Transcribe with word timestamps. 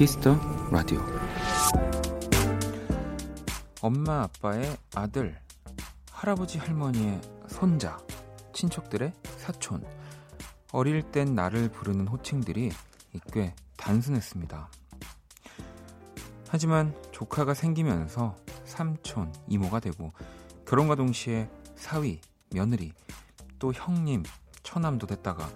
Kiss 0.00 0.19
the 0.19 0.34
Radio 0.70 0.98
엄마 3.82 4.22
아빠의 4.22 4.74
아들 4.94 5.38
할아버지 6.10 6.56
할머니의 6.56 7.20
손자 7.48 7.98
친척들의 8.54 9.12
사촌 9.36 9.84
어릴 10.72 11.02
땐 11.02 11.34
나를 11.34 11.68
부르는 11.68 12.08
호칭들이 12.08 12.70
꽤 13.30 13.54
단순했습니다. 13.76 14.70
하지만 16.48 16.94
조카가 17.12 17.52
생기면서 17.52 18.36
삼촌, 18.64 19.30
이모가 19.48 19.80
되고 19.80 20.14
결혼과 20.66 20.94
동시에 20.94 21.50
사위, 21.76 22.22
며느리, 22.48 22.94
또 23.58 23.70
형님, 23.74 24.22
처남도 24.62 25.06
됐다가 25.08 25.50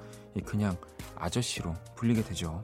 그냥 0.45 0.76
아저씨로 1.16 1.74
불리게 1.95 2.24
되죠. 2.24 2.60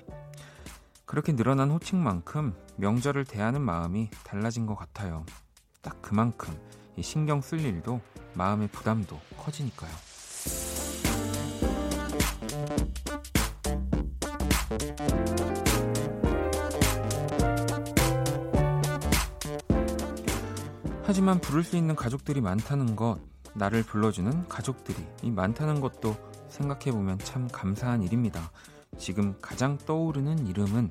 그렇게 1.11 1.35
늘어난 1.35 1.73
호칭만큼 1.73 2.55
명절을 2.77 3.25
대하는 3.25 3.63
마음이 3.63 4.11
달라진 4.23 4.65
것 4.65 4.77
같아요. 4.77 5.27
딱 5.83 6.01
그만큼 6.01 6.57
신경 7.01 7.41
쓸 7.41 7.59
일도 7.59 8.01
마음의 8.35 8.69
부담도 8.69 9.19
커지니까요. 9.37 9.91
하지만 21.03 21.41
부를 21.41 21.65
수 21.65 21.77
있는 21.77 21.97
가족들이 21.97 22.41
많다는 22.41 22.95
것, 22.95 23.19
나를 23.55 23.83
불러주는 23.83 24.47
가족들이 24.47 25.05
많다는 25.25 25.81
것도 25.81 26.15
생각해보면 26.51 27.19
참 27.19 27.49
감사한 27.49 28.05
일입니다. 28.05 28.53
지금 28.99 29.35
가장 29.41 29.79
떠오르는 29.79 30.47
이름은 30.47 30.91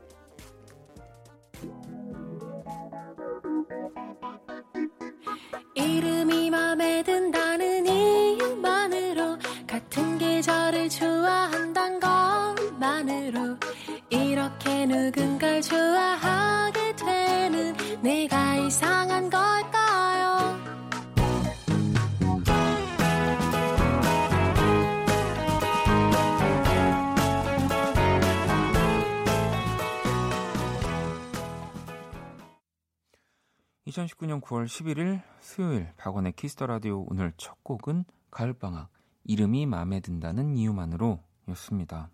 (2019년 33.91 34.41
9월 34.41 34.65
11일) 34.65 35.21
수요일 35.41 35.89
박원의 35.97 36.33
Kiss 36.33 36.51
the 36.51 36.65
Radio 36.65 37.05
오늘 37.09 37.33
첫 37.37 37.61
곡은 37.63 38.05
가을방학 38.31 38.89
이름이 39.25 39.65
마음에 39.65 39.99
든다는 39.99 40.55
이유만으로 40.55 41.19
였습니다. 41.49 42.09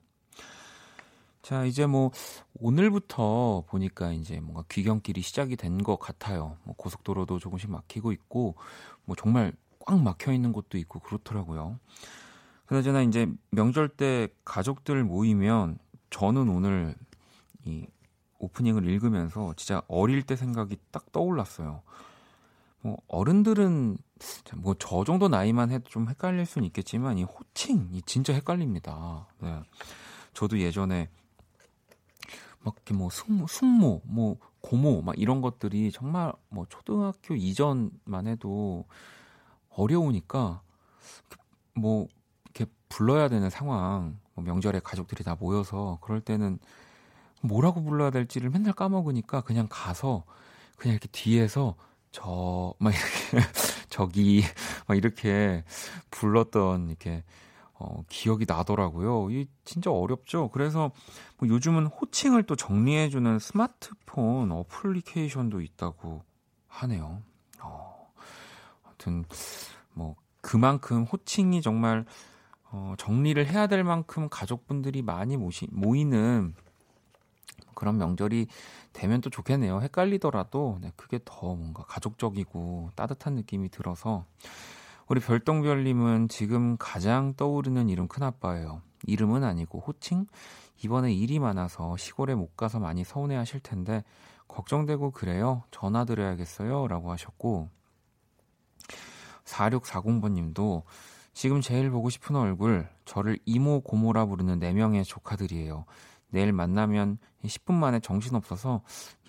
자, 1.44 1.64
이제 1.66 1.86
뭐 1.86 2.12
오늘부터 2.60 3.64
보니까 3.68 4.12
이제 4.12 4.40
뭔가 4.40 4.64
귀경길이 4.70 5.22
시작이 5.22 5.56
된 5.56 5.78
것 5.84 5.98
같아요. 5.98 6.58
뭐 6.64 6.76
고속도로도 6.76 7.40
조금씩 7.40 7.70
막히고 7.70 8.12
있고 8.12 8.56
뭐 9.06 9.16
정말 9.16 9.54
꽉 9.80 10.02
막혀 10.02 10.34
있는 10.34 10.52
곳도 10.52 10.78
있고 10.80 11.00
그렇더라고요. 11.00 11.80
그나저나 12.66 13.04
이제 13.04 13.32
명절 13.52 13.90
때 13.90 14.28
가족들 14.44 15.04
모이면 15.04 15.78
저는 16.10 16.50
오늘 16.50 16.96
이 17.64 17.86
오프닝을 18.40 18.86
읽으면서 18.86 19.54
진짜 19.56 19.82
어릴 19.88 20.24
때 20.24 20.36
생각이 20.36 20.78
딱 20.92 21.12
떠올랐어요. 21.12 21.82
뭐 22.82 22.98
어른들은 23.08 23.98
뭐 24.58 24.76
저 24.80 25.04
정도 25.04 25.28
나이만 25.28 25.72
해도 25.72 25.90
좀 25.90 26.08
헷갈릴 26.08 26.46
수는 26.46 26.66
있겠지만 26.68 27.18
이 27.18 27.24
호칭이 27.24 28.02
진짜 28.06 28.34
헷갈립니다. 28.34 29.28
네. 29.40 29.62
저도 30.34 30.60
예전에 30.60 31.10
막 32.64 32.76
이렇게 32.76 32.94
뭐 32.94 33.10
숙모, 33.10 33.48
숙모, 33.48 34.02
뭐 34.06 34.38
고모 34.62 35.02
막 35.02 35.18
이런 35.18 35.42
것들이 35.42 35.92
정말 35.92 36.34
뭐 36.50 36.66
초등학교 36.70 37.36
이전만 37.36 38.28
해도 38.28 38.86
어려우니까 39.70 40.62
뭐 41.74 42.08
이렇게 42.46 42.66
불러야 42.90 43.30
되는 43.30 43.50
상황, 43.50 44.20
뭐 44.34 44.44
명절에 44.44 44.80
가족들이 44.80 45.24
다 45.24 45.36
모여서 45.40 46.00
그럴 46.02 46.22
때는 46.22 46.60
뭐라고 47.42 47.84
불러야 47.84 48.10
될지를 48.10 48.50
맨날 48.50 48.74
까먹으니까 48.74 49.42
그냥 49.42 49.68
가서 49.70 50.24
그냥 50.78 50.94
이렇게 50.94 51.08
뒤에서 51.12 51.76
저 52.12 52.74
막 52.80 52.94
이렇게 52.94 53.48
저기 53.90 54.44
막 54.88 54.96
이렇게 54.98 55.64
불렀던 56.12 56.90
이렇게 56.90 57.24
어, 57.80 58.04
기억이 58.10 58.46
나더라고요. 58.48 59.30
이 59.30 59.48
진짜 59.64 59.92
어렵죠. 59.92 60.50
그래서 60.50 60.92
뭐 61.38 61.48
요즘은 61.48 61.86
호칭을 61.88 62.44
또 62.44 62.56
정리해주는 62.56 63.38
스마트폰 63.40 64.52
어플리케이션도 64.52 65.62
있다고 65.62 66.24
하네요. 66.68 67.22
어, 67.62 68.12
아무튼 68.84 69.26
뭐 69.94 70.16
그만큼 70.42 71.04
호칭이 71.04 71.62
정말 71.62 72.06
어, 72.72 72.96
정리를 72.98 73.46
해야 73.46 73.68
될 73.68 73.84
만큼 73.84 74.28
가족분들이 74.30 75.02
많이 75.04 75.38
모시, 75.38 75.68
모이는 75.72 76.56
그런 77.78 77.98
명절이 77.98 78.48
되면 78.92 79.22
또 79.22 79.30
좋겠네요. 79.30 79.82
헷갈리더라도 79.82 80.80
네, 80.82 80.92
그게 80.96 81.20
더 81.24 81.56
뭔가 81.56 81.84
가족적이고 81.84 82.92
따뜻한 82.96 83.36
느낌이 83.36 83.70
들어서 83.70 84.26
우리 85.08 85.22
별똥별님은 85.22 86.28
지금 86.28 86.76
가장 86.78 87.34
떠오르는 87.36 87.88
이름 87.88 88.08
큰아빠예요. 88.08 88.82
이름은 89.06 89.44
아니고 89.44 89.80
호칭? 89.80 90.26
이번에 90.84 91.14
일이 91.14 91.40
많아서 91.40 91.96
시골에 91.98 92.36
못 92.36 92.58
가서 92.58 92.80
많이 92.80 93.04
서운해 93.04 93.36
하실 93.36 93.60
텐데, 93.60 94.04
걱정되고 94.48 95.12
그래요. 95.12 95.64
전화 95.72 96.06
드려야겠어요. 96.06 96.88
라고 96.88 97.12
하셨고, 97.12 97.70
4640번 99.46 100.34
님도 100.34 100.84
지금 101.34 101.62
제일 101.62 101.90
보고 101.90 102.10
싶은 102.10 102.36
얼굴, 102.36 102.90
저를 103.06 103.40
이모, 103.46 103.82
고모라 103.82 104.26
부르는 104.26 104.60
4명의 104.60 105.06
조카들이에요. 105.06 105.86
내일 106.30 106.52
만나면 106.54 107.18
10분 107.44 107.74
만에 107.74 108.00
정신없어서 108.00 108.82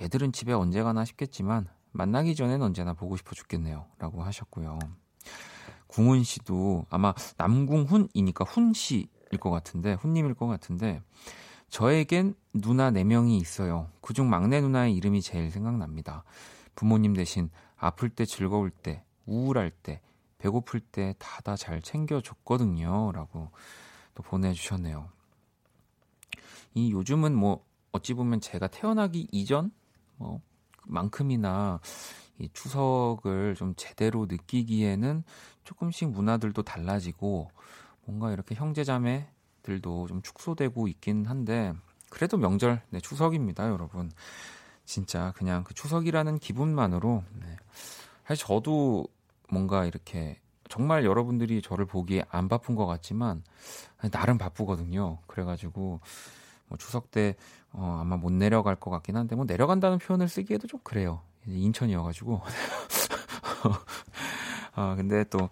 얘들은 0.03 0.33
집에 0.33 0.53
언제 0.53 0.83
가나 0.83 1.05
싶겠지만, 1.05 1.69
만나기 1.93 2.35
전엔 2.35 2.63
언제나 2.63 2.93
보고 2.95 3.17
싶어 3.17 3.35
죽겠네요. 3.35 3.87
라고 3.99 4.23
하셨고요. 4.23 4.79
궁훈 5.87 6.23
씨도 6.23 6.87
아마 6.91 7.15
남궁훈이니까 7.39 8.45
훈 8.45 8.73
씨일 8.75 9.09
것 9.41 9.51
같은데 9.51 9.95
훈님일 9.95 10.35
것 10.35 10.47
같은데 10.47 11.01
저에겐 11.71 12.35
누나 12.53 12.91
4명이 12.91 13.41
있어요. 13.41 13.89
그중 14.01 14.29
막내 14.29 14.61
누나의 14.61 14.95
이름이 14.95 15.23
제일 15.23 15.51
생각납니다. 15.51 16.25
부모님 16.75 17.15
대신 17.15 17.51
아플 17.77 18.11
때 18.11 18.25
즐거울 18.27 18.71
때 18.71 19.03
우울할 19.27 19.71
때 19.71 20.01
배고플 20.39 20.81
때 20.81 21.15
다 21.19 21.41
다 21.43 21.57
잘 21.57 21.81
챙겨줬거든요. 21.83 23.13
라고 23.13 23.51
또 24.15 24.23
보내주셨네요. 24.23 25.09
이 26.75 26.93
요즘은 26.93 27.35
뭐 27.35 27.65
어찌 27.93 28.15
보면 28.15 28.41
제가 28.41 28.69
태어나기 28.69 29.29
이전 29.33 29.71
뭐 30.17 30.41
만큼이나 30.85 31.81
이 32.39 32.49
추석을 32.53 33.55
좀 33.57 33.75
제대로 33.77 34.27
느끼기에는 34.27 35.25
조금씩 35.65 36.11
문화들도 36.11 36.63
달라지고 36.63 37.51
뭔가 38.05 38.33
이렇게 38.33 38.55
형제자매들도 38.55 40.07
좀 40.07 40.23
축소되고 40.23 40.89
있긴 40.89 41.27
한데 41.27 41.75
그래도 42.11 42.37
명절 42.37 42.83
네 42.91 43.01
추석입니다 43.01 43.69
여러분 43.69 44.11
진짜 44.85 45.33
그냥 45.37 45.65
그 45.65 45.75
추석이라는 45.75 46.39
기분만으로 46.39 47.23
네. 47.35 47.57
사실 48.27 48.47
저도 48.47 49.07
뭔가 49.51 49.85
이렇게 49.85 50.41
정말 50.69 51.05
여러분들이 51.05 51.61
저를 51.61 51.87
보기에 51.87 52.25
안 52.31 52.49
바쁜 52.49 52.75
것 52.75 52.87
같지만 52.87 53.43
나름 54.11 54.39
바쁘거든요 54.39 55.19
그래가지고 55.27 56.01
뭐 56.69 56.79
추석 56.79 57.11
때 57.11 57.37
어, 57.73 57.99
아마 58.01 58.17
못 58.17 58.33
내려갈 58.33 58.77
것 58.77 58.91
같긴 58.91 59.17
한데 59.17 59.37
뭐 59.37 59.45
내려간다는 59.45 59.99
표현을 59.99 60.29
쓰기에도 60.29 60.67
좀 60.67 60.81
그래요 60.83 61.21
인천이어가지고 61.47 62.41
아, 64.75 64.95
근데 64.97 65.25
또 65.25 65.49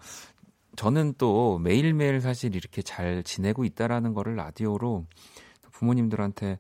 저는 0.77 1.15
또 1.19 1.59
매일매일 1.59 2.21
사실 2.21 2.55
이렇게 2.55 2.83
잘 2.83 3.23
지내고 3.23 3.65
있다라는 3.65 4.15
거를 4.15 4.37
라디오로 4.37 5.07
부모님들한테 5.73 6.59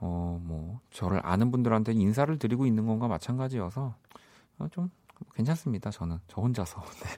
어, 0.00 0.38
뭐, 0.42 0.80
저를 0.90 1.20
아는 1.24 1.50
분들한테 1.50 1.92
인사를 1.92 2.38
드리고 2.38 2.66
있는 2.66 2.86
건가 2.86 3.08
마찬가지여서 3.08 3.94
어, 4.58 4.68
좀 4.70 4.90
괜찮습니다. 5.34 5.90
저는. 5.90 6.18
저 6.28 6.42
혼자서. 6.42 6.82
네. 7.02 7.10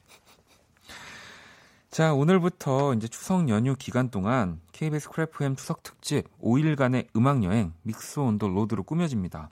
자, 1.91 2.13
오늘부터 2.13 2.95
이제 2.95 3.09
추석 3.09 3.49
연휴 3.49 3.75
기간 3.75 4.11
동안 4.11 4.61
KBS 4.73 5.09
Cool 5.09 5.41
FM 5.41 5.57
추석 5.57 5.83
특집 5.83 6.25
5일간의 6.41 7.09
음악 7.17 7.43
여행 7.45 7.73
Mix 7.83 8.21
on 8.21 8.39
the 8.39 8.49
Road로 8.49 8.83
꾸며집니다. 8.83 9.49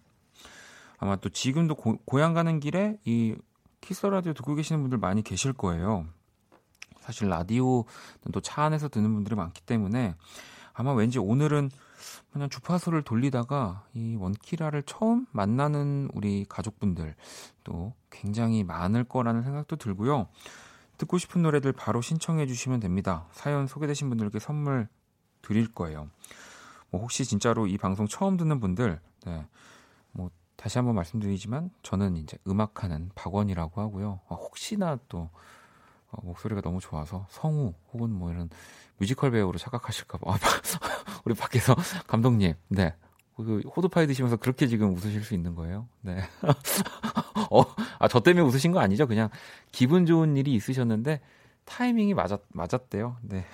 아마 0.98 1.16
또 1.16 1.30
지금도 1.30 1.74
고, 1.74 1.96
고향 2.04 2.34
가는 2.34 2.60
길에 2.60 2.98
이 3.04 3.34
키스 3.80 4.04
라디오 4.06 4.34
듣고 4.34 4.54
계시는 4.54 4.82
분들 4.82 4.98
많이 4.98 5.22
계실 5.22 5.52
거예요. 5.52 6.06
사실 7.00 7.28
라디오는 7.28 7.84
또차 8.32 8.62
안에서 8.62 8.88
듣는 8.88 9.12
분들이 9.14 9.36
많기 9.36 9.62
때문에 9.62 10.14
아마 10.74 10.92
왠지 10.92 11.18
오늘은 11.18 11.70
그냥 12.32 12.50
주파수를 12.50 13.02
돌리다가 13.02 13.84
이 13.94 14.16
원키라를 14.16 14.82
처음 14.82 15.26
만나는 15.30 16.10
우리 16.12 16.44
가족분들 16.48 17.14
또 17.62 17.94
굉장히 18.10 18.64
많을 18.64 19.04
거라는 19.04 19.42
생각도 19.42 19.76
들고요. 19.76 20.28
듣고 21.04 21.18
싶은 21.18 21.42
노래들 21.42 21.72
바로 21.72 22.00
신청해 22.00 22.46
주시면 22.46 22.80
됩니다. 22.80 23.26
사연 23.32 23.66
소개되신 23.66 24.08
분들께 24.08 24.38
선물 24.38 24.88
드릴 25.42 25.72
거예요. 25.72 26.08
뭐 26.90 27.00
혹시 27.00 27.24
진짜로 27.24 27.66
이 27.66 27.76
방송 27.76 28.06
처음 28.06 28.36
듣는 28.36 28.60
분들, 28.60 29.00
네. 29.26 29.46
뭐 30.12 30.30
다시 30.56 30.78
한번 30.78 30.94
말씀드리지만 30.94 31.70
저는 31.82 32.16
이제 32.16 32.38
음악하는 32.46 33.10
박원이라고 33.14 33.80
하고요. 33.80 34.20
아, 34.28 34.34
혹시나 34.34 34.98
또 35.08 35.30
어, 36.10 36.18
목소리가 36.22 36.60
너무 36.60 36.80
좋아서 36.80 37.26
성우 37.30 37.74
혹은 37.92 38.10
뭐 38.10 38.30
이런 38.30 38.48
뮤지컬 38.98 39.30
배우로 39.30 39.58
착각하실까봐 39.58 40.30
아, 40.32 40.38
우리 41.24 41.34
밖에서 41.34 41.74
감독님, 42.06 42.54
네. 42.68 42.94
그 43.36 43.62
호두파이 43.76 44.06
드시면서 44.06 44.36
그렇게 44.36 44.66
지금 44.66 44.94
웃으실 44.94 45.22
수 45.22 45.34
있는 45.34 45.54
거예요? 45.54 45.88
네. 46.02 46.22
어, 47.50 47.62
아, 47.98 48.08
저 48.08 48.20
때문에 48.20 48.46
웃으신 48.46 48.72
거 48.72 48.80
아니죠? 48.80 49.06
그냥 49.06 49.28
기분 49.72 50.06
좋은 50.06 50.36
일이 50.36 50.54
있으셨는데 50.54 51.20
타이밍이 51.64 52.14
맞았, 52.14 52.40
맞았대요. 52.52 53.16
네. 53.22 53.44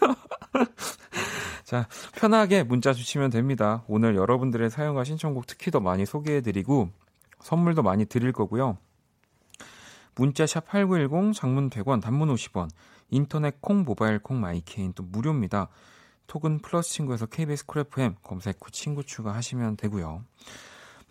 자, 1.64 1.88
편하게 2.14 2.62
문자 2.62 2.92
주시면 2.92 3.30
됩니다. 3.30 3.82
오늘 3.88 4.16
여러분들의 4.16 4.68
사연과 4.68 5.04
신청곡 5.04 5.46
특히 5.46 5.70
더 5.70 5.80
많이 5.80 6.04
소개해드리고 6.04 6.90
선물도 7.40 7.82
많이 7.82 8.04
드릴 8.04 8.32
거고요. 8.32 8.76
문자 10.14 10.46
샵 10.46 10.66
8910, 10.66 11.34
장문 11.34 11.70
100원, 11.70 12.00
단문 12.00 12.32
50원, 12.34 12.68
인터넷 13.10 13.60
콩, 13.60 13.84
모바일 13.84 14.18
콩, 14.18 14.40
마이케인 14.40 14.92
또 14.92 15.02
무료입니다. 15.02 15.68
톡은 16.26 16.58
플러스 16.60 16.90
친구에서 16.90 17.26
KBS 17.26 17.66
Cool 17.66 17.99
FM 17.99 18.16
검색 18.22 18.58
후 18.64 18.70
친구 18.70 19.04
추가하시면 19.04 19.76
되고요. 19.76 20.24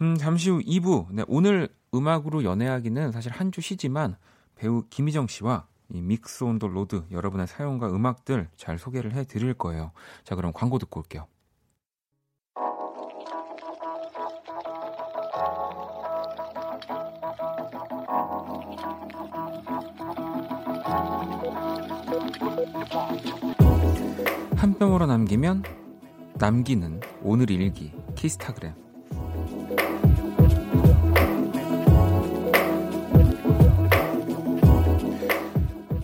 음, 0.01 0.15
잠시 0.17 0.49
후 0.49 0.59
2부. 0.59 1.07
네, 1.11 1.23
오늘 1.27 1.69
음악으로 1.93 2.43
연애하기는 2.43 3.11
사실 3.11 3.31
한 3.31 3.51
주 3.51 3.61
쉬지만 3.61 4.17
배우 4.55 4.83
김희정 4.89 5.27
씨와 5.27 5.67
이 5.89 6.01
Mix 6.01 6.43
on 6.43 6.57
the 6.59 6.67
Road 6.67 7.03
여러분의 7.11 7.45
사연과 7.47 7.87
음악들 7.89 8.49
잘 8.55 8.79
소개를 8.79 9.13
해 9.13 9.23
드릴 9.25 9.53
거예요. 9.53 9.91
자, 10.23 10.35
그럼 10.35 10.51
광고 10.53 10.79
듣고 10.79 11.01
올게요. 11.01 11.27
한 24.83 24.89
뼘으로 24.89 25.05
남기면 25.05 25.63
남기는 26.33 26.99
오늘 27.21 27.49
일기 27.49 27.93
키스타그램 28.15 28.73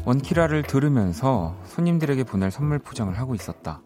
원키라를 0.05 0.63
들으면서 0.63 1.57
손님들에게 1.65 2.23
보낼 2.23 2.51
선물 2.51 2.79
포장을 2.79 3.13
하고 3.19 3.35
있었다. 3.35 3.81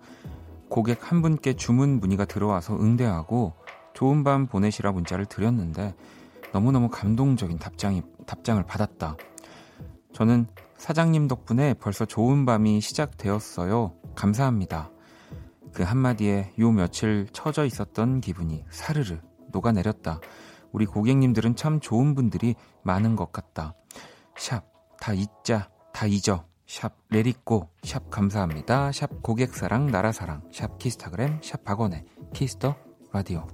고객 0.70 1.12
한 1.12 1.24
분께 1.24 1.56
주문 1.56 2.00
문의가 2.00 2.26
들어와서 2.26 2.76
응대하고 2.76 3.54
좋은 3.96 4.24
밤 4.24 4.46
보내시라 4.46 4.92
문자를 4.92 5.26
드렸는데 5.26 5.96
너무너무 6.52 6.90
감동적인 6.90 7.58
답장이, 7.58 8.04
답장을 8.28 8.62
받았다. 8.64 9.18
저는 10.14 10.46
사장님 10.84 11.30
덕분에 11.30 11.76
벌써 11.76 12.04
좋은 12.04 12.46
밤이 12.46 12.82
시작되었어요. 12.82 13.94
감사합니다. 14.16 14.92
그 15.74 15.82
한마디에 15.82 16.52
요 16.60 16.72
며칠 16.74 17.26
처져 17.32 17.64
있었던 17.64 18.20
기분이 18.20 18.66
사르르 18.70 19.20
녹아내렸다. 19.54 20.20
우리 20.74 20.86
고객님들은 20.86 21.56
참 21.56 21.80
좋은 21.80 22.16
분들이 22.16 22.56
많은 22.82 23.16
것 23.16 23.32
같다. 23.32 23.76
샵, 24.36 24.66
다 25.00 25.14
잊자, 25.14 25.70
다 25.94 26.06
잊어. 26.06 26.44
샵, 26.68 26.92
Let 27.10 27.32
it 27.32 27.47
go, 27.47 27.70
샵, 27.84 28.10
감사합니다. 28.10 28.92
샵, 28.92 29.24
고객사랑, 29.24 29.88
나라사랑, 29.88 30.50
샵, 30.52 30.78
키스타그램, 30.80 31.40
샵, 31.42 31.64
박원의 31.64 32.04
Kiss 32.34 32.58
the 32.58 32.76
Radio. 33.14 33.48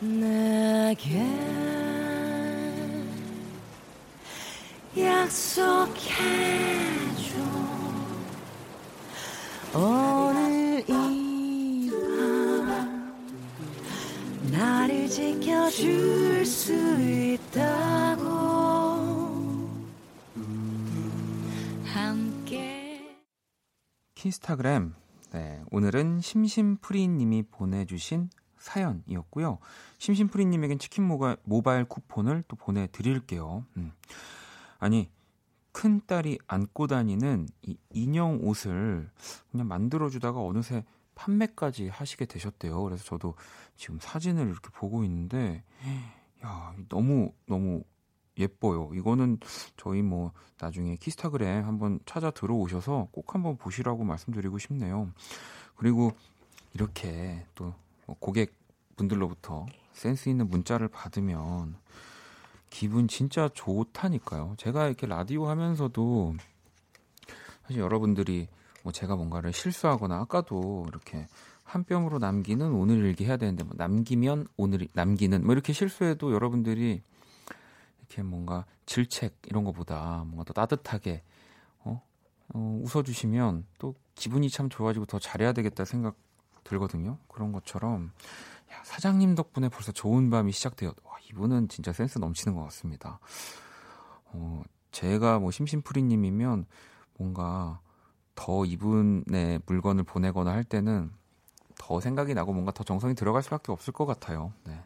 내게 0.00 1.22
약속해줘 5.76 7.36
오늘 9.74 10.84
이 10.88 11.90
밤 11.90 13.14
나를 14.52 15.08
지켜줄 15.08 16.44
수 16.46 16.72
있다고 17.00 18.26
함께 21.84 23.16
키스타그램. 24.14 24.94
네, 25.32 25.60
오늘은 25.70 26.20
심심프리님이 26.20 27.44
보내주신 27.50 28.30
사연이었고요. 28.66 29.58
심심프리님에겐 29.98 30.78
치킨 30.78 31.04
모가, 31.04 31.36
모바일 31.44 31.84
쿠폰을 31.84 32.42
또 32.48 32.56
보내드릴게요. 32.56 33.64
음. 33.76 33.92
아니, 34.78 35.08
큰 35.72 36.00
딸이 36.06 36.38
안고 36.46 36.86
다니는 36.88 37.48
이 37.62 37.76
인형 37.90 38.40
옷을 38.42 39.08
그냥 39.50 39.68
만들어주다가 39.68 40.40
어느새 40.40 40.84
판매까지 41.14 41.88
하시게 41.88 42.26
되셨대요. 42.26 42.82
그래서 42.82 43.04
저도 43.04 43.34
지금 43.76 43.98
사진을 44.00 44.48
이렇게 44.48 44.68
보고 44.72 45.04
있는데, 45.04 45.62
야, 46.44 46.74
너무, 46.88 47.32
너무 47.46 47.84
예뻐요. 48.38 48.90
이거는 48.94 49.38
저희 49.76 50.02
뭐 50.02 50.32
나중에 50.58 50.96
키스타그램 50.96 51.64
한번 51.64 52.00
찾아 52.04 52.30
들어오셔서 52.30 53.08
꼭 53.12 53.34
한번 53.34 53.56
보시라고 53.56 54.04
말씀드리고 54.04 54.58
싶네요. 54.58 55.10
그리고 55.76 56.12
이렇게 56.74 57.46
또 57.54 57.74
고객분들로부터 58.14 59.66
센스 59.92 60.28
있는 60.28 60.48
문자를 60.48 60.88
받으면 60.88 61.76
기분 62.70 63.08
진짜 63.08 63.48
좋다니까요. 63.54 64.54
제가 64.58 64.86
이렇게 64.86 65.06
라디오 65.06 65.48
하면서도 65.48 66.34
사실 67.62 67.80
여러분들이 67.80 68.48
뭐 68.82 68.92
제가 68.92 69.16
뭔가를 69.16 69.52
실수하거나 69.52 70.16
아까도 70.20 70.84
이렇게 70.88 71.26
한 71.64 71.84
뼘으로 71.84 72.18
남기는 72.18 72.72
오늘 72.72 72.98
일기 72.98 73.24
해야 73.24 73.36
되는데 73.36 73.64
뭐 73.64 73.74
남기면 73.76 74.46
오늘 74.56 74.86
남기는 74.92 75.44
뭐 75.44 75.52
이렇게 75.52 75.72
실수해도 75.72 76.32
여러분들이 76.32 77.02
이렇게 77.98 78.22
뭔가 78.22 78.64
질책 78.86 79.36
이런 79.46 79.64
거보다 79.64 80.22
뭔가 80.26 80.44
더 80.44 80.52
따뜻하게 80.52 81.22
어, 81.80 82.02
어 82.54 82.80
웃어주시면 82.84 83.64
또 83.78 83.96
기분이 84.14 84.48
참 84.48 84.68
좋아지고 84.68 85.06
더 85.06 85.18
잘해야 85.18 85.52
되겠다 85.52 85.84
생각 85.84 86.14
들거든요. 86.66 87.18
그런 87.28 87.52
것처럼 87.52 88.12
야, 88.72 88.82
사장님 88.84 89.34
덕분에 89.34 89.68
벌써 89.68 89.92
좋은 89.92 90.30
밤이 90.30 90.52
시작되었. 90.52 90.96
와, 91.04 91.16
이분은 91.30 91.68
진짜 91.68 91.92
센스 91.92 92.18
넘치는 92.18 92.56
것 92.56 92.62
같습니다. 92.64 93.18
어, 94.26 94.62
제가 94.90 95.38
뭐 95.38 95.50
심심풀이님이면 95.50 96.66
뭔가 97.18 97.80
더 98.34 98.64
이분의 98.64 99.60
물건을 99.66 100.04
보내거나 100.04 100.50
할 100.50 100.64
때는 100.64 101.10
더 101.78 102.00
생각이 102.00 102.34
나고 102.34 102.52
뭔가 102.52 102.72
더 102.72 102.84
정성이 102.84 103.14
들어갈 103.14 103.42
수밖에 103.42 103.72
없을 103.72 103.92
것 103.92 104.06
같아요. 104.06 104.52
네. 104.64 104.82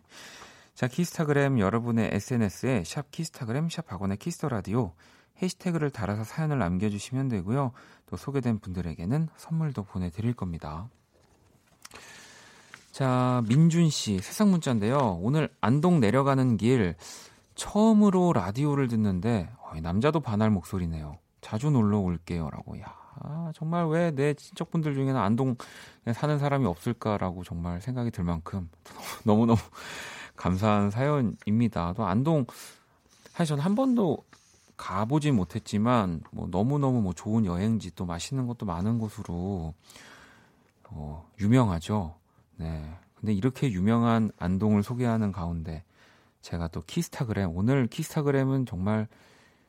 자, 0.74 0.88
키스타그램 0.88 1.58
여러분의 1.58 2.10
SNS에 2.12 2.84
샵 2.84 3.10
키스타그램 3.10 3.68
샵 3.68 3.86
박원의 3.86 4.16
Kiss 4.18 4.35
the 4.35 4.48
Radio 4.48 4.94
해시태그를 5.42 5.90
달아서 5.90 6.24
사연을 6.24 6.58
남겨주시면 6.58 7.28
되고요. 7.28 7.72
또 8.06 8.16
소개된 8.16 8.60
분들에게는 8.60 9.28
선물도 9.36 9.84
보내드릴 9.84 10.34
겁니다. 10.34 10.88
자, 12.90 13.42
민준 13.48 13.88
씨, 13.88 14.18
세상 14.18 14.50
문자인데요. 14.50 15.18
오늘 15.22 15.48
안동 15.60 16.00
내려가는 16.00 16.56
길 16.56 16.96
처음으로 17.54 18.32
라디오를 18.32 18.88
듣는데 18.88 19.48
어, 19.62 19.78
남자도 19.80 20.20
반할 20.20 20.50
목소리네요. 20.50 21.18
자주 21.40 21.70
놀러 21.70 21.98
올게요라고. 22.00 22.80
야, 22.80 22.84
아, 23.20 23.52
정말 23.54 23.86
왜 23.86 24.10
내 24.10 24.34
친척분들 24.34 24.94
중에는 24.94 25.16
안동 25.16 25.56
사는 26.12 26.38
사람이 26.38 26.66
없을까라고 26.66 27.44
정말 27.44 27.80
생각이 27.80 28.10
들 28.10 28.24
만큼 28.24 28.68
너무너무 29.24 29.58
감사한 30.36 30.90
사연입니다. 30.90 31.92
또 31.96 32.04
안동 32.06 32.46
사실 33.30 33.50
저는 33.50 33.62
한 33.62 33.74
번도 33.74 34.18
가보진 34.76 35.36
못했지만 35.36 36.22
뭐 36.32 36.48
너무너무 36.50 37.02
뭐 37.02 37.12
좋은 37.12 37.44
여행지 37.44 37.94
또 37.94 38.04
맛있는 38.06 38.46
것도 38.46 38.66
많은 38.66 38.98
곳으로 38.98 39.74
어, 40.88 41.30
유명하죠. 41.38 42.14
네. 42.60 42.94
근데 43.14 43.32
이렇게 43.32 43.72
유명한 43.72 44.30
안동을 44.38 44.82
소개하는 44.82 45.32
가운데 45.32 45.82
제가 46.42 46.68
또 46.68 46.82
키스타그램 46.82 47.56
오늘 47.56 47.86
키스타그램은 47.86 48.66
정말 48.66 49.08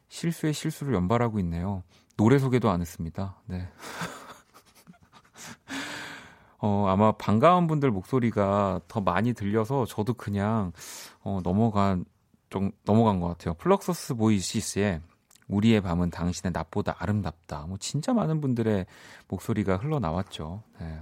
실수에 0.09 0.51
실수를 0.51 0.93
연발하고 0.93 1.39
있네요. 1.39 1.83
노래 2.17 2.37
소개도 2.37 2.69
안 2.69 2.81
했습니다. 2.81 3.37
네. 3.45 3.69
어, 6.59 6.87
아마 6.89 7.13
반가운 7.13 7.65
분들 7.67 7.91
목소리가 7.91 8.81
더 8.89 8.99
많이 8.99 9.31
들려서 9.33 9.85
저도 9.85 10.13
그냥 10.13 10.73
어, 11.21 11.39
넘어간 11.43 12.03
좀 12.49 12.71
넘어간 12.83 13.21
것 13.21 13.29
같아요. 13.29 13.53
플럭서스 13.53 14.15
보이시스의 14.15 14.99
우리의 15.47 15.79
밤은 15.81 16.09
당신의 16.09 16.51
낮보다 16.51 16.97
아름답다. 16.99 17.67
뭐 17.67 17.77
진짜 17.77 18.13
많은 18.13 18.41
분들의 18.41 18.85
목소리가 19.29 19.77
흘러 19.77 19.99
나왔죠. 19.99 20.61
네. 20.79 21.01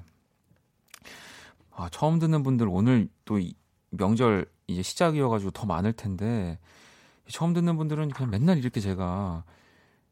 아, 1.79 1.87
처음 1.89 2.19
듣는 2.19 2.43
분들 2.43 2.67
오늘 2.69 3.07
또 3.23 3.39
명절 3.91 4.45
이제 4.67 4.81
시작이어가지고 4.81 5.51
더 5.51 5.65
많을 5.65 5.93
텐데 5.93 6.59
처음 7.29 7.53
듣는 7.53 7.77
분들은 7.77 8.09
그냥 8.09 8.29
맨날 8.29 8.57
이렇게 8.57 8.81
제가 8.81 9.45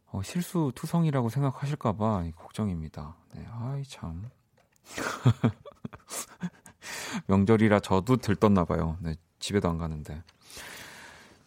어, 0.06 0.22
실수 0.24 0.72
투성이라고 0.76 1.28
생각하실까봐 1.28 2.24
걱정입니다. 2.38 3.18
네, 3.36 3.46
아이 3.52 3.84
참. 3.84 4.30
명절이라 7.28 7.82
저도 7.82 8.16
들떴나 8.16 8.64
봐요. 8.64 8.98
네, 9.02 9.16
집에도 9.40 9.68
안 9.68 9.78
가는데. 9.78 10.24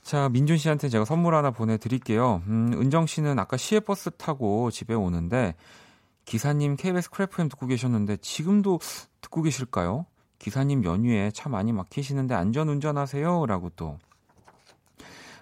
자, 0.02 0.28
민준 0.28 0.58
씨한테 0.58 0.90
제가 0.90 1.06
선물 1.06 1.34
하나 1.34 1.50
보내드릴게요. 1.50 2.42
음, 2.46 2.74
은정 2.74 3.06
씨는 3.06 3.38
아까 3.38 3.56
시외버스 3.56 4.10
타고 4.18 4.70
집에 4.70 4.92
오는데 4.92 5.54
기사님 6.26 6.76
KBS 6.76 7.08
Cool 7.08 7.35
FM 7.35 7.48
듣고 7.48 7.66
계셨는데 7.66 8.18
지금도 8.18 8.80
듣고 9.22 9.42
계실까요? 9.42 10.04
기사님 10.40 10.84
연휴에 10.84 11.30
차 11.30 11.48
많이 11.48 11.72
막히시는데 11.72 12.34
안전 12.34 12.68
운전하세요. 12.68 13.46
라고 13.46 13.70
또 13.76 13.98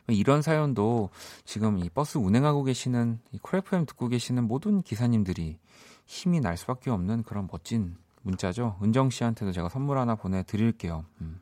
이런 0.08 0.42
사연도 0.42 1.08
지금 1.44 1.78
이 1.78 1.88
버스 1.88 2.18
운행하고 2.18 2.64
계시는 2.64 3.20
이 3.32 3.38
Cool 3.38 3.70
FM 3.70 3.86
듣고 3.86 4.08
계시는 4.08 4.44
모든 4.44 4.82
기사님들이 4.82 5.58
힘이 6.06 6.40
날 6.40 6.56
수밖에 6.56 6.90
없는 6.90 7.22
그런 7.22 7.48
멋진 7.50 7.96
문자죠. 8.22 8.76
은정 8.82 9.10
씨한테도 9.10 9.52
제가 9.52 9.68
선물 9.68 9.98
하나 9.98 10.16
보내드릴게요. 10.16 11.04
음. 11.20 11.40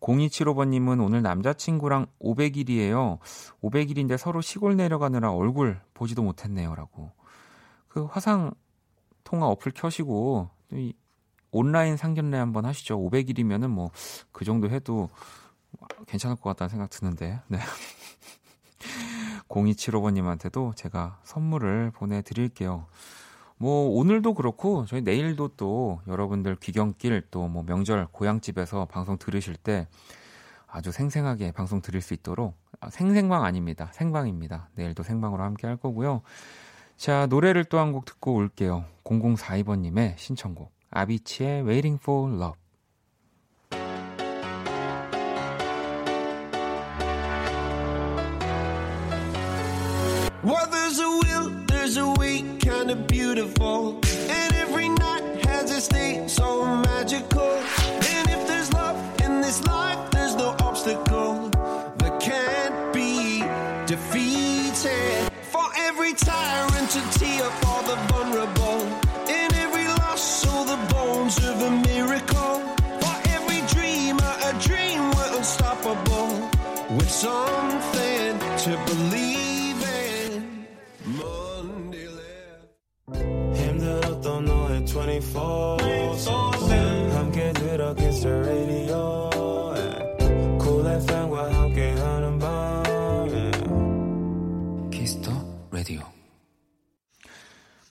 0275번님은 0.00 1.04
오늘 1.04 1.22
남자친구랑 1.22 2.06
500일이에요. 2.20 3.18
500일인데 3.62 4.16
서로 4.16 4.40
시골 4.40 4.76
내려가느라 4.76 5.30
얼굴 5.32 5.80
보지도 5.94 6.22
못했네요. 6.22 6.74
라고. 6.74 7.12
그 7.88 8.04
화상 8.06 8.52
통화 9.24 9.46
어플 9.48 9.72
켜시고 9.72 10.48
이 10.72 10.94
온라인 11.52 11.96
상견례 11.96 12.36
한번 12.38 12.64
하시죠. 12.64 12.98
500일이면은 12.98 13.68
뭐 13.68 13.90
그 14.32 14.44
정도 14.44 14.68
해도 14.70 15.08
괜찮을 16.06 16.36
것 16.36 16.50
같다는 16.50 16.68
생각 16.70 16.90
드는데. 16.90 17.40
네. 17.48 17.58
0275번님한테도 19.48 20.74
제가 20.76 21.18
선물을 21.24 21.90
보내드릴게요. 21.92 22.86
뭐 23.58 23.88
오늘도 23.98 24.34
그렇고 24.34 24.86
저희 24.86 25.02
내일도 25.02 25.48
또 25.56 26.00
여러분들 26.08 26.56
귀경길 26.56 27.28
또 27.30 27.46
뭐 27.48 27.62
명절 27.62 28.08
고향집에서 28.10 28.86
방송 28.86 29.18
들으실 29.18 29.56
때 29.56 29.86
아주 30.66 30.90
생생하게 30.90 31.52
방송 31.52 31.80
들을 31.82 32.00
수 32.00 32.14
있도록 32.14 32.56
아, 32.80 32.90
생생방 32.90 33.44
아닙니다. 33.44 33.90
생방입니다. 33.92 34.70
내일도 34.74 35.02
생방으로 35.02 35.42
함께 35.42 35.66
할 35.66 35.76
거고요. 35.76 36.22
자, 36.96 37.26
노래를 37.26 37.64
또 37.66 37.78
한 37.78 37.92
곡 37.92 38.04
듣고 38.06 38.34
올게요. 38.34 38.84
0042번님의 39.04 40.16
신청곡. 40.18 40.72
아비치의 40.91 41.63
Waiting 41.63 41.99
for 42.01 42.29
Love. 42.29 42.57
Well, 50.43 50.67
there's 50.71 50.99
a 50.99 51.09
will, 51.09 51.49
there's 51.67 51.97
a 51.97 52.07
way, 52.19 52.43
kind 52.59 52.89
of 52.89 53.07
beautiful. 53.07 53.99
And 54.29 54.53
every 54.55 54.87
night 54.87 55.45
has 55.45 55.71
a 55.71 55.81
state 55.81 56.29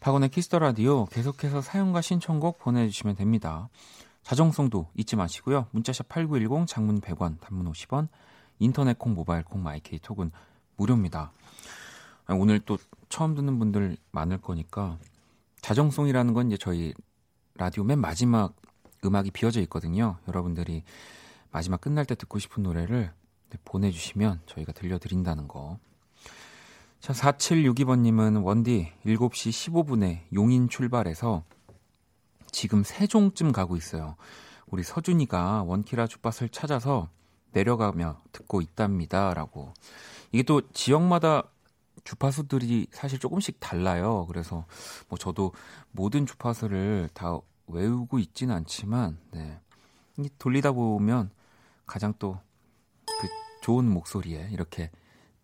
박원의 0.02 0.30
Kiss 0.30 0.46
the 0.46 0.58
Radio 0.58 1.06
계속해서 1.06 1.62
사연과 1.62 2.02
신청곡 2.02 2.58
보내주시면 2.58 3.18
됩니다. 3.18 3.70
자정송도 4.24 4.88
잊지 4.96 5.16
마시고요. 5.16 5.68
문자샵 5.70 6.10
8910 6.10 6.66
장문 6.68 7.02
100원 7.02 7.40
단문 7.40 7.72
50원 7.72 8.08
인터넷 8.58 8.98
콩 8.98 9.14
모바일 9.14 9.44
콩 9.44 9.62
마이케이 9.62 10.00
톡은 10.00 10.32
무료입니다. 10.78 11.32
오늘 12.30 12.60
또 12.62 12.80
처음 13.10 13.36
듣는 13.36 13.60
분들 13.60 13.96
많을 14.12 14.40
거니까 14.40 14.98
자정송이라는 15.62 16.34
건 16.34 16.48
이제 16.48 16.58
저희 16.58 16.96
라디오 17.54 17.84
맨 17.84 18.00
마지막 18.00 18.56
음악이 19.06 19.30
비어져 19.30 19.62
있거든요. 19.62 20.18
여러분들이 20.28 20.82
마지막 21.52 21.80
끝날 21.80 22.06
때 22.06 22.16
듣고 22.16 22.40
싶은 22.40 22.64
노래를 22.64 23.14
보내주시면 23.66 24.42
저희가 24.48 24.72
들려드린다는 24.72 25.48
거. 25.48 25.78
자, 27.02 27.14
4762번님은 27.14 28.44
원디 28.46 28.94
7시 29.06 29.50
15분에 29.50 30.22
용인 30.34 30.70
출발해서 30.70 31.44
지금 32.52 32.84
세종쯤 32.84 33.52
가고 33.52 33.76
있어요. 33.76 34.16
우리 34.68 34.84
서준이가 34.84 35.64
원키라 35.64 36.08
주밭을 36.08 36.50
찾아서 36.50 37.10
내려가며 37.54 38.22
듣고 38.32 38.62
있답니다. 38.62 39.34
라고. 39.34 39.74
이게 40.32 40.44
또 40.44 40.62
지역마다 40.72 41.50
주파수들이 42.04 42.88
사실 42.92 43.20
조금씩 43.20 43.60
달라요. 43.60 44.26
그래서 44.28 44.66
뭐 45.10 45.18
저도 45.18 45.54
모든 45.92 46.26
주파수를 46.26 47.10
다 47.14 47.38
외우고 47.68 48.20
있지는 48.20 48.56
않지만, 48.56 49.18
네. 49.32 49.60
돌리다 50.38 50.72
보면 50.72 51.32
가장 51.86 52.14
또 52.20 52.40
그 53.20 53.28
좋은 53.62 53.86
목소리에 53.90 54.50
이렇게 54.52 54.92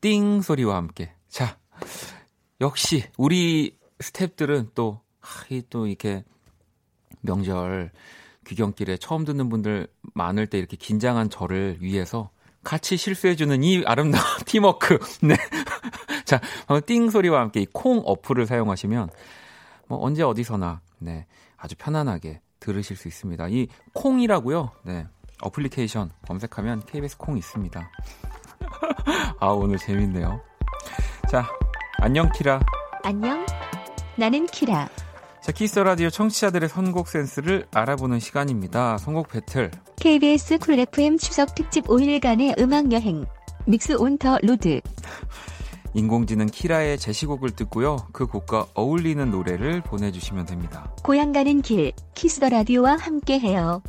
띵 0.01 0.41
소리와 0.41 0.75
함께. 0.75 1.13
자, 1.29 1.57
역시 2.61 3.03
우리 3.17 3.77
스탭들은 3.99 4.71
또, 4.73 5.01
이또 5.49 5.87
이렇게 5.87 6.23
명절 7.21 7.91
귀경길에 8.47 8.97
처음 8.97 9.25
듣는 9.25 9.49
분들 9.49 9.87
많을 10.13 10.47
때 10.47 10.57
이렇게 10.57 10.77
긴장한 10.77 11.29
저를 11.29 11.77
위해서 11.81 12.29
같이 12.63 12.95
실수해주는 12.97 13.63
이 13.63 13.83
아름다운 13.85 14.23
팀워크. 14.45 14.97
네. 15.21 15.35
자, 16.25 16.39
띵 16.85 17.09
소리와 17.09 17.41
함께 17.41 17.61
이 17.61 17.65
콩 17.73 18.01
어플을 18.05 18.45
사용하시면 18.45 19.09
뭐 19.87 19.99
언제 20.01 20.23
어디서나 20.23 20.81
네 20.99 21.25
아주 21.57 21.75
편안하게 21.77 22.41
들으실 22.59 22.95
수 22.95 23.07
있습니다. 23.07 23.47
이 23.49 23.67
콩이라고요. 23.93 24.71
네. 24.83 25.05
어플리케이션 25.41 26.11
검색하면 26.27 26.85
KBS 26.85 27.17
콩 27.17 27.37
있습니다. 27.37 27.91
아 29.39 29.47
오늘 29.47 29.77
재밌네요. 29.77 30.41
자, 31.29 31.45
안녕 31.99 32.29
키라. 32.31 32.59
안녕. 33.03 33.45
나는 34.17 34.45
키라. 34.47 34.89
자, 35.41 35.51
키스 35.51 35.79
라디오 35.79 36.09
청취자들의 36.09 36.67
선곡 36.69 37.07
센스를 37.07 37.65
알아보는 37.73 38.19
시간입니다. 38.19 38.97
선곡 38.97 39.29
배틀. 39.29 39.71
KBS 39.97 40.57
Cool 40.59 40.79
FM 40.79 41.17
추석 41.17 41.55
특집 41.55 41.85
5일간의 41.87 42.59
음악 42.59 42.91
여행. 42.91 43.25
Mix 43.65 43.93
on 43.93 44.17
the 44.17 44.37
Road. 44.41 44.81
인공지능 45.93 46.45
키라의 46.47 46.97
제시곡을 46.97 47.51
듣고요. 47.51 47.97
그 48.13 48.27
곡과 48.27 48.67
어울리는 48.75 49.29
노래를 49.31 49.81
보내주시면 49.81 50.45
됩니다. 50.45 50.93
고향 51.03 51.31
가는 51.31 51.61
길 51.61 51.91
키스 52.13 52.36
더 52.36 52.49
라디오와 52.49 52.97
함께 52.97 53.39
해요. 53.39 53.81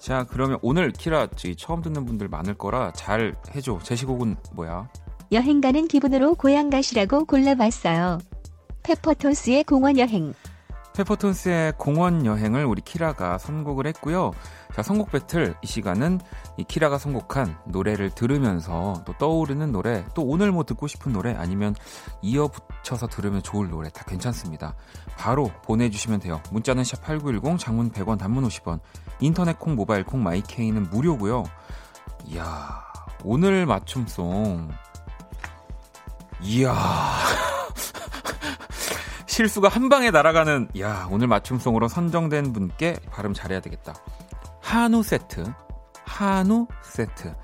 자, 0.00 0.24
그러면 0.28 0.58
오늘 0.62 0.90
키라 0.90 1.28
처음 1.58 1.82
듣는 1.82 2.04
분들 2.06 2.28
많을 2.28 2.54
거라 2.54 2.92
잘 2.92 3.34
해줘. 3.54 3.78
제시곡은 3.82 4.36
뭐야? 4.52 4.88
여행 5.34 5.60
가는 5.60 5.88
기분으로 5.88 6.36
고향 6.36 6.70
가시라고 6.70 7.24
골라봤어요. 7.24 8.18
페퍼톤스의 8.84 9.64
공원 9.64 9.98
여행. 9.98 10.32
페퍼톤스의 10.94 11.72
공원 11.76 12.24
여행을 12.24 12.64
우리 12.64 12.80
키라가 12.80 13.38
선곡을 13.38 13.88
했고요. 13.88 14.30
자, 14.76 14.82
선곡 14.82 15.10
배틀 15.10 15.56
이 15.60 15.66
시간은 15.66 16.20
이 16.56 16.62
키라가 16.62 16.98
선곡한 16.98 17.56
노래를 17.66 18.10
들으면서 18.10 19.02
또 19.04 19.12
떠오르는 19.18 19.72
노래, 19.72 20.04
또 20.14 20.22
오늘 20.22 20.52
뭐 20.52 20.62
듣고 20.62 20.86
싶은 20.86 21.12
노래 21.12 21.34
아니면 21.34 21.74
이어 22.22 22.46
붙여서 22.46 23.08
들으면 23.08 23.42
좋을 23.42 23.68
노래 23.70 23.88
다 23.90 24.04
괜찮습니다. 24.04 24.76
바로 25.18 25.50
보내 25.64 25.90
주시면 25.90 26.20
돼요. 26.20 26.40
문자는 26.52 26.84
샵 26.84 27.02
8910, 27.02 27.58
장문 27.58 27.90
100원, 27.90 28.20
단문 28.20 28.46
50원, 28.46 28.78
인터넷 29.18 29.58
콩, 29.58 29.74
모바일 29.74 30.04
콩, 30.04 30.22
마이케이는 30.22 30.90
무료고요. 30.90 31.42
이야, 32.26 32.84
오늘 33.24 33.66
맞춤송. 33.66 34.70
이야. 36.44 36.74
실수가 39.26 39.68
한 39.68 39.88
방에 39.88 40.10
날아가는 40.10 40.68
야 40.78 41.08
오늘 41.10 41.26
맞춤송으로 41.26 41.88
선정된 41.88 42.52
분께 42.52 42.96
발음 43.10 43.34
잘해야 43.34 43.60
되겠다. 43.60 43.94
한우 44.60 45.02
세트, 45.02 45.44
한우 46.04 46.66
세트 46.82 47.34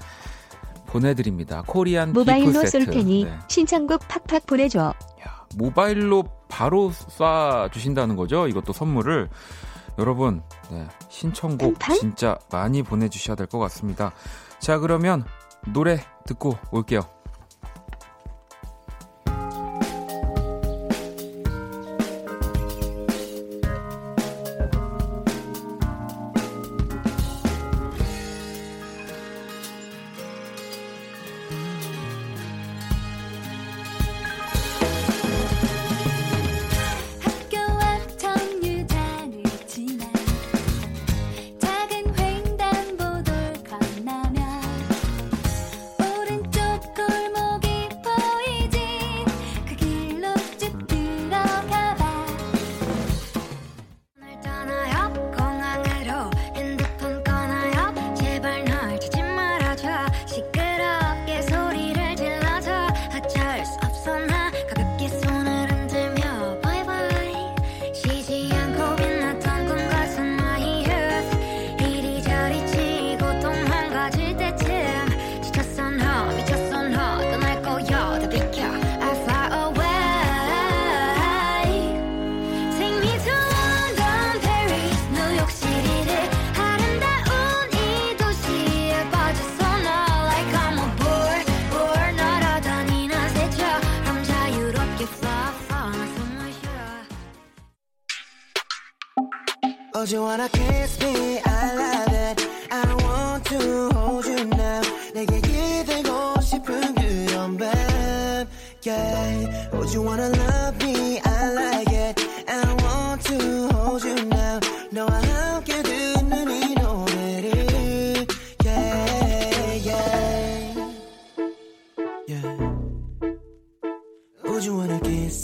보내드립니다. 0.87 1.63
코리안 1.67 2.13
모바일로 2.13 2.65
쏠. 2.67 2.87
테니 2.87 3.25
네. 3.25 3.39
신청곡 3.49 4.07
팍팍 4.09 4.47
보내줘. 4.47 4.95
야, 5.27 5.45
모바일로 5.57 6.25
바로 6.49 6.91
쏴 6.91 7.73
주신다는 7.73 8.17
거죠. 8.17 8.47
이것도 8.49 8.73
선물을 8.73 9.29
여러분 9.99 10.43
네, 10.71 10.87
신청곡 11.09 11.79
팡팡? 11.79 11.97
진짜 11.99 12.39
많이 12.53 12.83
보내주셔야 12.83 13.37
될 13.37 13.47
것 13.47 13.59
같습니다. 13.59 14.13
자 14.61 14.79
그러면 14.79 15.25
노래 15.73 16.01
듣고 16.27 16.57
올게요. 16.71 17.01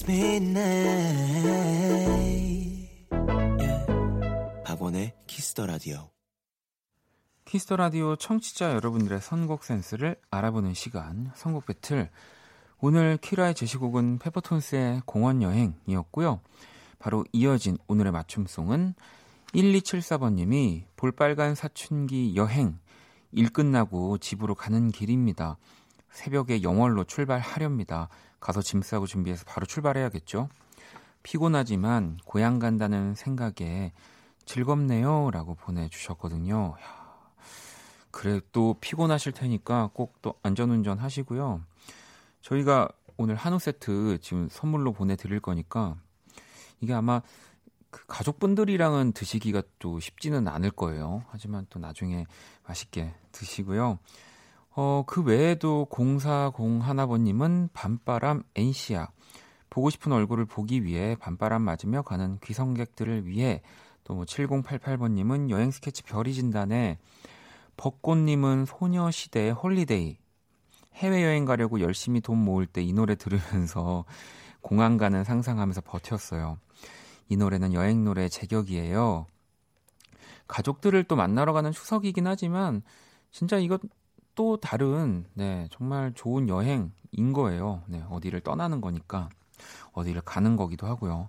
Me 0.08 0.36
now? 0.36 0.66
Yeah. 3.60 3.86
박원의 4.64 5.14
키스 5.26 5.54
더 5.54 5.66
라디오. 5.66 6.10
키스 7.44 7.64
더 7.64 7.76
라디오 7.76 8.16
청취자 8.16 8.72
여러분들의 8.72 9.20
선곡 9.20 9.62
센스를 9.62 10.16
알아보는 10.30 10.74
시간 10.74 11.30
선곡 11.36 11.66
배틀 11.66 12.10
오늘 12.80 13.16
키라의 13.18 13.54
제시곡은 13.54 14.18
페퍼톤스의 14.18 15.02
공원 15.06 15.42
여행이었고요. 15.42 16.40
바로 16.98 17.24
이어진 17.32 17.78
오늘의 17.86 18.10
맞춤송은 18.10 18.94
1274번님이 19.54 20.86
볼빨간 20.96 21.54
사춘기 21.54 22.34
여행 22.34 22.80
일 23.30 23.50
끝나고 23.50 24.18
집으로 24.18 24.56
가는 24.56 24.90
길입니다. 24.90 25.56
새벽에 26.10 26.62
영월로 26.62 27.04
출발하렵니다. 27.04 28.08
가서 28.46 28.62
짐 28.62 28.80
싸고 28.80 29.06
준비해서 29.06 29.44
바로 29.44 29.66
출발해야겠죠. 29.66 30.48
피곤하지만 31.24 32.18
고향 32.24 32.60
간다는 32.60 33.16
생각에 33.16 33.92
즐겁네요. 34.44 35.32
라고 35.32 35.56
보내주셨거든요. 35.56 36.76
야, 36.80 37.30
그래, 38.12 38.40
또 38.52 38.76
피곤하실 38.80 39.32
테니까 39.32 39.90
꼭 39.92 40.22
또 40.22 40.34
안전운전 40.44 40.98
하시고요. 40.98 41.60
저희가 42.40 42.88
오늘 43.16 43.34
한우 43.34 43.58
세트 43.58 44.18
지금 44.20 44.48
선물로 44.48 44.92
보내드릴 44.92 45.40
거니까 45.40 45.96
이게 46.80 46.94
아마 46.94 47.22
그 47.90 48.06
가족분들이랑은 48.06 49.10
드시기가 49.10 49.64
또 49.80 49.98
쉽지는 49.98 50.46
않을 50.46 50.70
거예요. 50.70 51.24
하지만 51.30 51.66
또 51.68 51.80
나중에 51.80 52.26
맛있게 52.64 53.12
드시고요. 53.32 53.98
어, 54.78 55.04
그 55.06 55.22
외에도 55.22 55.86
0401번님은 55.90 57.70
밤바람 57.72 58.42
NC.A. 58.54 59.08
보고 59.70 59.88
싶은 59.88 60.12
얼굴을 60.12 60.44
보기 60.44 60.84
위해 60.84 61.16
밤바람 61.18 61.62
맞으며 61.62 62.02
가는 62.02 62.38
귀성객들을 62.44 63.26
위해 63.26 63.62
또 64.04 64.14
뭐 64.14 64.24
7088번님은 64.24 65.50
여행 65.50 65.70
스케치 65.70 66.02
별이 66.02 66.32
진다네 66.34 66.98
벚꽃님은 67.76 68.66
소녀시대의 68.66 69.52
Holiday 69.52 70.18
해외여행 70.94 71.44
가려고 71.44 71.80
열심히 71.80 72.20
돈 72.20 72.38
모을 72.38 72.66
때 72.66 72.82
이 72.82 72.92
노래 72.92 73.14
들으면서 73.16 74.04
공항 74.60 74.96
가는 74.96 75.24
상상하면서 75.24 75.80
버텼어요. 75.80 76.58
이 77.28 77.36
노래는 77.36 77.72
여행 77.72 78.04
노래 78.04 78.28
제격이에요. 78.28 79.26
가족들을 80.48 81.02
또 81.04 81.16
만나러 81.16 81.52
가는 81.52 81.72
추석이긴 81.72 82.26
하지만 82.26 82.82
진짜 83.30 83.58
이거 83.58 83.78
또 84.36 84.56
다른 84.58 85.24
네 85.34 85.66
정말 85.72 86.12
좋은 86.14 86.48
여행인 86.48 87.32
거예요. 87.34 87.82
네 87.86 88.04
어디를 88.08 88.40
떠나는 88.40 88.80
거니까 88.80 89.28
어디를 89.92 90.20
가는 90.20 90.54
거기도 90.56 90.86
하고요. 90.86 91.28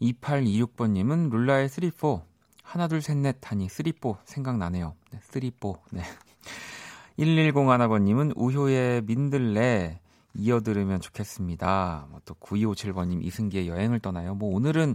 2826번님은 0.00 1.30
룰라의 1.30 1.68
3-4 1.68 2.22
하나 2.62 2.86
둘 2.86 2.98
셋 3.00 3.16
넷 3.16 3.38
하니 3.42 3.66
3-4 3.66 4.18
생각나네요. 4.24 4.94
네, 5.10 5.18
3-4 5.20 5.78
네. 5.90 6.02
1101번님은 7.18 8.34
우효의 8.36 9.02
민들레 9.02 10.00
이어 10.34 10.60
들으면 10.60 11.00
좋겠습니다. 11.00 12.06
뭐또 12.10 12.34
9257번님 12.34 13.24
이승기의 13.24 13.68
여행을 13.68 14.00
떠나요. 14.00 14.34
뭐 14.34 14.54
오늘은 14.54 14.94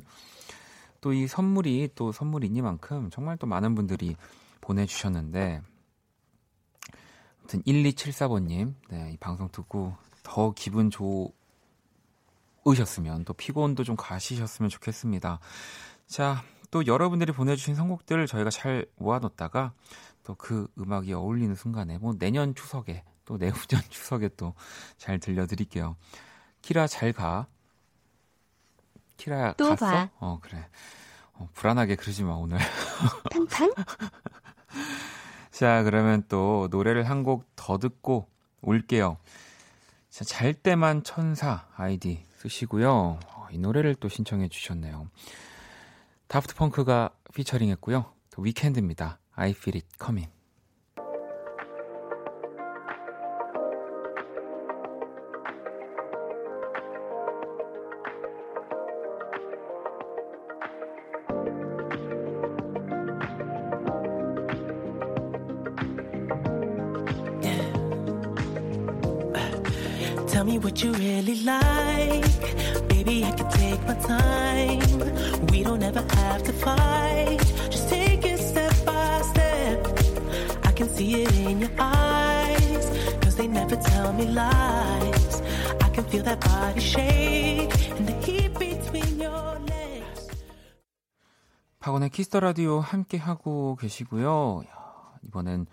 또 1.02 1.14
이 1.14 1.26
선물이 1.26 1.90
또 1.96 2.12
선물이니만큼 2.12 3.10
정말 3.10 3.36
또 3.38 3.48
많은 3.48 3.74
분들이 3.74 4.16
보내주셨는데 4.62 5.62
아무튼 7.52 7.62
1274번님 7.64 8.74
네, 8.90 9.12
이 9.14 9.18
방송 9.18 9.50
듣고 9.50 9.94
더 10.24 10.54
기분 10.54 10.90
좋 10.90 11.34
좋으셨으면 12.64 13.26
또 13.26 13.34
피곤도 13.34 13.84
좀 13.84 13.96
가시셨으면 13.98 14.70
좋겠습니다. 14.70 15.40
자, 16.08 16.44
또 16.70 16.86
여러분들이 16.86 17.34
보내주신 17.34 17.76
선곡들 17.76 18.28
저희가 18.28 18.50
잘 18.52 18.86
모아뒀다가 18.96 19.74
또 20.24 20.36
그 20.36 20.68
음악이 20.80 21.12
어울리는 21.14 21.54
순간에 21.56 21.98
뭐 21.98 22.14
내년 22.18 22.54
추석에 22.56 23.04
또 23.26 23.38
내후년 23.38 23.82
추석에 23.90 24.30
또 24.38 24.54
잘 24.98 25.20
들려드릴게요. 25.20 25.98
키라 26.62 26.88
잘 26.88 27.12
가. 27.12 27.48
키라야 29.18 29.54
또 29.54 29.70
갔어? 29.70 29.86
봐. 29.88 30.10
어 30.20 30.40
그래. 30.42 30.70
어, 31.34 31.50
불안하게 31.54 31.96
그러지 31.96 32.24
마 32.24 32.34
오늘. 32.34 32.60
팡팡 33.32 33.74
자 35.62 35.84
그러면 35.84 36.24
또 36.28 36.68
노래를 36.72 37.08
한 37.08 37.24
곡 37.24 37.46
더 37.56 37.78
듣고 37.78 38.28
올게요. 38.62 39.18
자, 40.10 40.26
잘 40.26 40.56
때만 40.56 41.04
천사 41.04 41.68
아이디 41.76 42.26
쓰시고요. 42.34 42.90
어, 42.90 43.48
이 43.52 43.60
노래를 43.60 43.94
또 43.94 44.10
신청해 44.10 44.48
주셨네요. 44.50 45.08
다프트 46.28 46.56
펑크가 46.56 47.12
피처링 47.36 47.70
했고요. 47.70 48.12
또 48.32 48.42
위켄드입니다. 48.42 49.20
I 49.36 49.52
feel 49.52 49.78
it 49.78 49.88
coming. 50.04 50.32
Time. 74.08 75.48
We 75.52 75.64
don't 75.64 75.84
ever 75.84 76.04
have 76.16 76.44
to 76.44 76.54
fight. 76.54 77.40
Just 77.70 77.90
take 77.90 78.26
it 78.26 78.40
step 78.40 78.74
by 78.86 79.22
step. 79.32 79.88
I 80.66 80.72
can 80.72 80.90
see 80.90 81.22
it 81.24 81.32
in 81.38 81.62
your 81.62 81.72
eyes. 81.80 82.86
Cause 83.22 83.36
they 83.36 83.48
never 83.48 83.76
tell 83.76 84.14
me 84.14 84.26
lies. 84.28 85.42
I 85.82 85.90
can 85.94 86.04
feel 86.06 86.24
that 86.24 86.40
body 86.42 86.80
shake 86.82 87.72
and 87.98 88.08
the 88.08 88.16
heat 88.26 88.54
between 88.58 89.20
your 89.20 89.60
legs. 89.70 90.30
박원의 91.80 92.10
키스터 92.10 92.40
라디오 92.40 92.80
함께 92.80 93.18
하고 93.18 93.76
계시고요. 93.80 94.62
야, 94.68 95.14
이번엔 95.26 95.66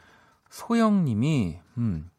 소영님이 0.51 1.61
음, 1.79 2.11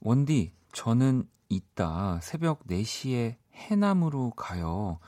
원디 0.00 0.52
저는 0.72 1.24
이따 1.48 2.18
새벽 2.22 2.66
4시에 2.66 3.36
해남으로 3.54 4.30
가요. 4.30 4.98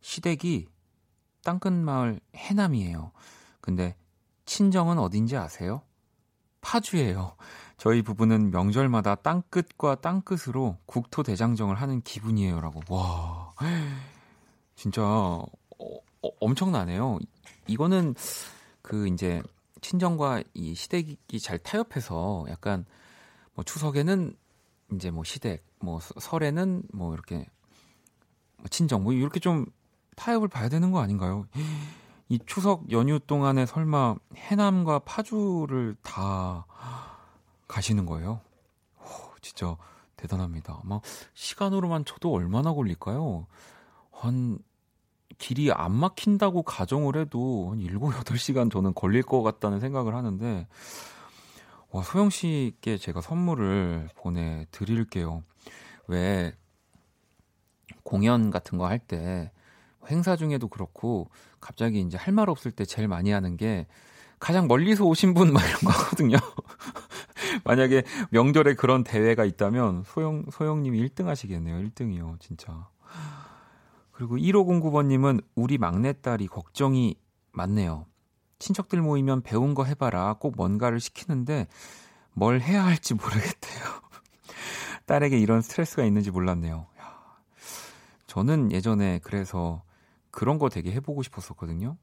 시댁이 0.00 0.66
땅끝마을 1.42 2.20
해남이에요. 2.34 3.12
근데 3.60 3.96
친정은 4.44 4.98
어딘지 4.98 5.36
아세요? 5.36 5.82
파주예요. 6.60 7.36
저희 7.76 8.02
부부는 8.02 8.50
명절마다 8.50 9.16
땅끝과 9.16 9.96
땅끝으로 9.96 10.78
국토 10.86 11.22
대장정을 11.22 11.76
하는 11.76 12.00
기분이에요라고. 12.02 12.80
와. 12.88 13.52
진짜 14.74 15.02
어, 15.02 15.46
어, 15.78 16.28
엄청나네요. 16.40 17.18
이거는 17.66 18.14
그 18.82 19.08
이제 19.08 19.42
친정과 19.80 20.42
이 20.54 20.74
시댁이 20.74 21.16
잘 21.40 21.58
타협해서 21.58 22.46
약간 22.48 22.84
뭐 23.54 23.64
추석에는 23.64 24.36
이제 24.94 25.10
뭐 25.10 25.24
시댁, 25.24 25.64
뭐 25.80 26.00
서- 26.00 26.14
설에는 26.18 26.82
뭐 26.92 27.14
이렇게 27.14 27.36
뭐 27.36 27.44
친정 28.70 29.04
뭐 29.04 29.12
이렇게 29.12 29.40
좀 29.40 29.66
타협을 30.16 30.48
봐야 30.48 30.68
되는 30.68 30.90
거 30.90 31.00
아닌가요? 31.00 31.46
이 32.28 32.38
추석 32.46 32.90
연휴 32.90 33.20
동안에 33.20 33.66
설마 33.66 34.16
해남과 34.34 35.00
파주를 35.00 35.96
다 36.02 36.66
가시는 37.68 38.06
거예요? 38.06 38.40
오, 38.98 39.04
진짜 39.40 39.76
대단합니다. 40.16 40.80
아마 40.82 41.00
시간으로만 41.34 42.04
쳐도 42.04 42.32
얼마나 42.32 42.72
걸릴까요? 42.72 43.46
한 44.10 44.58
길이 45.38 45.70
안 45.70 45.92
막힌다고 45.92 46.62
가정을 46.62 47.16
해도 47.16 47.70
한 47.70 47.80
7, 47.80 47.98
8시간 47.98 48.72
저는 48.72 48.94
걸릴 48.94 49.22
것 49.22 49.42
같다는 49.42 49.80
생각을 49.80 50.14
하는데 50.14 50.66
와, 51.90 52.02
소영 52.02 52.30
씨께 52.30 52.98
제가 52.98 53.20
선물을 53.20 54.08
보내 54.16 54.66
드릴게요. 54.70 55.42
왜 56.08 56.52
공연 58.06 58.50
같은 58.50 58.78
거 58.78 58.86
할 58.86 58.98
때 58.98 59.50
행사 60.08 60.36
중에도 60.36 60.68
그렇고 60.68 61.28
갑자기 61.60 62.00
이제 62.00 62.16
할 62.16 62.32
말 62.32 62.48
없을 62.48 62.70
때 62.70 62.84
제일 62.84 63.08
많이 63.08 63.30
하는 63.32 63.56
게 63.56 63.86
가장 64.38 64.68
멀리서 64.68 65.04
오신 65.04 65.34
분 65.34 65.52
막 65.52 65.62
이런 65.64 65.80
거 65.84 65.90
하거든요. 65.90 66.36
만약에 67.64 68.04
명절에 68.30 68.74
그런 68.74 69.02
대회가 69.02 69.44
있다면 69.44 70.04
소영 70.06 70.44
소영 70.52 70.82
님이 70.82 71.06
1등 71.08 71.24
하시겠네요. 71.26 71.76
1등이요, 71.88 72.38
진짜. 72.40 72.88
그리고 74.12 74.36
1509번 74.36 75.06
님은 75.06 75.40
우리 75.54 75.78
막내딸이 75.78 76.46
걱정이 76.48 77.16
많네요. 77.52 78.06
친척들 78.58 79.00
모이면 79.02 79.42
배운 79.42 79.74
거 79.74 79.84
해봐라. 79.84 80.34
꼭 80.34 80.54
뭔가를 80.56 81.00
시키는데 81.00 81.66
뭘 82.32 82.60
해야 82.60 82.84
할지 82.84 83.14
모르겠대요. 83.14 83.84
딸에게 85.06 85.38
이런 85.38 85.60
스트레스가 85.62 86.04
있는지 86.04 86.30
몰랐네요. 86.30 86.86
야, 88.26 88.36
저는 88.36 88.72
예전에 88.72 89.20
그래서 89.22 89.82
그런 90.30 90.58
거 90.58 90.68
되게 90.68 90.92
해보고 90.92 91.22
싶었었거든요. 91.22 91.96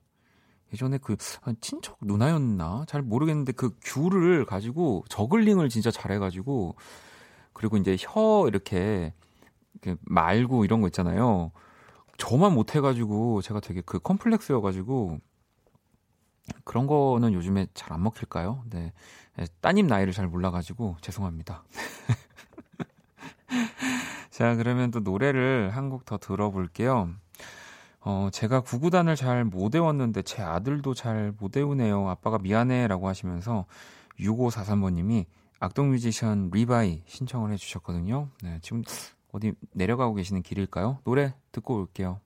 예전에 0.73 0.97
그한 0.97 1.55
친척 1.61 1.97
누나였나 2.01 2.85
잘 2.87 3.01
모르겠는데 3.03 3.51
그 3.53 3.77
귤을 3.83 4.45
가지고 4.45 5.03
저글링을 5.09 5.69
진짜 5.69 5.91
잘해가지고 5.91 6.75
그리고 7.53 7.77
이제 7.77 7.95
혀 7.99 8.45
이렇게 8.47 9.13
말고 10.01 10.65
이런 10.65 10.81
거 10.81 10.87
있잖아요. 10.87 11.51
저만 12.17 12.53
못해가지고 12.53 13.41
제가 13.41 13.59
되게 13.59 13.81
그 13.81 13.99
컴플렉스여가지고 13.99 15.19
그런 16.63 16.87
거는 16.87 17.33
요즘에 17.33 17.67
잘 17.73 17.91
안 17.93 18.03
먹힐까요? 18.03 18.63
네. 18.69 18.93
네, 19.37 19.45
따님 19.61 19.87
나이를 19.87 20.13
잘 20.13 20.27
몰라가지고 20.27 20.97
죄송합니다. 21.01 21.63
자, 24.33 24.55
그러면 24.55 24.89
또 24.91 24.99
노래를 24.99 25.69
한 25.75 25.89
곡 25.89 26.05
더 26.05 26.17
들어볼게요. 26.17 27.09
어, 28.01 28.29
제가 28.31 28.61
구구단을 28.61 29.15
잘 29.15 29.45
못 29.45 29.75
외웠는데 29.75 30.23
제 30.23 30.41
아들도 30.41 30.93
잘 30.93 31.33
못 31.39 31.55
외우네요. 31.55 32.09
아빠가 32.09 32.37
미안해 32.39 32.87
라고 32.87 33.07
하시면서 33.07 33.65
6543번님이 34.19 35.25
악동 35.59 35.91
뮤지션 35.91 36.49
리바이 36.51 37.03
신청을 37.05 37.51
해주셨거든요. 37.53 38.27
네, 38.43 38.59
지금 38.61 38.83
어디 39.31 39.53
내려가고 39.71 40.15
계시는 40.15 40.41
길일까요? 40.41 40.99
노래 41.05 41.33
듣고 41.51 41.75
올게요. 41.75 42.19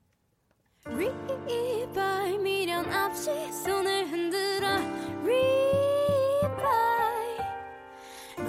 RE-BYE 0.86 2.38
미련 2.38 2.92
없이 2.92 3.30
손을 3.52 4.06
흔들어 4.10 4.76
RE-BYE 5.24 6.48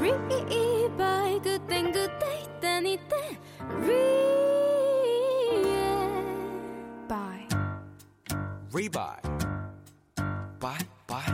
RE-BYE 0.01 1.39
그땐 1.41 1.91
그때 1.91 2.41
이땐 2.41 2.86
이때 2.88 3.39
RE-BYE 7.08 7.47
RE-BYE. 8.71 9.17
Bye, 10.60 10.86
bye. 11.08 11.25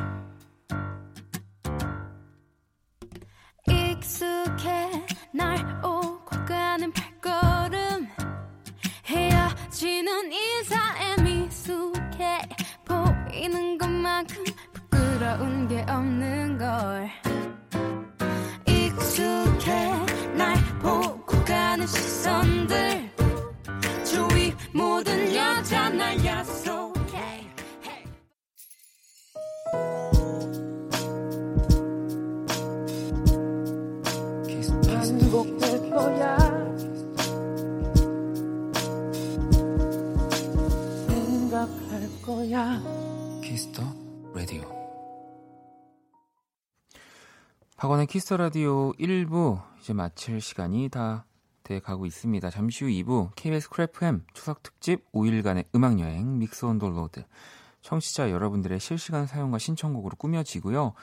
익숙해 3.67 5.05
날 5.33 5.57
오고 5.83 6.45
가는 6.45 6.91
발걸음 6.93 8.07
헤어지는 9.05 10.31
인사에 10.31 11.15
미숙해 11.23 12.41
보이는 12.85 13.77
것만큼 13.77 14.43
부끄러운 14.73 15.67
게 15.67 15.81
없는 15.89 16.57
걸 16.57 17.09
거야. 42.25 42.81
키스 43.43 43.68
더 43.68 43.83
라디오. 44.33 44.63
박원의 47.77 48.07
키스 48.07 48.26
더 48.26 48.37
라디오 48.37 48.93
1부 48.93 49.61
이제 49.79 49.93
마칠 49.93 50.41
시간이 50.41 50.89
다 50.89 51.25
돼 51.65 51.79
가고 51.79 52.05
있습니다. 52.05 52.49
잠시 52.51 52.85
후 52.85 52.91
2부 52.91 53.31
KBS 53.35 53.69
Cool 53.69 54.05
FM 54.05 54.23
추석 54.33 54.63
특집 54.63 55.11
5일간의 55.11 55.65
음악 55.75 55.99
여행 55.99 56.37
Mix 56.37 56.63
on 56.63 56.77
the 56.77 56.95
Road. 56.95 57.25
청취자 57.81 58.31
여러분들의 58.31 58.79
실시간 58.79 59.25
사연과 59.25 59.57
신청곡으로 59.57 60.15
꾸며지고요. 60.15 60.93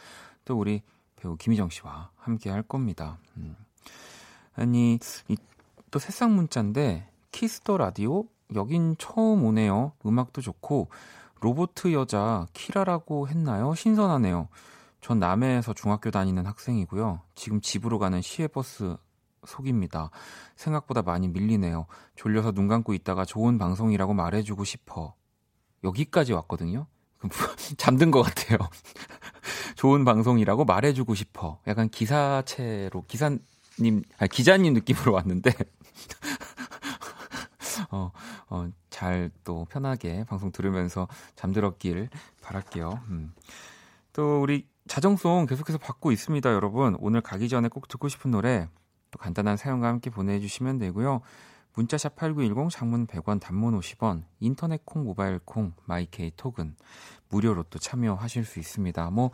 또 0.45 0.59
우리 0.59 0.83
배우 1.17 1.37
김희정 1.37 1.69
씨와 1.69 2.11
함께 2.17 2.49
할 2.49 2.63
겁니다. 2.63 3.19
음. 3.37 3.57
아니 4.55 4.99
이, 5.29 5.37
또 5.91 5.99
새싹 5.99 6.31
문자인데 6.31 7.09
키스 7.33 7.60
더 7.60 7.77
라디오 7.77 8.25
여긴 8.55 8.97
처음 8.99 9.45
오네요. 9.45 9.93
음악도 10.05 10.41
좋고 10.41 10.88
로보트 11.41 11.93
여자 11.93 12.47
키라라고 12.53 13.29
했나요? 13.29 13.75
신선하네요. 13.75 14.49
전 15.01 15.19
남해에서 15.19 15.75
중학교 15.75 16.11
다니는 16.11 16.47
학생이고요. 16.47 17.21
지금 17.35 17.61
집으로 17.61 17.99
가는 17.99 18.23
시외버스 18.23 18.97
속입니다. 19.45 20.11
생각보다 20.55 21.03
많이 21.03 21.29
밀리네요. 21.29 21.87
졸려서 22.15 22.53
눈 22.53 22.69
감고 22.69 22.95
있다가 22.95 23.25
좋은 23.25 23.59
방송이라고 23.59 24.15
말해주고 24.15 24.65
싶어. 24.65 25.15
여기까지 25.83 26.33
왔거든요. 26.33 26.87
잠든 27.77 28.12
것 28.12 28.23
같아요. 28.23 28.59
좋은 29.77 30.05
방송이라고 30.05 30.65
말해주고 30.65 31.15
싶어. 31.15 31.59
약간 31.67 31.88
기사체로 31.88 33.05
기사님, 33.09 34.03
아니, 34.19 34.29
기자님 34.31 34.75
느낌으로 34.75 35.12
왔는데 35.12 35.53
어, 37.92 38.11
어, 38.48 38.68
잘 38.90 39.31
또 39.44 39.66
편하게 39.66 40.24
방송 40.24 40.50
들으면서 40.50 41.09
잠들었길 41.37 42.09
바랄게요. 42.40 43.00
음. 43.09 43.33
또 44.12 44.40
우리 44.40 44.66
자정송 44.88 45.46
계속해서 45.46 45.78
받고 45.78 46.12
있습니다, 46.12 46.52
여러분. 46.52 46.96
오늘 46.98 47.20
가기 47.20 47.48
전에 47.48 47.68
꼭 47.68 47.88
듣고 47.88 48.09
싶은 48.09 48.31
노래 48.31 48.68
또 49.11 49.18
간단한 49.18 49.57
사연과 49.57 49.88
함께 49.88 50.11
보내주시면 50.11 50.78
되고요. 50.78 51.20
문자샵 51.74 52.16
8910 52.16 52.70
장문 52.70 53.07
100원 53.07 53.40
단문 53.40 53.78
50원 53.78 54.24
인터넷 54.40 54.85
콩 54.85 55.05
모바일 55.05 55.38
콩 55.44 55.72
마이케이 55.87 56.31
톡은 56.37 56.76
무료로 57.31 57.64
또 57.64 57.78
참여하실 57.78 58.44
수 58.44 58.59
있습니다. 58.59 59.11
뭐 59.11 59.31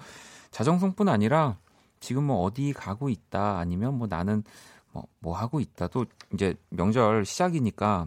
자정송뿐 0.51 1.09
아니라 1.09 1.59
지금 1.99 2.25
뭐 2.25 2.43
어디 2.43 2.73
가고 2.73 3.09
있다 3.09 3.59
아니면 3.59 3.99
뭐 3.99 4.07
나는 4.07 4.45
뭐, 4.93 5.05
뭐 5.19 5.37
하고 5.37 5.59
있다 5.59 5.89
또 5.89 6.07
이제 6.33 6.55
명절 6.71 7.25
시작이니까 7.25 8.07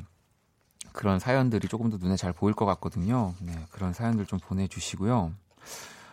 그런 0.94 1.20
사연들이 1.20 1.68
조금 1.68 1.90
더 1.90 1.98
눈에 1.98 2.16
잘 2.16 2.32
보일 2.34 2.54
것 2.54 2.66
같거든요. 2.66 3.34
네, 3.42 3.54
그런 3.72 3.94
사연들 3.94 4.26
좀 4.26 4.40
보내주시고요. 4.40 5.34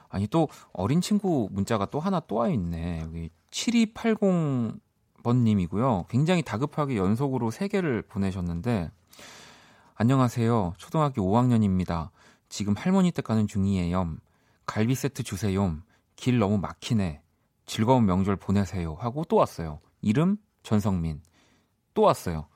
아니 0.08 0.26
또 0.28 0.48
어린 0.72 1.00
친구 1.00 1.48
문자가 1.52 1.86
또 1.86 2.00
하나 2.00 2.20
또 2.20 2.36
와 2.36 2.48
있네. 2.48 3.00
여기 3.02 3.30
7280번님이고요. 3.50 6.06
굉장히 6.08 6.42
다급하게 6.42 6.96
연속으로 6.96 7.50
3개를 7.50 8.06
보내셨는데 8.08 8.90
안녕하세요. 9.94 10.74
초등학교 10.76 11.22
5학년입니다. 11.22 12.10
지금 12.48 12.74
할머니 12.76 13.10
댁 13.10 13.24
가는 13.24 13.46
중이에요. 13.46 14.16
갈비 14.64 14.94
세트 14.94 15.22
주세요. 15.24 15.76
길 16.16 16.38
너무 16.38 16.58
막히네. 16.58 17.20
즐거운 17.66 18.06
명절 18.06 18.36
보내세요. 18.36 18.94
하고 18.94 19.24
또 19.24 19.36
왔어요. 19.36 19.80
이름 20.00 20.38
전성민. 20.62 21.20
또 21.94 22.02
왔어요. 22.02 22.46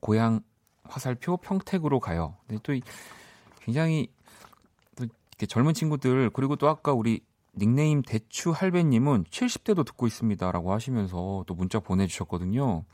고향 0.00 0.40
화살표 0.84 1.36
평택으로 1.36 2.00
가요. 2.00 2.36
근데 2.46 2.60
또 2.62 2.72
굉장히 3.60 4.08
또 4.96 5.04
이렇게 5.04 5.46
젊은 5.46 5.74
친구들 5.74 6.30
그리고 6.30 6.56
또 6.56 6.68
아까 6.68 6.92
우리 6.92 7.20
닉네임 7.56 8.02
대추 8.02 8.50
할배님은 8.50 9.24
70대도 9.24 9.86
듣고 9.86 10.06
있습니다라고 10.06 10.72
하시면서 10.72 11.44
또 11.46 11.54
문자 11.54 11.78
보내주셨거든요. 11.80 12.84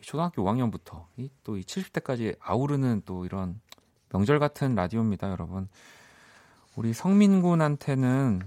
초등학교 0.00 0.42
5학년부터 0.44 1.04
또 1.44 1.56
이 1.56 1.62
70대까지 1.62 2.36
아우르는 2.40 3.02
또 3.04 3.24
이런 3.24 3.60
명절 4.12 4.38
같은 4.38 4.74
라디오입니다, 4.74 5.30
여러분. 5.30 5.68
우리 6.76 6.92
성민군한테는 6.92 8.40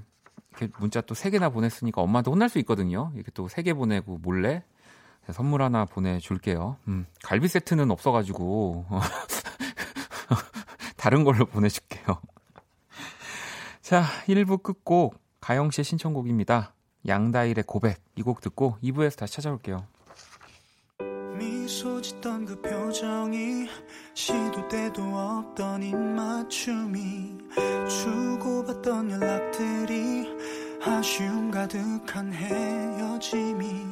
이렇게 0.52 0.74
문자 0.80 1.02
또 1.02 1.14
3개나 1.14 1.52
보냈으니까 1.54 2.02
엄마한테 2.02 2.32
혼날 2.32 2.50
수 2.50 2.60
있거든요. 2.60 3.12
이렇게 3.16 3.32
또 3.34 3.48
3개 3.48 3.76
보내고 3.76 4.18
몰래 4.20 4.64
선물 5.32 5.62
하나 5.62 5.86
보내줄게요. 5.86 6.78
음, 6.88 7.06
갈비 7.24 7.48
세트는 7.48 7.92
없어가지고 7.92 8.86
다른 10.98 11.24
걸로 11.24 11.46
보내줄게요. 11.46 12.20
자, 13.82 14.04
1부 14.28 14.64
끝곡 14.64 15.16
가영 15.42 15.72
씨의 15.72 15.84
신청곡입니다. 15.86 16.74
양다일의 17.08 17.64
고백 17.68 18.02
이 18.16 18.22
곡 18.24 18.40
듣고 18.42 18.78
2부에서 18.84 19.18
다시 19.18 19.36
찾아올게요. 19.36 19.86
미소 21.38 22.02
짓던 22.02 22.46
그 22.46 22.62
표정이 22.62 23.68
시도 24.14 24.68
때도 24.70 25.02
없던 25.04 25.84
입맞춤이 25.84 27.38
주고받던 27.90 29.12
연락들이 29.12 30.28
아쉬움 30.86 31.50
가득한 31.52 32.32
헤어짐이 32.34 33.86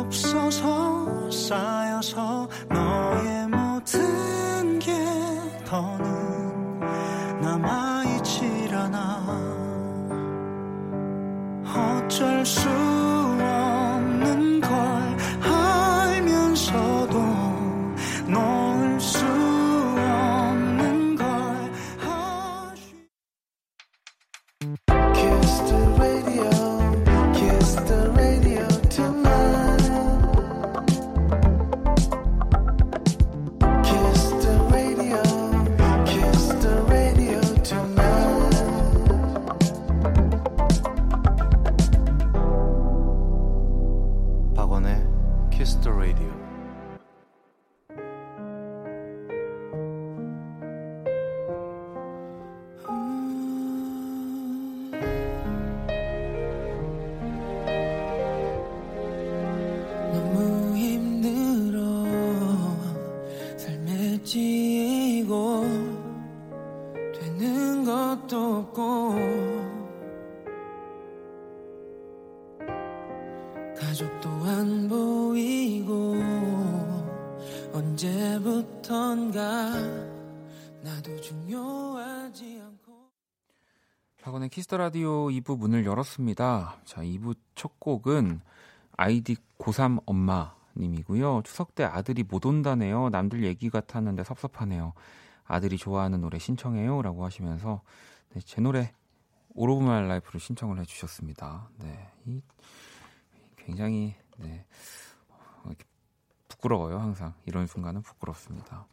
없어서 0.00 1.30
쌓여서 1.30 2.48
너의 2.68 3.48
모든 3.48 4.78
게 4.78 4.92
더는 5.66 6.80
남아있질 7.40 8.74
않아. 8.74 9.20
어쩔 11.66 12.44
수 12.46 12.68
없는 13.40 14.60
걸 14.60 14.69
키스 84.70 84.74
더 84.74 84.76
라디오 84.76 85.26
2부 85.26 85.58
문을 85.58 85.84
열었습니다. 85.84 86.76
자, 86.84 87.02
2부 87.02 87.34
첫 87.56 87.80
곡은 87.80 88.40
아이디 88.96 89.36
고3 89.58 90.00
엄마 90.06 90.54
님이고요. 90.76 91.42
추석 91.44 91.74
때 91.74 91.82
아들이 91.82 92.22
못 92.22 92.46
온다네요. 92.46 93.08
남들 93.08 93.42
얘기 93.42 93.68
같았는데 93.68 94.22
섭섭하네요. 94.22 94.92
아들이 95.44 95.76
좋아하는 95.76 96.20
노래 96.20 96.38
신청해요. 96.38 97.02
라고 97.02 97.24
하시면서 97.24 97.82
네, 98.32 98.40
제 98.44 98.60
노래 98.60 98.94
All 99.58 99.72
of 99.72 99.82
My 99.82 100.04
Life를 100.04 100.38
신청을 100.38 100.78
해주셨습니다. 100.78 101.68
네, 101.78 102.08
이 102.26 102.40
굉장히 103.56 104.14
네, 104.36 104.64
어, 105.64 105.70
부끄러워요. 106.46 106.98
항상 106.98 107.34
이런 107.44 107.66
순간은 107.66 108.02
부끄럽습니다. 108.02 108.86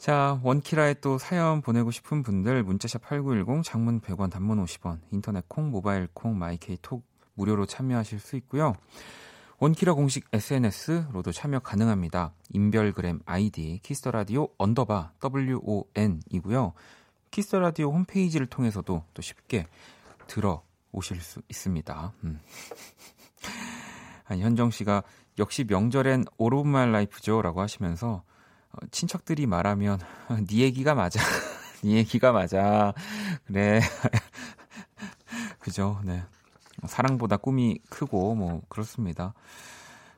자, 0.00 0.40
원키라에 0.42 0.94
또 1.02 1.18
사연 1.18 1.60
보내고 1.60 1.90
싶은 1.90 2.22
분들 2.22 2.62
문자샵 2.62 3.02
8910 3.02 3.62
장문 3.62 4.00
100원 4.00 4.30
단문 4.30 4.64
50원 4.64 4.98
인터넷 5.12 5.46
콩 5.46 5.70
모바일 5.70 6.08
콩 6.14 6.38
my 6.38 6.65
K 6.65 6.78
톡 6.80 7.04
무료로 7.34 7.66
참여하실 7.66 8.18
수 8.18 8.36
있고요. 8.36 8.76
원키라 9.58 9.92
공식 9.92 10.26
SNS로도 10.32 11.32
참여 11.32 11.58
가능합니다. 11.58 12.32
인별그램 12.48 13.20
아이디 13.26 13.78
키스더라디오 13.82 14.48
underbar 14.56 15.12
WON이고요. 15.22 16.72
키스 17.30 17.54
더 17.54 17.68
라디오 17.68 17.92
홈페이지를 17.92 18.46
통해서도 18.46 19.04
또 19.12 19.22
쉽게 19.22 19.66
들어오실 20.28 21.20
수 21.20 21.42
있습니다. 21.50 22.12
음. 22.24 22.40
아니, 24.24 24.40
현정 24.40 24.70
씨가 24.70 25.02
역시 25.38 25.64
명절엔 25.64 26.24
of 26.38 26.66
my 26.66 26.88
life죠. 26.88 27.42
라고 27.42 27.60
하시면서 27.60 28.22
어, 28.72 28.86
친척들이 28.90 29.46
말하면 29.46 30.00
네 30.48 30.58
얘기가 30.58 30.94
맞아. 30.94 31.20
네 31.82 31.92
얘기가 31.92 32.32
맞아. 32.32 32.92
그래. 33.46 33.80
그죠. 35.58 36.00
네. 36.04 36.22
사랑보다 36.86 37.36
꿈이 37.36 37.78
크고 37.88 38.34
뭐 38.34 38.62
그렇습니다. 38.68 39.34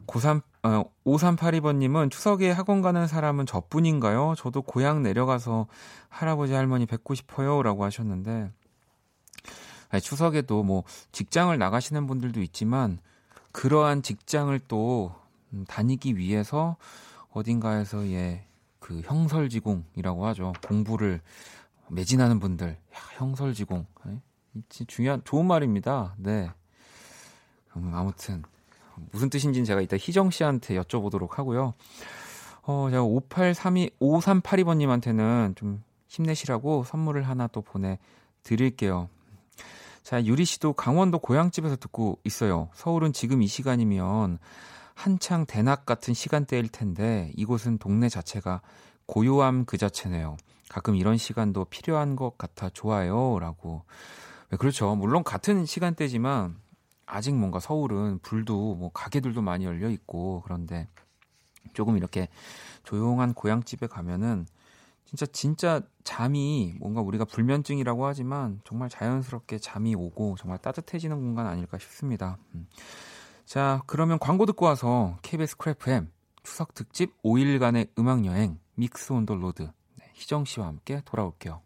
고3 0.06 0.42
어, 0.64 0.84
5382번님은 1.04 2.10
추석에 2.10 2.50
학원 2.50 2.82
가는 2.82 3.06
사람은 3.06 3.46
저뿐인가요? 3.46 4.34
저도 4.36 4.62
고향 4.62 5.02
내려가서 5.02 5.66
할아버지 6.08 6.52
할머니 6.52 6.86
뵙고 6.86 7.14
싶어요 7.14 7.62
라고 7.62 7.84
하셨는데 7.84 8.50
아니, 9.90 10.00
추석에도 10.00 10.62
뭐 10.62 10.84
직장을 11.12 11.56
나가시는 11.56 12.06
분들도 12.06 12.40
있지만 12.42 12.98
그러한 13.52 14.02
직장을 14.02 14.58
또 14.68 15.14
음, 15.52 15.64
다니기 15.68 16.16
위해서 16.16 16.76
어딘가에서 17.32 18.06
예, 18.08 18.46
그 18.78 19.00
형설지공이라고 19.04 20.26
하죠. 20.26 20.52
공부를 20.66 21.20
매진하는 21.88 22.40
분들. 22.40 22.68
야, 22.68 22.98
형설지공. 23.16 23.86
예? 24.08 24.20
진짜 24.68 24.92
중요한 24.92 25.22
좋은 25.24 25.46
말입니다. 25.46 26.14
네. 26.18 26.50
음, 27.76 27.90
아무튼 27.94 28.42
무슨 29.10 29.30
뜻인지는 29.30 29.64
제가 29.64 29.80
이따 29.80 29.96
희정 29.96 30.30
씨한테 30.30 30.78
여쭤보도록 30.80 31.32
하고요. 31.32 31.74
어, 32.62 32.88
제가 32.90 33.02
5832 33.02 33.90
5382번 33.98 34.76
님한테는 34.76 35.54
좀 35.56 35.82
힘내시라고 36.08 36.84
선물을 36.84 37.22
하나 37.22 37.46
또 37.46 37.62
보내 37.62 37.98
드릴게요. 38.42 39.08
자, 40.02 40.24
유리 40.24 40.44
씨도 40.44 40.74
강원도 40.74 41.18
고향집에서 41.18 41.76
듣고 41.76 42.18
있어요. 42.24 42.68
서울은 42.74 43.12
지금 43.12 43.42
이 43.42 43.46
시간이면 43.46 44.38
한창 44.94 45.46
대낮 45.46 45.86
같은 45.86 46.14
시간대일 46.14 46.68
텐데 46.68 47.32
이곳은 47.36 47.78
동네 47.78 48.08
자체가 48.08 48.62
고요함 49.06 49.64
그 49.64 49.78
자체네요. 49.78 50.36
가끔 50.68 50.96
이런 50.96 51.16
시간도 51.16 51.66
필요한 51.66 52.16
것 52.16 52.38
같아 52.38 52.68
좋아요. 52.70 53.38
라고. 53.38 53.84
네, 54.50 54.56
그렇죠. 54.56 54.94
물론 54.94 55.22
같은 55.24 55.66
시간대지만 55.66 56.56
아직 57.06 57.34
뭔가 57.34 57.60
서울은 57.60 58.20
불도 58.20 58.74
뭐 58.74 58.90
가게들도 58.92 59.42
많이 59.42 59.64
열려 59.64 59.90
있고 59.90 60.42
그런데 60.44 60.88
조금 61.74 61.96
이렇게 61.96 62.28
조용한 62.84 63.34
고향집에 63.34 63.86
가면은 63.86 64.46
진짜 65.04 65.26
진짜 65.26 65.82
잠이 66.04 66.76
뭔가 66.80 67.02
우리가 67.02 67.26
불면증이라고 67.26 68.06
하지만 68.06 68.60
정말 68.64 68.88
자연스럽게 68.88 69.58
잠이 69.58 69.94
오고 69.94 70.36
정말 70.38 70.58
따뜻해지는 70.58 71.20
공간 71.20 71.46
아닐까 71.46 71.78
싶습니다. 71.78 72.38
음. 73.52 73.54
자, 73.54 73.82
그러면 73.86 74.18
광고 74.18 74.46
듣고 74.46 74.64
와서 74.64 75.18
KBS 75.20 75.58
Cool 75.58 75.90
FM 75.90 76.10
추석 76.42 76.72
특집 76.74 77.20
5일간의 77.22 77.90
음악 77.98 78.24
여행 78.24 78.58
Mix 78.76 79.12
on 79.12 79.26
the 79.26 79.34
Road 79.34 79.62
네, 79.62 80.10
희정 80.14 80.46
씨와 80.46 80.66
함께 80.66 81.02
돌아올게요. 81.04 81.60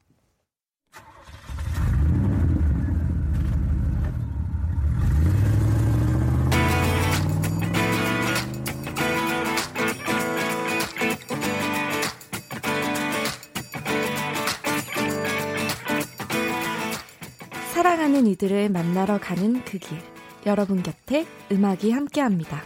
사랑하는 17.73 18.27
이들을 18.27 18.71
만나러 18.71 19.19
가는 19.21 19.65
그 19.65 19.79
길. 19.79 20.16
여러분 20.47 20.81
곁에 20.81 21.27
음악이 21.51 21.91
함께합니다. 21.91 22.63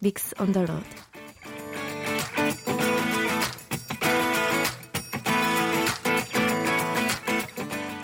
Mix 0.00 0.34
on 0.38 0.47
the 0.47 0.60
Road. 0.66 0.84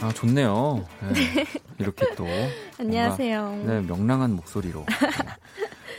아, 0.00 0.12
좋네요. 0.14 0.86
네. 1.12 1.44
이렇게 1.78 2.14
또 2.14 2.26
안녕하세요. 2.80 3.62
네, 3.66 3.80
명랑한 3.82 4.34
목소리로. 4.34 4.86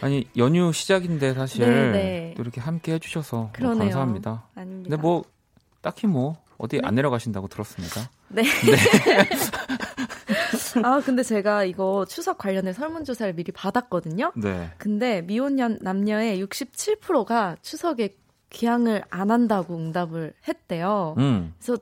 아니, 0.02 0.28
연휴 0.36 0.74
시작인데 0.74 1.36
사실 1.36 1.66
네, 1.70 1.92
네. 1.92 2.34
또 2.36 2.42
이렇게 2.42 2.60
함께 2.62 2.94
해주셔서 2.94 3.52
뭐. 3.60 3.78
감사합니다. 3.78 4.48
아닙니다. 4.56 4.90
근데 4.90 4.98
뭐 5.00 5.24
딱히 5.82 6.08
뭐 6.08 6.38
어디 6.58 6.80
안 6.84 6.96
내려가신다고 6.96 7.48
들었습니다. 7.48 8.10
네. 8.30 8.42
아, 10.84 11.02
근데 11.02 11.24
제가 11.24 11.64
이거 11.66 12.06
추석 12.08 12.38
관련해 12.38 12.72
설문조사를 12.74 13.34
미리 13.34 13.52
받았거든요. 13.52 14.32
네. 14.36 14.72
근데 14.78 15.22
미혼년 15.22 15.80
남녀의 15.82 16.42
67%가 16.44 17.58
추석에 17.62 18.16
귀향을 18.50 19.04
안 19.10 19.32
한다고 19.32 19.76
응답을 19.76 20.34
했대요. 20.48 21.16
음. 21.18 21.54
그래서 21.58 21.78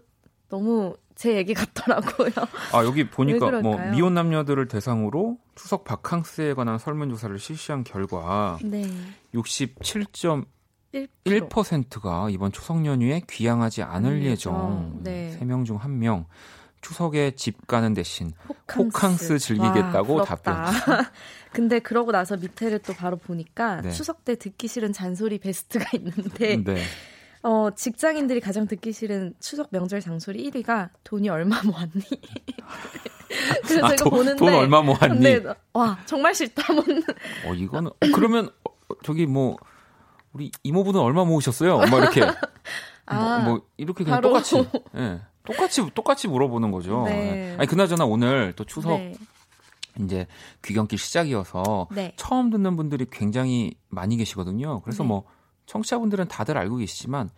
너무 0.49 0.95
제 1.15 1.35
얘기 1.35 1.53
같더라고요. 1.53 2.31
아 2.73 2.83
여기 2.83 3.07
보니까 3.07 3.45
왜 3.47 3.61
뭐? 3.61 3.77
미혼 3.91 4.15
남녀들을 4.15 4.67
대상으로 4.67 5.37
추석 5.55 5.83
바캉스에 5.83 6.55
관한 6.55 6.79
설문조사를 6.79 7.37
실시한 7.37 7.83
결과 7.83 8.57
네. 8.63 8.85
67.1%가 9.35 12.29
이번 12.31 12.51
추석 12.51 12.83
연휴에 12.85 13.21
귀향하지 13.29 13.83
않을 13.83 14.11
음, 14.13 14.23
예정. 14.23 14.99
네. 15.03 15.37
3명 15.39 15.65
중 15.65 15.77
1명. 15.77 16.25
추석에 16.81 17.31
집 17.35 17.67
가는 17.67 17.93
대신 17.93 18.33
호캉스, 18.49 18.97
호캉스 18.97 19.39
즐기겠다고 19.39 20.15
와, 20.15 20.23
부럽다. 20.23 20.71
근데 21.53 21.79
그러고 21.79 22.11
나서 22.11 22.37
밑에를 22.37 22.79
또 22.79 22.93
바로 22.93 23.17
보니까 23.17 23.81
네. 23.81 23.91
추석 23.91 24.25
때 24.25 24.35
듣기 24.35 24.67
싫은 24.67 24.93
잔소리 24.93 25.37
베스트가 25.39 25.85
있는데 25.97 26.57
네. 26.57 26.83
어, 27.43 27.69
직장인들이 27.75 28.39
가장 28.39 28.67
듣기 28.67 28.91
싫은 28.93 29.35
추석 29.39 29.69
명절 29.71 30.01
잔소리 30.01 30.49
1위가 30.49 30.89
돈이 31.03 31.29
얼마 31.29 31.61
모았니? 31.63 32.03
그래서 33.63 33.85
아, 33.85 33.89
제가 33.89 33.95
돈, 33.95 34.09
보는데 34.09 34.35
돈 34.37 34.53
얼마 34.53 34.81
모았니? 34.81 35.07
근데 35.07 35.43
와 35.73 35.97
정말 36.05 36.35
싫다 36.35 36.73
뭐어 36.73 37.55
이거는 37.55 37.89
어, 37.89 37.95
그러면 38.13 38.49
어, 38.63 38.93
저기 39.03 39.25
뭐 39.25 39.57
우리 40.33 40.51
이모분은 40.63 40.99
얼마 40.99 41.25
모으셨어요? 41.25 41.77
뭐 41.89 41.99
이렇게 41.99 42.21
아, 43.05 43.39
뭐, 43.39 43.55
뭐 43.55 43.61
이렇게 43.77 44.03
그냥. 44.03 44.21
똑같이 44.21 44.57
예. 44.95 45.21
똑같이 45.51 45.91
똑같이 45.93 46.27
물어보는 46.27 46.71
거죠. 46.71 47.03
네. 47.05 47.51
예. 47.51 47.55
아니 47.57 47.67
그나저나 47.67 48.05
오늘 48.05 48.53
또 48.55 48.63
추석 48.63 48.97
네. 48.97 49.13
이제 49.99 50.27
귀경길 50.63 50.97
시작이어서 50.97 51.87
네. 51.91 52.13
처음 52.15 52.49
듣는 52.49 52.75
분들이 52.77 53.05
굉장히 53.09 53.75
많이 53.89 54.17
계시거든요. 54.17 54.81
그래서 54.81 55.03
네. 55.03 55.07
뭐 55.07 55.23
청취자분들은 55.65 56.27
다들 56.27 56.57
알고 56.57 56.77
계시지만 56.77 57.29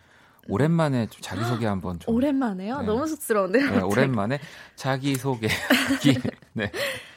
오랜만에 0.48 1.06
좀 1.06 1.22
자기소개 1.22 1.66
한번 1.66 1.98
좀 1.98 2.14
오랜만에요? 2.14 2.80
네. 2.80 2.86
너무 2.86 3.06
쑥스러운데요. 3.06 3.70
네, 3.70 3.80
오랜만에 3.80 4.38
자기소개 4.76 5.48
네. 6.52 6.70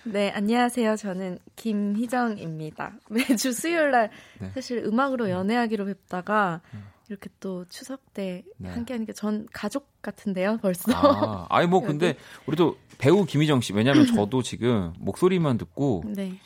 네, 0.03 0.31
안녕하세요. 0.31 0.95
저는 0.95 1.39
김희정입니다. 1.55 2.93
매주 3.09 3.51
수요일 3.51 3.91
날 3.91 4.09
네. 4.39 4.51
사실 4.53 4.79
음악으로 4.85 5.29
연애하기로 5.29 5.85
뵙다가 5.85 6.61
이렇게 7.09 7.29
또 7.39 7.65
추석 7.69 8.13
때 8.13 8.43
네. 8.57 8.69
함께하는 8.69 9.05
게전 9.05 9.47
가족 9.53 10.01
같은데요, 10.01 10.57
벌써. 10.61 10.91
아, 10.93 11.45
아니 11.49 11.67
뭐 11.67 11.79
근데 11.85 12.15
우리도 12.45 12.77
배우 12.97 13.25
김희정 13.25 13.61
씨 13.61 13.73
왜냐면 13.73 14.05
저도 14.05 14.41
지금 14.41 14.93
목소리만 14.99 15.57
듣고 15.57 16.03
네. 16.05 16.37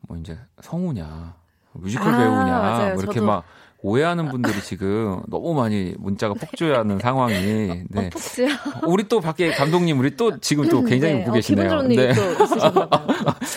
뭐 0.00 0.16
이제 0.18 0.38
성우냐 0.60 1.34
뮤지컬 1.72 2.14
아, 2.14 2.18
배우냐 2.18 2.44
맞아요. 2.44 2.94
뭐 2.94 3.02
이렇게 3.02 3.20
저도. 3.20 3.26
막 3.26 3.44
오해하는 3.80 4.28
분들이 4.28 4.60
지금 4.60 5.22
너무 5.28 5.54
많이 5.54 5.94
문자가 5.98 6.34
폭주하는 6.34 6.98
상황이 6.98 7.34
네. 7.88 8.06
어, 8.06 8.10
폭주요. 8.10 8.48
우리 8.86 9.04
또 9.08 9.20
밖에 9.20 9.52
감독님 9.52 9.98
우리 10.00 10.16
또 10.16 10.38
지금 10.40 10.68
또 10.68 10.82
굉장히 10.84 11.14
네, 11.14 11.20
웃고 11.20 11.30
어, 11.30 11.34
계시네요. 11.34 11.68
좋은 11.70 11.90
일이 11.92 12.14
또 12.14 12.44
있으셨나 12.44 12.88
봐요. 12.88 13.06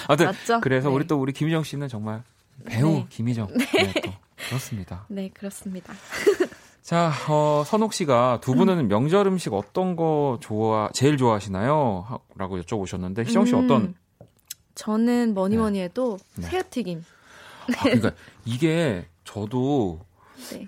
아무튼 0.08 0.26
맞죠? 0.28 0.62
그래서 0.62 0.90
네. 0.90 0.96
우리 0.96 1.08
또 1.08 1.20
우리 1.20 1.34
김희정 1.34 1.64
씨는 1.64 1.88
정말 1.88 2.22
배우 2.66 2.90
네. 2.92 3.06
김희정. 3.10 3.48
네. 3.58 3.94
또 4.04 4.12
그렇습니다. 4.62 5.06
네, 5.08 5.30
그렇습니다. 5.30 5.94
자, 6.82 7.12
어, 7.30 7.64
선옥 7.66 7.94
씨가 7.94 8.40
두 8.42 8.54
분은 8.54 8.80
음. 8.80 8.88
명절 8.88 9.28
음식 9.28 9.54
어떤 9.54 9.96
거 9.96 10.38
좋아 10.42 10.90
제일 10.94 11.16
좋아하시나요? 11.18 12.06
하- 12.08 12.20
라고 12.36 12.60
여쭤보셨는데 12.60 13.26
희정 13.26 13.46
씨 13.46 13.54
음, 13.54 13.64
어떤 13.66 13.94
저는 14.76 15.34
뭐니 15.34 15.58
뭐니 15.58 15.80
해도 15.80 16.18
네. 16.36 16.44
새우튀김. 16.48 17.04
아, 17.78 17.84
그러니까 17.84 18.12
이게 18.46 19.06
저도 19.24 20.00
네. 20.52 20.68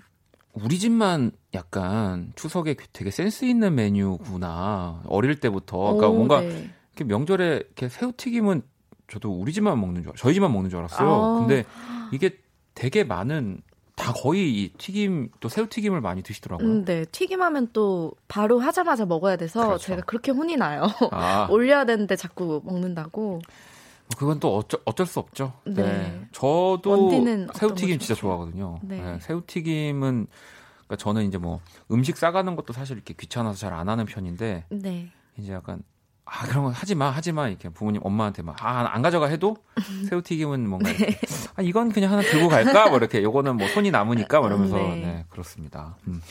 우리 0.52 0.78
집만 0.78 1.32
약간 1.52 2.32
추석에 2.36 2.76
되게 2.92 3.10
센스 3.10 3.44
있는 3.44 3.74
메뉴구나. 3.74 5.02
어릴 5.06 5.40
때부터. 5.40 5.76
그러니까 5.76 6.08
오, 6.08 6.14
뭔가 6.14 6.40
네. 6.40 6.70
이렇게 6.94 7.04
명절에 7.04 7.46
이렇게 7.56 7.88
새우튀김은 7.88 8.62
저도 9.08 9.32
우리 9.32 9.52
집만 9.52 9.78
먹는 9.80 10.02
줄, 10.02 10.10
알- 10.10 10.16
저희 10.16 10.34
집만 10.34 10.52
먹는 10.52 10.70
줄 10.70 10.78
알았어요. 10.78 11.08
아. 11.10 11.38
근데 11.40 11.64
이게 12.12 12.38
되게 12.74 13.02
많은 13.04 13.60
다 13.96 14.12
거의 14.12 14.50
이 14.52 14.72
튀김 14.76 15.30
또 15.40 15.48
새우 15.48 15.68
튀김을 15.68 16.00
많이 16.00 16.22
드시더라고요. 16.22 16.66
음, 16.66 16.84
네. 16.84 17.04
튀김하면 17.04 17.68
또 17.72 18.12
바로 18.28 18.58
하자마자 18.58 19.06
먹어야 19.06 19.36
돼서 19.36 19.66
그렇죠. 19.66 19.84
제가 19.86 20.02
그렇게 20.02 20.32
혼이 20.32 20.56
나요. 20.56 20.86
아, 21.12 21.46
올려야 21.50 21.84
되는데 21.84 22.16
자꾸 22.16 22.60
먹는다고. 22.64 23.40
뭐 24.06 24.18
그건 24.18 24.40
또 24.40 24.56
어쩔, 24.56 24.80
어쩔 24.84 25.06
수 25.06 25.18
없죠. 25.20 25.52
네. 25.64 25.82
네. 25.82 26.28
저도 26.32 27.10
새우 27.54 27.74
튀김 27.74 27.98
거 27.98 28.04
진짜? 28.04 28.14
좋아하거든요. 28.20 28.80
네. 28.82 29.00
네, 29.00 29.18
새우 29.20 29.42
튀김은 29.46 30.26
그러니까 30.86 30.96
저는 30.96 31.24
이제 31.26 31.38
뭐 31.38 31.60
음식 31.90 32.16
싸가는 32.16 32.56
것도 32.56 32.72
사실 32.72 32.96
이렇게 32.96 33.14
귀찮아서 33.14 33.56
잘 33.58 33.72
안 33.72 33.88
하는 33.88 34.04
편인데 34.06 34.66
네. 34.70 35.10
이제 35.38 35.52
약간 35.52 35.82
아 36.26 36.46
그런 36.46 36.64
거 36.64 36.70
하지 36.70 36.94
마 36.94 37.10
하지 37.10 37.32
마 37.32 37.48
이렇게 37.48 37.68
부모님 37.68 38.00
엄마한테 38.04 38.42
막아안 38.42 39.02
가져가 39.02 39.26
해도 39.26 39.56
새우튀김은 40.08 40.68
뭔가 40.68 40.90
네. 40.90 40.96
이렇게 40.98 41.18
아 41.54 41.62
이건 41.62 41.92
그냥 41.92 42.12
하나 42.12 42.22
들고 42.22 42.48
갈까 42.48 42.88
뭐 42.88 42.96
이렇게 42.98 43.22
요거는 43.22 43.56
뭐 43.56 43.68
손이 43.68 43.90
남으니까 43.90 44.40
뭐 44.40 44.48
이러면서 44.48 44.76
네. 44.76 44.96
네, 44.96 45.24
그렇습니다. 45.28 45.96
음. 46.08 46.22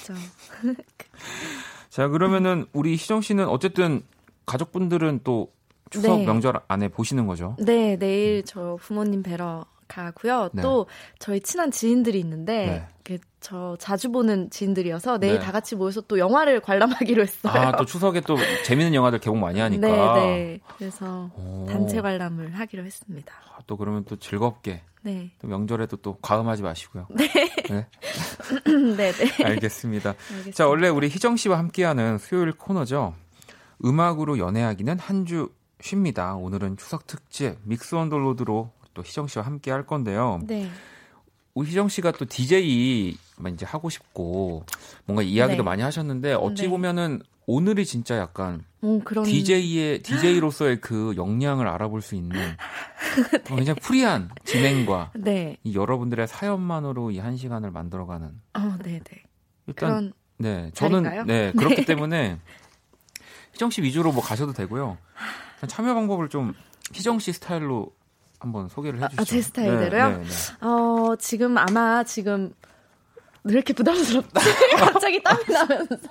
저자 1.90 2.08
그러면은 2.08 2.66
우리 2.74 2.94
희정 2.94 3.22
씨는 3.22 3.48
어쨌든 3.48 4.02
가족분들은 4.46 5.22
또 5.24 5.52
추석 5.90 6.18
네. 6.18 6.26
명절 6.26 6.60
안에 6.68 6.88
보시는 6.88 7.28
거죠? 7.28 7.56
네, 7.60 7.98
내일 7.98 8.44
저 8.46 8.80
부모님 8.82 9.22
뵈러 9.22 9.66
가고요. 9.88 10.50
네. 10.54 10.62
또 10.64 10.88
저희 11.20 11.40
친한 11.40 11.70
지인들이 11.70 12.20
있는데 12.20 12.66
네. 12.66 12.88
그 13.04 13.20
저 13.44 13.76
자주 13.78 14.10
보는 14.12 14.50
지인들이어서 14.50 15.18
내일 15.20 15.34
네. 15.34 15.40
다 15.42 15.52
같이 15.52 15.76
모여서 15.76 16.00
또 16.02 16.18
영화를 16.18 16.62
관람하기로 16.62 17.22
했어요. 17.22 17.54
아 17.54 17.72
또 17.76 17.84
추석에 17.86 18.22
또 18.22 18.38
재밌는 18.66 18.94
영화들 18.96 19.20
개봉 19.20 19.40
많이 19.42 19.60
하니까. 19.62 19.88
네, 19.88 19.94
네. 20.16 20.60
그래서 20.78 21.30
오. 21.36 21.66
단체 21.70 22.00
관람을 22.02 22.58
하기로 22.58 22.86
했습니다. 22.86 23.34
아, 23.54 23.60
또 23.68 23.76
그러면 23.78 24.06
또 24.06 24.16
즐겁게 24.16 24.82
네. 25.02 25.32
또 25.42 25.48
명절에도 25.50 25.98
또 25.98 26.18
과음하지 26.22 26.64
마시고요. 26.64 27.08
네. 27.12 27.28
네, 28.98 29.12
네. 29.12 29.44
알겠습니다. 29.44 30.12
알겠습니다. 30.12 30.52
자, 30.54 30.68
원래 30.68 30.88
우리 30.88 31.10
희정 31.10 31.36
씨와 31.36 31.58
함께하는 31.58 32.18
수요일 32.20 32.54
코너죠. 32.54 33.14
음악으로 33.84 34.38
연애하기는 34.40 35.00
한 35.00 35.26
주 35.26 35.50
쉽니다. 35.82 36.36
오늘은 36.36 36.78
추석 36.78 37.08
특집 37.08 37.58
믹스 37.64 37.96
원더로드로 37.96 38.72
또 38.94 39.02
희정 39.04 39.28
씨와 39.28 39.46
함께 39.46 39.70
할 39.70 39.86
건데요. 39.86 40.40
네. 40.48 40.70
우리 41.56 41.70
희정 41.70 41.88
씨가 41.88 42.12
또 42.14 42.26
DJ 42.26 43.16
이제 43.54 43.66
하고 43.66 43.90
싶고 43.90 44.66
뭔가 45.06 45.22
이야기도 45.22 45.64
네. 45.64 45.66
많이 45.66 45.82
하셨는데 45.82 46.34
어찌 46.34 46.64
네. 46.64 46.70
보면은 46.70 47.22
오늘이 47.46 47.86
진짜 47.86 48.18
약간 48.18 48.64
뭐 48.80 49.02
그런 49.04 49.26
DJ의 49.26 50.02
DJ로서의 50.02 50.80
그 50.80 51.14
역량을 51.18 51.68
알아볼 51.68 52.02
수 52.02 52.16
있는 52.16 52.40
어, 52.40 53.56
굉장히 53.56 53.80
프리한 53.82 54.30
진행과 54.46 55.12
네. 55.16 55.58
이 55.64 55.76
여러분들의 55.76 56.28
사연만으로 56.28 57.12
이 57.12 57.20
한 57.20 57.36
시간을 57.38 57.72
만들어가는 57.72 58.28
어, 58.54 58.78
네, 58.84 59.00
네. 59.04 59.24
일단 59.68 60.14
네 60.38 60.72
저는 60.74 61.04
자리인가요? 61.04 61.24
네 61.28 61.52
그렇기 61.52 61.86
때문에 61.86 62.38
희정 63.54 63.70
씨 63.70 63.82
위주로 63.82 64.12
뭐 64.12 64.24
가셔도 64.24 64.54
되고요. 64.54 64.98
그냥 65.60 65.68
참여 65.68 65.94
방법을 65.94 66.30
좀 66.30 66.54
희정 66.94 67.20
씨 67.20 67.34
스타일로 67.34 67.92
한번 68.44 68.68
소개를 68.68 69.02
해주시죠. 69.02 69.22
아, 69.22 69.26
제 69.26 69.42
스타일대로요? 69.42 70.10
네, 70.10 70.18
네, 70.18 70.24
네. 70.24 70.68
어, 70.68 71.16
지금 71.18 71.58
아마 71.58 72.04
지금 72.04 72.54
왜 73.44 73.54
이렇게 73.54 73.74
부담스럽지? 73.74 74.30
갑자기 74.78 75.24
땀이 75.24 75.44
나면서. 75.48 76.08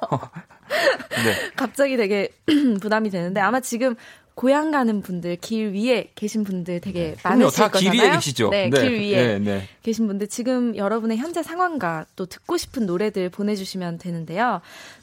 네. 1.25 1.51
갑자기 1.57 1.97
되게 1.97 2.31
부담이 2.81 3.11
되는데 3.11 3.41
아마 3.41 3.61
지금 3.61 3.97
고향 4.35 4.71
가는 4.71 5.03
분들 5.03 5.37
길 5.37 5.73
위에 5.75 6.11
계신 6.15 6.43
분들 6.43 6.81
되게 6.81 7.15
그럼요, 7.19 7.41
많으실 7.41 7.65
다길 7.65 7.89
거잖아요. 7.91 8.09
위에 8.09 8.17
계시죠. 8.17 8.49
네, 8.49 8.71
길 8.71 8.93
위에 8.93 9.17
네, 9.17 9.39
네. 9.39 9.69
계신 9.83 10.07
분들 10.07 10.29
지금 10.29 10.75
여러분의 10.75 11.19
현재 11.19 11.43
상황과 11.43 12.07
또 12.17 12.25
듣고 12.25 12.57
싶은 12.57 12.87
노래들 12.87 13.29
보내주시면 13.29 13.99
되는데요. 13.99 14.63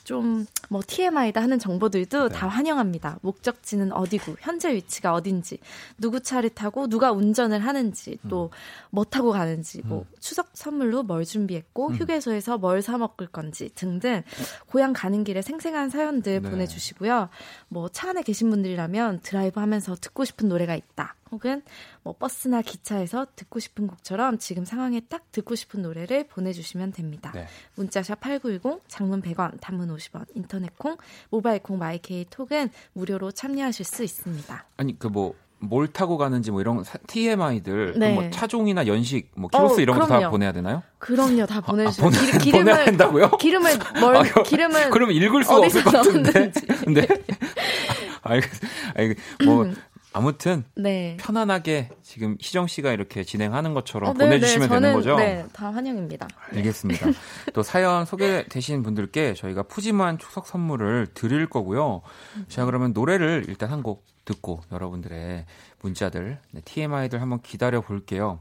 좀 0.10 0.46
뭐 0.70 0.82
TMI다 0.86 1.42
하는 1.42 1.60
정보들도 1.60 2.30
네. 2.30 2.36
다 2.36 2.48
환영합니다. 2.48 3.20
목적지는 3.22 3.92
어디고 3.92 4.36
현재 4.40 4.74
위치가 4.74 5.14
어딘지 5.14 5.58
누구 5.98 6.22
차를 6.22 6.52
타고 6.52 6.88
누가 6.88 7.12
운전을 7.12 7.60
하는지 7.60 8.18
음. 8.24 8.30
또뭐 8.30 9.04
타고 9.10 9.32
가는지 9.32 9.82
뭐 9.84 10.06
추석 10.20 10.50
선물로 10.54 11.04
뭘 11.04 11.26
준비했고 11.26 11.88
음. 11.88 11.96
휴게소에서 11.96 12.58
뭘 12.58 12.80
사 12.80 12.98
먹을 12.98 13.28
건지 13.28 13.70
등등 13.76 14.24
고향 14.68 14.94
가는 14.94 15.24
길에 15.26 15.42
생생한 15.42 15.90
사연들 15.90 16.42
네. 16.42 16.50
보내주시고요. 16.50 17.30
뭐 17.68 17.90
차 17.90 18.12
안에 18.12 18.22
계신 18.22 18.50
분들이라면 18.50 19.20
드라이브 19.22 19.60
하면서 19.60 19.96
듣고 19.96 20.24
싶은 20.24 20.48
노래가 20.48 20.76
있다. 20.76 21.16
혹은 21.32 21.62
뭐 22.04 22.16
버스나 22.18 22.62
기차에서 22.62 23.28
듣고 23.36 23.60
싶은 23.60 23.88
곡처럼 23.88 24.38
지금 24.40 24.66
상황에 24.66 25.02
딱 25.10 25.32
듣고 25.32 25.56
싶은 25.56 25.82
노래를 25.82 26.28
보내주시면 26.28 26.92
됩니다. 26.94 27.32
네. 27.34 27.48
문자샵 27.76 28.20
8910, 28.20 28.82
장문 28.88 29.22
100원, 29.22 29.60
단문 29.62 29.96
50원, 29.96 30.26
인터넷 30.36 30.78
콩, 30.78 30.98
모바일 31.30 31.62
콩, 31.62 31.78
마이케이 31.78 32.26
톡은 32.30 32.70
무료로 32.94 33.32
참여하실 33.32 33.86
수 33.86 34.04
있습니다. 34.04 34.66
아니 34.78 34.98
그뭐 34.98 35.34
뭘 35.62 35.88
타고 35.90 36.18
가는지 36.18 36.52
뭐 36.52 36.62
이런 36.62 36.84
사- 36.86 36.98
TMI들 37.06 37.96
네. 38.00 38.14
뭐 38.14 38.30
차종이나 38.30 38.88
연식 38.88 39.30
뭐 39.36 39.50
키로수 39.50 39.76
어, 39.76 39.80
이런 39.82 40.00
거 40.00 40.08
다. 40.08 40.30
보내야 40.30 40.54
되나요? 40.54 40.82
그럼요, 41.00 41.46
다 41.48 41.60
보내주세요. 41.60 42.10
보내- 42.10 42.38
기, 42.38 42.52
보내야 42.54 42.86
된다고요? 42.86 43.32
기름을 43.40 43.72
뭘 44.00 44.16
아, 44.16 44.24
그- 44.24 44.44
기름은 44.44 44.90
그러면 44.90 45.16
읽을 45.16 45.44
수가 45.44 45.58
없을 45.58 45.84
것 45.84 45.92
같은데. 45.92 46.32
넣었는지. 46.32 46.66
네. 46.94 47.08
알겠, 48.22 48.50
알겠, 48.96 49.18
뭐 49.46 49.72
아무튼 50.12 50.64
네. 50.76 51.18
편안하게 51.20 51.90
지금 52.02 52.36
희정 52.40 52.68
씨가 52.68 52.92
이렇게 52.92 53.24
진행하는 53.24 53.74
것처럼 53.74 54.10
어, 54.10 54.14
네, 54.14 54.26
보내주시면 54.26 54.62
네, 54.62 54.68
저는, 54.68 54.82
되는 54.82 54.96
거죠. 54.96 55.16
네, 55.18 55.46
다 55.54 55.72
환영입니다. 55.72 56.28
알겠습니다. 56.54 57.08
또 57.54 57.62
사연 57.64 58.06
소개되신 58.06 58.82
분들께 58.84 59.36
저희가 59.36 59.64
푸짐한 59.64 60.18
추석 60.18 60.48
선물을 60.48 61.08
드릴 61.14 61.48
거고요. 61.48 62.02
자, 62.48 62.66
그러면 62.66 62.94
노래를 62.94 63.46
일단 63.48 63.70
한 63.72 63.80
곡 63.84 64.06
듣고 64.26 64.62
여러분들의 64.72 65.46
문자들, 65.82 66.40
네, 66.52 66.62
TMI들 66.62 67.20
한번 67.22 67.42
기다려 67.42 67.82
볼게요. 67.82 68.40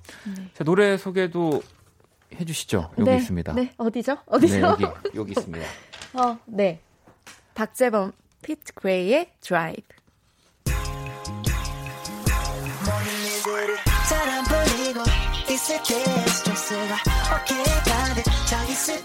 자, 0.53 0.65
노래 0.65 0.97
소개도 0.99 1.63
해주시죠. 2.35 2.91
여기 2.99 3.11
네, 3.11 3.17
있습니다. 3.17 3.53
네, 3.55 3.73
어디죠? 3.79 4.19
어디죠? 4.27 4.55
네, 4.55 4.61
여기, 4.61 4.85
여기 5.15 5.33
있습니다. 5.33 5.67
어, 6.15 6.39
네. 6.45 6.81
박재범, 7.55 8.13
feat. 8.43 8.75
그레이의 8.75 9.31
드라이브. 9.41 9.83
있을 15.69 15.83
때 15.83 16.29
스트레스가 16.29 16.97
어깨에 17.35 17.65
가득 17.85 18.25
차 18.47 18.65
있을 18.65 19.03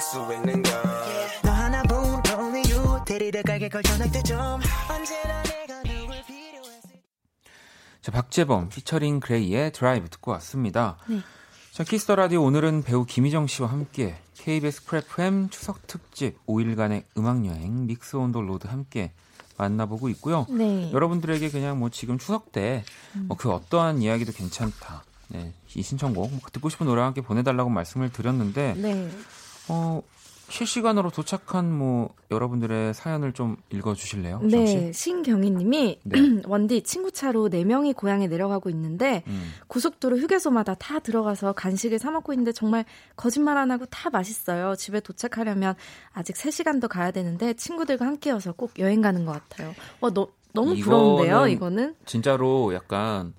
수 0.00 0.18
있는 0.32 0.62
걸. 0.62 0.72
너 1.42 1.50
하나뿐 1.50 2.22
only 2.38 2.62
you 2.72 3.04
데리러 3.06 3.42
가게 3.42 3.68
girl 3.68 3.82
전화해 3.82 4.22
줘 4.22 4.38
언제나 4.38 5.42
내가 5.42 5.82
누굴 5.82 6.22
필요했을 6.26 6.90
자, 8.02 8.12
박재범 8.12 8.68
피처링 8.68 9.20
그레이의 9.20 9.72
드라이브 9.72 10.08
듣고 10.10 10.32
왔습니다. 10.32 10.98
네. 11.08 11.20
자, 11.72 11.84
키스 11.84 12.04
더 12.04 12.16
라디오 12.16 12.42
오늘은 12.42 12.82
배우 12.82 13.04
김희정 13.04 13.46
씨와 13.46 13.70
함께 13.70 14.16
KBS 14.34 14.84
Cool 14.84 15.28
FM 15.28 15.50
추석 15.50 15.86
특집 15.86 16.44
5일간의 16.46 17.04
음악 17.18 17.44
여행 17.46 17.86
Mix 17.86 18.16
on 18.16 18.26
the 18.26 18.40
Road 18.40 18.66
함께 18.66 19.12
만나보고 19.58 20.08
있고요. 20.10 20.46
네. 20.50 20.90
여러분들에게 20.92 21.50
그냥 21.50 21.78
뭐 21.78 21.88
지금 21.90 22.18
추석 22.18 22.52
때 22.52 23.08
그 23.08 23.50
어떠한 23.50 24.02
이야기도 24.02 24.32
괜찮다. 24.32 25.04
네, 25.28 25.52
이 25.74 25.82
신청곡 25.82 26.30
뭐 26.30 26.40
듣고 26.52 26.68
싶은 26.68 26.86
노래와 26.86 27.08
함께 27.08 27.20
보내달라고 27.20 27.68
말씀을 27.70 28.10
드렸는데 28.10 28.74
네. 28.76 29.10
어, 29.68 30.02
실시간으로 30.48 31.10
도착한 31.10 31.72
뭐 31.72 32.14
여러분들의 32.30 32.94
사연을 32.94 33.32
좀 33.32 33.56
읽어 33.70 33.94
주실래요? 33.94 34.40
희정 34.44 34.66
씨? 34.66 34.76
네, 34.76 34.92
신경희 34.92 35.50
님이 35.50 36.00
네. 36.04 36.18
원디 36.46 36.82
친구 36.82 37.10
차로 37.10 37.48
4명이 37.48 37.96
고향에 37.96 38.28
내려가고 38.28 38.70
있는데 38.70 39.24
음. 39.26 39.52
고속도로 39.66 40.18
휴게소마다 40.18 40.74
다 40.74 41.00
들어가서 41.00 41.52
간식을 41.52 41.98
사 41.98 42.10
먹고 42.10 42.32
있는데 42.32 42.52
정말 42.52 42.84
거짓말 43.16 43.58
안 43.58 43.70
하고 43.70 43.86
다 43.86 44.08
맛있어요. 44.10 44.76
집에 44.76 45.00
도착하려면 45.00 45.74
아직 46.12 46.36
3시간 46.36 46.80
더 46.80 46.86
가야 46.86 47.10
되는데 47.10 47.54
친구들과 47.54 48.06
함께여서 48.06 48.52
꼭 48.52 48.78
여행 48.78 49.00
가는 49.00 49.24
것 49.24 49.32
같아요. 49.32 49.74
와, 50.00 50.10
너, 50.10 50.28
너무 50.52 50.76
부러운데요, 50.76 51.48
이거는? 51.48 51.96
진짜로 52.06 52.72
약간 52.72 53.34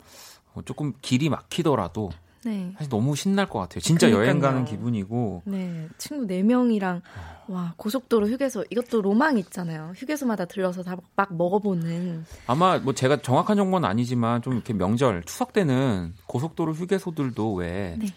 뭐 0.54 0.64
조금 0.64 0.94
길이 1.02 1.30
막히더라도 1.30 2.12
네. 2.48 2.72
사실 2.78 2.90
너무 2.90 3.16
신날 3.16 3.48
것 3.50 3.60
같아요. 3.60 3.82
진짜 3.82 4.08
여행 4.10 4.40
그러니까요. 4.40 4.52
가는 4.52 4.66
기분이고 4.66 5.42
네, 5.46 5.88
친구 5.98 6.26
4명이랑, 6.28 7.02
와, 7.48 7.74
고속도로 7.78 8.28
휴게소, 8.30 8.66
이것도 8.70 9.02
로망 9.02 9.38
있잖아요. 9.38 9.92
휴게소마다 9.96 10.46
들러서 10.46 10.84
다 10.84 10.96
막 11.16 11.36
먹어보는. 11.36 12.26
아마 12.48 12.78
뭐 12.80 12.94
제가 12.94 13.22
정확한 13.22 13.58
정보는 13.58 13.88
아니지만 13.90 14.42
좀 14.42 14.54
이렇게 14.54 14.74
명절 14.74 15.24
추석 15.26 15.52
때는 15.52 16.14
고속도로 16.28 16.74
휴게소들도 16.74 17.54
왜 17.56 17.96
네. 18.00 18.08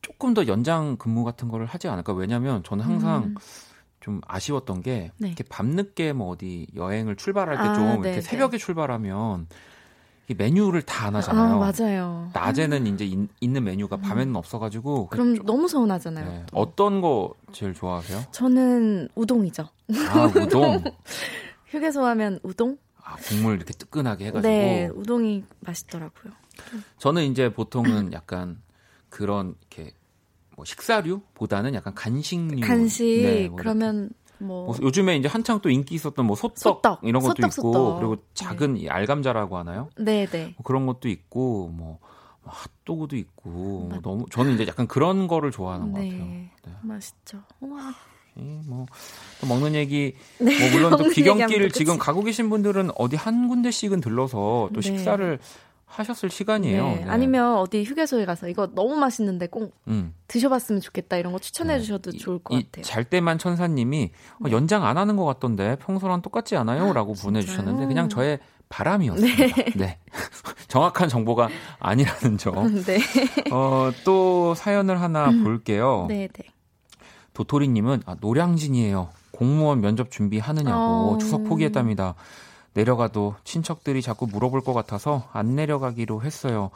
조금 0.00 0.32
더 0.32 0.46
연장 0.46 0.96
근무 0.96 1.24
같은 1.24 1.48
거를 1.48 1.66
하지 1.66 1.88
않을까? 1.88 2.12
왜냐면 2.14 2.62
저는 2.64 2.84
항상 2.84 3.24
음. 3.24 3.34
좀 4.00 4.20
아쉬웠던 4.26 4.82
게 4.82 5.10
네. 5.18 5.28
이렇게 5.28 5.42
밤늦게 5.44 6.12
뭐 6.12 6.28
어디 6.30 6.66
여행을 6.76 7.16
출발할 7.16 7.56
때 7.56 7.62
아, 7.62 7.74
좀 7.74 7.84
네, 7.84 7.92
이렇게 7.92 8.10
네. 8.12 8.20
새벽에 8.22 8.56
출발하면 8.58 9.42
이 9.42 9.48
메뉴를 10.34 10.82
다 10.82 11.06
안 11.08 11.16
하잖아요. 11.16 11.62
아, 11.62 11.72
맞아요. 11.72 12.30
낮에는 12.34 12.86
이제 12.88 13.04
있, 13.06 13.48
는 13.50 13.64
메뉴가 13.64 13.96
밤에는 13.98 14.36
없어가지고 14.36 15.06
그럼 15.08 15.36
좀- 15.36 15.46
너무 15.46 15.68
서운하잖아요. 15.68 16.28
네. 16.30 16.44
또. 16.50 16.58
어떤 16.58 17.00
거 17.00 17.34
제일 17.52 17.72
좋아하세요? 17.72 18.24
저는 18.32 19.08
우동이죠. 19.14 19.68
아 20.10 20.24
우동. 20.36 20.82
휴게소 21.68 22.04
하면 22.04 22.40
우동? 22.42 22.76
아 23.02 23.14
국물 23.16 23.56
이렇게 23.56 23.72
뜨끈하게 23.72 24.26
해가지고. 24.26 24.48
네, 24.52 24.88
우동이 24.94 25.44
맛있더라고요. 25.60 26.32
저는 26.98 27.24
이제 27.24 27.50
보통은 27.52 28.12
약간 28.12 28.60
그런 29.08 29.54
이렇게 29.60 29.92
뭐 30.56 30.64
식사류보다는 30.64 31.72
약간 31.74 31.94
간식류. 31.94 32.66
간식, 32.66 33.04
네, 33.22 33.48
뭐 33.48 33.56
그러면 33.56 34.10
뭐, 34.40 34.66
뭐 34.66 34.76
요즘에 34.82 35.16
이제 35.16 35.28
한창 35.28 35.60
또 35.60 35.70
인기 35.70 35.94
있었던 35.94 36.24
뭐 36.24 36.36
소떡, 36.36 36.58
소떡, 36.58 37.00
이런 37.02 37.22
것도 37.22 37.42
소떡, 37.42 37.58
있고 37.58 37.72
소떡. 37.72 37.96
그리고 37.96 38.16
작은 38.34 38.76
이 38.76 38.88
알감자라고 38.88 39.56
하나요? 39.58 39.90
네 39.98 40.26
네. 40.26 40.54
뭐 40.56 40.64
그런 40.64 40.86
것도 40.86 41.08
있고 41.08 41.68
뭐 41.74 41.98
핫도그도 42.44 43.16
있고 43.16 43.50
뭐 43.50 43.88
맞- 43.90 44.02
너무 44.02 44.26
저는 44.30 44.54
이제 44.54 44.66
약간 44.66 44.86
그런 44.86 45.26
거를 45.28 45.50
좋아하는 45.50 45.92
것 45.92 45.98
같아요. 46.00 46.24
네, 46.24 46.50
네. 46.64 46.72
맛있죠. 46.82 47.38
우와. 47.60 47.94
이 48.36 48.40
뭐또 48.66 49.46
먹는 49.48 49.74
얘기 49.74 50.14
네, 50.38 50.58
뭐 50.60 50.70
물론 50.70 50.96
또 50.96 51.08
귀경길 51.08 51.62
또 51.62 51.68
지금 51.70 51.98
가고 51.98 52.22
계신 52.22 52.48
분들은 52.50 52.90
어디 52.96 53.16
한 53.16 53.48
군데씩은 53.48 54.00
들러서 54.00 54.70
또 54.72 54.80
네. 54.80 54.82
식사를 54.82 55.38
하셨을 55.88 56.30
시간이에요. 56.30 56.84
네, 56.86 56.94
네. 56.96 57.04
아니면 57.10 57.56
어디 57.56 57.82
휴게소에 57.82 58.24
가서 58.26 58.48
이거 58.48 58.68
너무 58.74 58.94
맛있는데 58.96 59.46
꼭 59.48 59.74
음. 59.88 60.14
드셔봤으면 60.28 60.80
좋겠다 60.80 61.16
이런 61.16 61.32
거 61.32 61.38
추천해 61.38 61.74
네. 61.74 61.80
주셔도 61.80 62.10
이- 62.10 62.18
좋을 62.18 62.38
것 62.38 62.56
이 62.56 62.62
같아요. 62.64 62.84
잘 62.84 63.04
때만 63.04 63.38
천사님이 63.38 64.10
어, 64.44 64.50
연장 64.50 64.84
안 64.84 64.96
하는 64.98 65.16
것 65.16 65.24
같던데 65.24 65.76
평소랑 65.80 66.22
똑같지 66.22 66.56
않아요? 66.56 66.92
라고 66.92 67.14
보내주셨는데 67.14 67.86
그냥 67.86 68.08
저의 68.08 68.38
바람이었습니다. 68.68 69.62
네. 69.76 69.98
정확한 70.68 71.08
정보가 71.08 71.48
아니라는 71.80 72.36
점. 72.36 72.54
네, 72.84 72.98
어, 73.50 73.90
또 74.04 74.54
사연을 74.54 75.00
하나 75.00 75.30
볼게요. 75.30 76.04
네, 76.08 76.28
네. 76.32 76.44
도토리님은 77.32 78.02
아, 78.06 78.16
노량진이에요. 78.20 79.08
공무원 79.30 79.80
면접 79.80 80.10
준비하느냐고 80.10 81.14
어. 81.14 81.18
추석 81.18 81.44
포기했답니다. 81.44 82.14
내려가도 82.74 83.34
친척들이 83.44 84.02
자꾸 84.02 84.26
물어볼 84.26 84.62
것 84.62 84.72
같아서 84.72 85.28
안 85.32 85.54
내려가기로 85.56 86.22
했어요. 86.22 86.70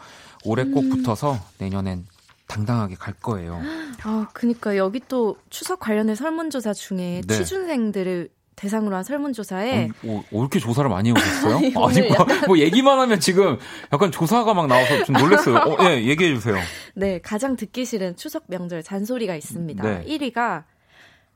올해 0.44 0.64
꼭 0.64 0.84
음. 0.84 0.90
붙어서 0.90 1.38
내년엔 1.58 2.06
당당하게 2.46 2.96
갈 2.96 3.14
거예요. 3.14 3.60
아, 4.02 4.28
그니까 4.32 4.76
여기 4.76 5.00
또 5.08 5.36
추석 5.48 5.80
관련된 5.80 6.14
설문조사 6.16 6.74
중에 6.74 7.22
네. 7.26 7.34
취준생들을 7.34 8.30
대상으로 8.56 8.94
한 8.94 9.02
설문조사에 9.02 9.88
어, 10.04 10.08
어, 10.08 10.18
어, 10.18 10.40
이렇게 10.40 10.60
조사를 10.60 10.88
많이 10.88 11.08
해오셨어요? 11.08 11.56
아니, 11.74 11.74
아니, 11.74 12.08
뭐, 12.08 12.26
뭐 12.48 12.58
얘기만 12.58 12.98
하면 12.98 13.18
지금 13.18 13.58
약간 13.92 14.10
조사가 14.12 14.54
막 14.54 14.66
나와서 14.66 15.04
좀 15.04 15.16
놀랐어요. 15.16 15.56
어, 15.56 15.76
예, 15.84 16.04
얘기해 16.04 16.34
주세요. 16.34 16.56
네, 16.94 17.18
가장 17.20 17.56
듣기 17.56 17.84
싫은 17.84 18.16
추석 18.16 18.44
명절 18.48 18.82
잔소리가 18.82 19.34
있습니다. 19.34 19.82
네. 19.82 20.04
1위가 20.04 20.64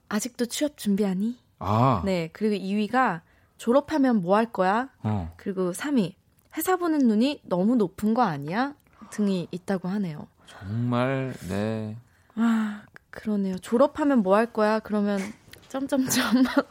아직도 0.09 0.47
취업 0.47 0.77
준비하니? 0.77 1.39
아, 1.59 2.03
네, 2.05 2.29
그리고 2.33 2.55
2위가 2.63 3.23
졸업하면 3.59 4.23
뭐 4.23 4.37
할 4.37 4.53
거야? 4.53 4.89
어, 5.03 5.33
그리고 5.37 5.73
3위 5.73 6.15
회사 6.57 6.77
보는 6.77 6.99
눈이 7.07 7.43
너무 7.45 7.77
높은 7.77 8.15
거 8.15 8.23
아니야? 8.23 8.75
등이 9.11 9.49
있다고 9.51 9.89
하네요. 9.89 10.27
정말, 10.47 11.35
네. 11.49 11.97
아, 12.35 12.83
그러네요. 13.11 13.59
졸업하면 13.59 14.23
뭐 14.23 14.37
할 14.37 14.53
거야? 14.53 14.79
그러면 14.81 15.21
점점점 15.69 16.25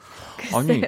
아니. 0.55 0.81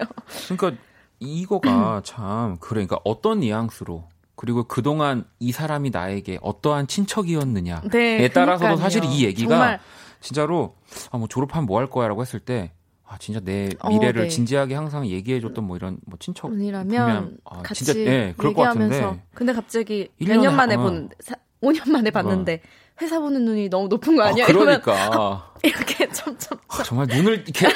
그러니까 0.47 0.81
이거가 1.19 2.01
참, 2.05 2.57
그래, 2.59 2.85
그러니까 2.85 2.99
어떤 3.03 3.39
뉘앙스로, 3.39 4.07
그리고 4.35 4.63
그동안 4.65 5.25
이 5.39 5.51
사람이 5.51 5.89
나에게 5.89 6.39
어떠한 6.41 6.87
친척이었느냐에 6.87 7.81
네, 7.89 8.29
따라서도 8.29 8.75
그러니까요. 8.75 8.77
사실 8.77 9.03
이 9.05 9.25
얘기가 9.25 9.49
정말 9.49 9.79
진짜로, 10.21 10.75
아, 11.11 11.17
뭐 11.17 11.27
졸업하면 11.27 11.65
뭐 11.65 11.79
할 11.79 11.87
거야 11.89 12.07
라고 12.07 12.21
했을 12.21 12.39
때, 12.39 12.71
아, 13.07 13.17
진짜 13.17 13.39
내 13.39 13.69
미래를 13.89 14.21
어, 14.21 14.23
네. 14.25 14.29
진지하게 14.29 14.75
항상 14.75 15.07
얘기해줬던 15.07 15.63
뭐 15.63 15.77
이런 15.77 15.97
뭐 16.05 16.17
친척. 16.19 16.49
분이라면 16.49 16.87
분이면, 16.87 17.37
아, 17.45 17.61
같이 17.61 17.85
진짜, 17.85 17.99
예, 17.99 18.33
그럴 18.37 18.53
것 18.53 18.61
얘기하면서 18.61 18.99
같은데. 19.01 19.23
근데 19.33 19.53
갑자기 19.53 20.09
일몇년 20.19 20.55
만에 20.55 20.75
한- 20.75 20.83
어. 20.85 20.89
본 20.89 21.09
사, 21.19 21.35
5년 21.61 21.89
만에 21.89 22.11
봤는데 22.11 22.61
회사 23.01 23.19
보는 23.19 23.45
눈이 23.45 23.69
너무 23.69 23.87
높은 23.87 24.15
거 24.15 24.23
아니야? 24.23 24.45
아, 24.45 24.49
이러면 24.49 24.81
그러니까. 24.81 25.53
이렇게 25.63 26.07
점점 26.09 26.59
아, 26.67 26.83
정말 26.83 27.07
눈을 27.07 27.33
이렇게 27.47 27.67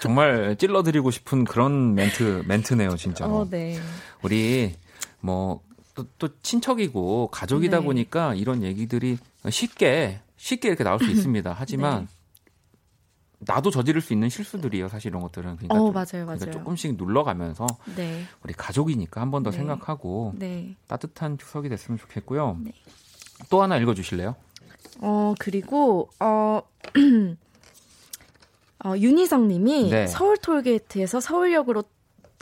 정말 0.00 0.56
찔러드리고 0.56 1.10
싶은 1.10 1.44
그런 1.44 1.94
멘트 1.94 2.42
멘트네요, 2.46 2.96
진짜. 2.96 3.26
어, 3.26 3.46
네. 3.48 3.78
우리 4.22 4.74
뭐 5.20 5.60
또 5.94 6.06
또 6.18 6.28
친척이고 6.42 7.28
가족이다 7.28 7.78
네. 7.80 7.84
보니까 7.84 8.34
이런 8.34 8.62
얘기들이 8.62 9.18
쉽게 9.48 10.20
쉽게 10.36 10.68
이렇게 10.68 10.84
나올 10.84 10.98
수 10.98 11.10
있습니다. 11.10 11.54
하지만 11.58 12.08
나도 13.40 13.70
저지를 13.70 14.00
수 14.02 14.12
있는 14.12 14.28
실수들이에요, 14.28 14.88
사실 14.88 15.08
이런 15.08 15.22
것들은. 15.22 15.56
그러니까, 15.56 15.74
어, 15.74 15.78
좀- 15.86 15.92
맞아요, 15.94 16.06
그러니까 16.26 16.44
맞아요. 16.46 16.50
조금씩 16.52 16.96
눌러가면서 16.96 17.66
네. 17.96 18.24
우리 18.42 18.52
가족이니까 18.52 19.20
한 19.20 19.30
번더 19.30 19.50
네. 19.50 19.56
생각하고 19.56 20.34
네. 20.36 20.76
따뜻한 20.86 21.38
추석이 21.38 21.68
됐으면 21.68 21.98
좋겠고요. 21.98 22.58
네. 22.62 22.72
또 23.48 23.62
하나 23.62 23.78
읽어주실래요? 23.78 24.36
어, 25.00 25.34
그리고, 25.38 26.10
어, 26.20 26.60
어 28.84 28.94
윤희성 28.96 29.48
님이 29.48 29.90
네. 29.90 30.06
서울 30.06 30.38
톨게이트에서 30.38 31.20
서울역으로 31.20 31.82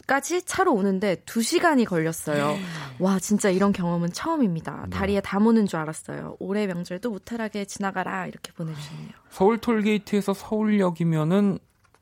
까지 0.08 0.42
차로 0.42 0.72
오는데 0.72 1.16
2시간이 1.26 1.84
걸렸어요. 1.84 2.56
와, 2.98 3.18
진짜 3.18 3.50
이런 3.50 3.72
경험은 3.72 4.10
처음입니다. 4.12 4.86
네. 4.88 4.90
다리에 4.90 5.20
담 5.20 5.46
오는 5.46 5.66
줄 5.66 5.78
알았어요. 5.78 6.36
올해 6.40 6.66
명절도 6.66 7.10
무탈하게 7.10 7.66
지나가라. 7.66 8.26
이렇게 8.26 8.50
보내주셨네요. 8.52 9.10
서울 9.28 9.58
톨게이트에서 9.58 10.32
서울역이면은 10.32 11.58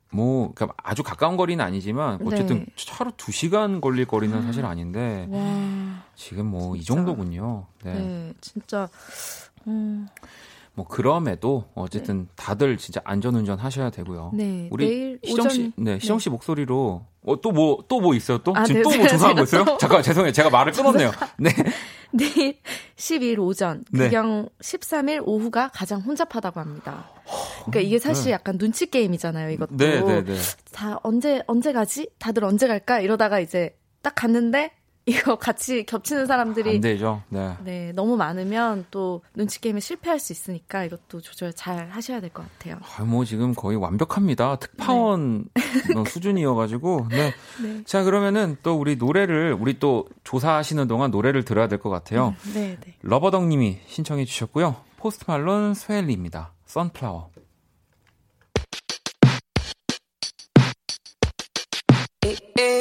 뭐 0.09 0.53
그러니까 0.55 0.73
아주 0.81 1.03
가까운 1.03 1.35
거리는 1.35 1.63
아니지만 1.63 2.25
어쨌든 2.25 2.59
네. 2.59 2.65
차로 2.77 3.11
2시간 3.11 3.81
걸릴 3.81 4.05
거리는 4.05 4.41
사실 4.41 4.65
아닌데 4.65 5.27
와, 5.29 6.05
지금 6.15 6.45
뭐 6.45 6.77
이. 6.77 6.83
정도군요. 6.85 7.65
네. 7.83 7.93
네, 7.93 8.33
진짜, 8.39 8.87
음, 9.67 10.07
뭐 10.77 10.85
그럼에도 10.87 11.65
어쨌든 11.73 12.27
다들 12.35 12.77
진짜 12.77 13.01
안전운전 13.03 13.57
하셔야 13.57 13.89
되고요. 13.89 14.29
네. 14.35 14.67
우리 14.71 14.87
내일 14.87 15.19
시정 15.23 15.49
씨, 15.49 15.59
오전, 15.61 15.73
네, 15.75 15.97
시정 15.99 16.19
씨 16.19 16.29
목소리로 16.29 17.03
어, 17.25 17.41
또 17.41 17.49
뭐 17.51 17.83
또 17.87 17.99
뭐 17.99 18.13
있어요? 18.13 18.37
또 18.37 18.53
아, 18.55 18.63
지금 18.63 18.81
네, 18.81 18.83
또뭐 18.83 18.93
제가 18.95 19.07
조사한 19.09 19.35
거 19.35 19.41
있어요? 19.43 19.65
또- 19.65 19.77
잠깐 19.79 20.03
죄송해요. 20.03 20.31
제가 20.31 20.51
말을 20.51 20.71
끊었네요. 20.73 21.11
네. 21.39 21.49
내일 22.13 22.59
12일 22.95 23.39
오전, 23.39 23.83
네. 23.91 24.05
그경 24.05 24.47
13일 24.61 25.23
오후가 25.25 25.71
가장 25.73 25.99
혼잡하다고 26.01 26.59
합니다. 26.59 27.09
그러니까 27.65 27.79
이게 27.81 27.97
사실 27.99 28.31
약간 28.31 28.57
눈치 28.59 28.85
게임이잖아요, 28.85 29.49
이것도. 29.49 29.75
네, 29.77 29.99
네, 30.01 30.23
네. 30.23 30.35
다 30.71 30.99
언제 31.03 31.41
언제 31.47 31.73
가지? 31.73 32.07
다들 32.19 32.45
언제 32.45 32.67
갈까? 32.67 32.99
이러다가 33.01 33.39
이제 33.39 33.75
딱 34.03 34.13
갔는데 34.15 34.71
이거 35.09 35.37
같이 35.37 35.85
겹치는 35.85 36.25
사람들이 36.25 36.75
안 36.75 36.81
되죠. 36.81 37.23
네. 37.29 37.55
네, 37.63 37.91
너무 37.93 38.17
많으면 38.17 38.85
또 38.91 39.21
눈치 39.33 39.61
게임에 39.61 39.79
실패할 39.79 40.19
수 40.19 40.33
있으니까 40.33 40.83
이것도 40.83 41.21
조절 41.21 41.53
잘 41.53 41.89
하셔야 41.89 42.19
될 42.19 42.29
것 42.29 42.43
같아요. 42.43 42.77
아, 42.97 43.03
뭐 43.05 43.23
지금 43.23 43.55
거의 43.55 43.77
완벽합니다. 43.77 44.57
특파원 44.57 45.45
네. 45.53 46.03
수준이어가지고. 46.09 47.07
네. 47.09 47.33
네. 47.63 47.83
자 47.85 48.03
그러면은 48.03 48.57
또 48.63 48.75
우리 48.77 48.97
노래를 48.97 49.55
우리 49.57 49.79
또 49.79 50.05
조사하시는 50.25 50.85
동안 50.89 51.09
노래를 51.09 51.45
들어야 51.45 51.69
될 51.69 51.77
것 51.79 51.89
같아요. 51.89 52.35
음, 52.47 52.53
네, 52.53 52.77
네. 52.83 52.95
러버덕님이 53.01 53.79
신청해주셨고요. 53.87 54.75
포스트 54.97 55.23
말론 55.27 55.73
스웨이 55.73 56.04
리입니다. 56.04 56.51
Sunflower. 56.65 57.29
에, 62.25 62.35
에. 62.61 62.76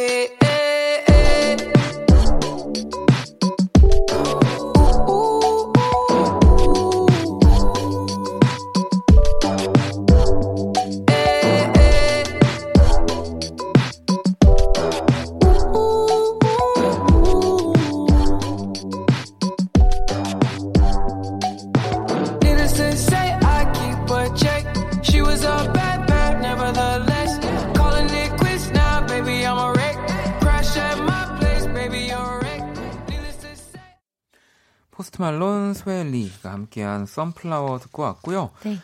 Sunflower 37.07 37.79
듣고 37.79 38.03
왔고요. 38.03 38.51
네. 38.65 38.79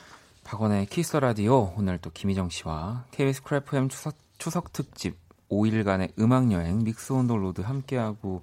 박원의 0.44 0.86
키스 0.86 1.05
더 1.05 1.16
라디오 1.16 1.72
오늘 1.76 1.98
또 1.98 2.10
김희정 2.10 2.50
씨와 2.50 3.04
KBS 3.12 3.42
Cool 3.42 3.73
FM 3.73 3.88
추석, 3.88 4.14
추석 4.38 4.72
특집 4.72 5.16
5일간의 5.50 6.12
음악 6.18 6.50
여행 6.52 6.82
Mix 6.82 7.12
on 7.12 7.22
the 7.22 7.36
Road 7.36 7.60
함께하고 7.60 8.42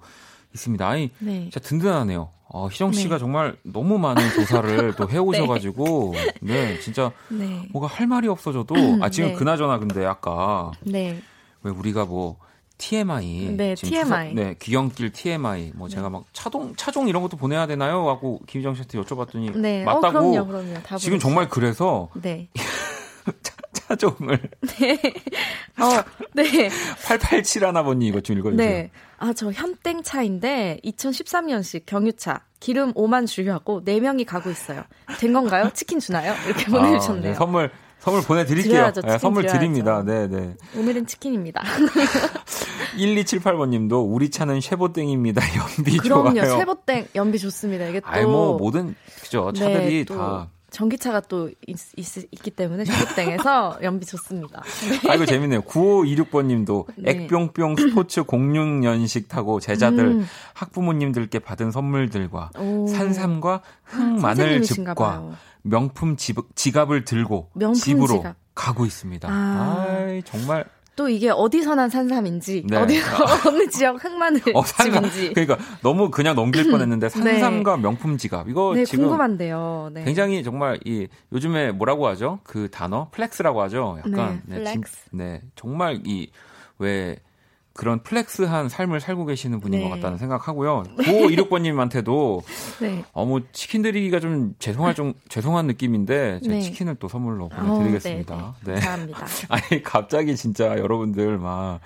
있습니다. 0.54 0.88
아니 0.88 1.10
네. 1.18 1.42
진짜 1.42 1.60
든든하네요. 1.60 2.30
어, 2.52 2.68
희정 2.68 2.92
씨가 2.92 3.16
네. 3.16 3.18
정말 3.20 3.56
너무 3.62 3.98
많은 3.98 4.28
조사를 4.30 4.94
또 4.96 5.08
해오셔가지고 5.08 6.14
네 6.40 6.80
진짜 6.80 7.12
네. 7.28 7.68
뭐가 7.70 7.86
할 7.86 8.08
말이 8.08 8.26
없어져도 8.26 8.74
아 9.02 9.08
지금 9.08 9.30
네. 9.30 9.34
그나저나 9.36 9.78
근데 9.78 10.04
아까 10.04 10.72
네. 10.80 11.22
왜 11.62 11.70
우리가 11.70 12.06
뭐 12.06 12.38
TMI 12.80 13.56
네, 13.56 13.74
TMI. 13.74 14.02
추석- 14.04 14.34
네 14.34 14.54
귀경길 14.58 15.12
TMI 15.12 15.72
뭐 15.74 15.88
제가 15.88 16.08
막 16.08 16.24
차동 16.32 16.74
차종 16.76 17.08
이런 17.08 17.22
것도 17.22 17.36
보내야 17.36 17.66
되나요? 17.66 18.08
하고 18.08 18.40
김희정 18.46 18.74
씨한테 18.74 18.98
여쭤봤더니 18.98 19.56
네. 19.58 19.82
어, 19.82 20.00
맞다고 20.00 20.30
그럼요, 20.30 20.46
그럼요. 20.46 20.74
다 20.82 20.96
지금 20.96 21.12
보내주세요. 21.12 21.18
정말 21.18 21.48
그래서 21.48 22.08
네. 22.14 22.48
차종을 23.72 24.34
어, 24.34 26.02
네. 26.34 26.70
887 27.06 27.64
하나번님 27.66 28.08
이거 28.08 28.20
좀 28.20 28.38
읽어 28.38 28.50
주세요. 28.52 28.66
네. 28.68 28.90
아, 29.18 29.32
저 29.32 29.50
현땡 29.50 30.02
차인데 30.02 30.80
2013년식 30.84 31.82
경유차. 31.86 32.40
기름 32.60 32.92
5만 32.94 33.26
주유하고 33.26 33.82
4명이 33.84 34.26
가고 34.26 34.50
있어요. 34.50 34.84
된 35.18 35.32
건가요? 35.32 35.70
치킨 35.74 35.98
주나요? 35.98 36.34
이렇게 36.46 36.64
아, 36.66 36.70
보내주셨네요. 36.70 37.32
네, 37.32 37.34
선물 37.34 37.70
선물 38.00 38.22
보내드릴게요. 38.22 38.72
드려야죠, 38.72 39.00
네, 39.02 39.18
선물 39.18 39.42
드려야죠. 39.42 39.58
드립니다. 39.58 40.02
네, 40.04 40.26
네. 40.26 40.56
오늘은 40.76 41.06
치킨입니다. 41.06 41.62
1278번님도 42.96 44.04
우리 44.12 44.30
차는 44.30 44.60
쉐보땡입니다. 44.60 45.42
연비 45.78 45.98
그럼요. 45.98 46.34
좋아요. 46.34 46.58
쇠보땡 46.58 47.08
연비 47.14 47.38
좋습니다. 47.38 47.86
이게 47.86 48.00
또 48.00 48.08
아이 48.08 48.24
뭐 48.24 48.56
모든 48.56 48.94
그죠 49.22 49.52
차들이 49.52 49.98
네, 49.98 50.04
또다 50.04 50.48
전기차가 50.70 51.20
또 51.20 51.50
있, 51.66 51.76
있 51.96 52.30
기 52.42 52.50
때문에 52.50 52.84
쇠보땡에서 52.84 53.78
연비 53.82 54.06
좋습니다. 54.06 54.62
아이고 55.08 55.26
재밌네요. 55.26 55.62
9526번 55.62 56.46
님도 56.46 56.86
네. 56.96 57.12
액뿅뿅 57.12 57.76
스포츠 57.76 58.22
06년식 58.22 59.28
타고 59.28 59.60
제자들 59.60 60.04
음. 60.06 60.26
학부모님들께 60.54 61.40
받은 61.40 61.70
선물들과 61.70 62.50
오. 62.58 62.86
산삼과 62.86 63.62
흑마늘 63.84 64.20
선생님이신가 64.36 64.94
즙과. 64.94 65.30
명품 65.62 66.16
지, 66.16 66.34
지갑을 66.54 67.04
들고 67.04 67.50
명품 67.54 67.74
집으로 67.80 68.06
지갑. 68.18 68.36
가고 68.54 68.86
있습니다. 68.86 69.28
아. 69.30 69.86
아이 69.88 70.22
정말 70.22 70.64
또 71.00 71.08
이게 71.08 71.30
어디서 71.30 71.76
난 71.76 71.88
산삼인지 71.88 72.64
네. 72.68 72.76
어디 72.76 72.98
어느 73.48 73.66
지역 73.70 74.04
흑마늘 74.04 74.42
어, 74.52 74.62
산삼, 74.62 75.04
집인지 75.10 75.32
그러니까 75.32 75.56
너무 75.82 76.10
그냥 76.10 76.36
넘길 76.36 76.70
뻔했는데 76.70 77.08
산삼과 77.08 77.78
명품 77.78 78.18
지갑 78.18 78.50
이거 78.50 78.74
네 78.74 78.84
지금 78.84 79.04
궁금한데요. 79.04 79.92
네. 79.94 80.04
굉장히 80.04 80.44
정말 80.44 80.78
이 80.84 81.08
요즘에 81.32 81.72
뭐라고 81.72 82.06
하죠? 82.08 82.40
그 82.44 82.68
단어 82.70 83.08
flex라고 83.12 83.62
하죠. 83.62 83.96
약간 84.04 84.42
네, 84.44 84.56
진- 84.56 84.82
flex. 84.82 84.96
네, 85.12 85.40
정말 85.56 86.02
이왜 86.04 87.16
그런 87.80 88.02
flex한 88.02 88.68
삶을 88.68 89.00
살고 89.00 89.24
계시는 89.24 89.58
분인 89.58 89.80
네. 89.80 89.88
것 89.88 89.94
같다는 89.94 90.18
생각하고요. 90.18 90.82
9526번님한테도 90.98 92.42
네. 92.82 93.02
어뭐 93.12 93.40
치킨 93.52 93.80
드리기가 93.80 94.20
좀 94.20 94.54
죄송할 94.58 94.94
좀 94.94 95.14
죄송한 95.30 95.66
느낌인데 95.66 96.40
제가 96.42 96.56
네. 96.56 96.60
치킨을 96.60 96.96
또 96.96 97.08
선물로 97.08 97.46
어, 97.46 97.48
보내드리겠습니다. 97.48 98.54
네, 98.66 98.74
네. 98.74 98.74
네. 98.74 98.80
감사합니다. 98.80 99.26
아니 99.48 99.82
갑자기 99.82 100.36
진짜 100.36 100.76
여러분들 100.76 101.38
막 101.38 101.80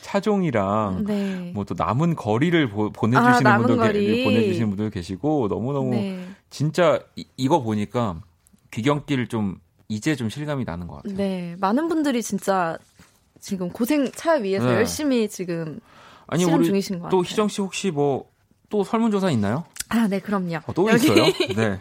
차종이랑 0.00 1.04
네. 1.06 1.50
뭐또 1.54 1.74
남은 1.76 2.14
거리를 2.16 2.70
보, 2.70 2.86
아, 2.86 2.90
보내주시는 2.94 3.42
남은 3.42 3.66
분들 3.66 3.76
계- 3.92 3.92
거리. 3.92 4.24
보내주시는 4.24 4.68
분들 4.70 4.90
계시고 4.90 5.48
너무 5.48 5.74
너무 5.74 5.90
네. 5.90 6.26
진짜 6.48 7.00
이, 7.16 7.26
이거 7.36 7.62
보니까 7.62 8.18
귀경길 8.70 9.28
좀 9.28 9.58
이제 9.88 10.16
좀 10.16 10.30
실감이 10.30 10.64
나는 10.64 10.86
것 10.86 11.02
같아요. 11.02 11.16
네. 11.18 11.54
많은 11.60 11.88
분들이 11.88 12.22
진짜 12.22 12.78
지금 13.44 13.68
고생 13.70 14.10
차 14.12 14.32
위에서 14.34 14.64
네. 14.66 14.72
열심히 14.76 15.28
지금 15.28 15.80
아니 16.26 16.44
실험 16.44 16.62
중이신 16.62 16.98
것또 17.00 17.18
같아요. 17.18 17.22
희정 17.30 17.48
씨 17.48 17.60
혹시 17.60 17.90
뭐 17.90 18.26
또 18.70 18.82
설문조사 18.82 19.30
있나요? 19.30 19.64
아, 19.90 20.08
네, 20.08 20.18
그럼요. 20.18 20.56
어, 20.66 20.72
또 20.72 20.90
여기- 20.90 21.06
있어요? 21.06 21.22
네, 21.54 21.78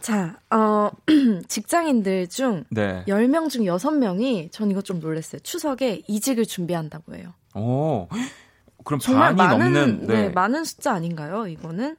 자, 0.00 0.38
어, 0.50 0.90
직장인들 1.48 2.28
중 2.28 2.64
네. 2.70 3.04
10명 3.06 3.50
중 3.50 3.64
6명이 3.64 4.50
전 4.50 4.70
이거 4.70 4.80
좀 4.80 4.98
놀랐어요. 5.00 5.40
추석에 5.42 6.02
이직을 6.08 6.46
준비한다고 6.46 7.14
해요. 7.16 7.34
오, 7.54 8.08
그럼 8.84 8.98
정말 9.00 9.36
반이 9.36 9.58
많은 9.58 9.72
넘는 9.74 10.06
네. 10.06 10.14
네. 10.22 10.28
많은 10.30 10.64
숫자 10.64 10.92
아닌가요? 10.94 11.46
이거는 11.46 11.96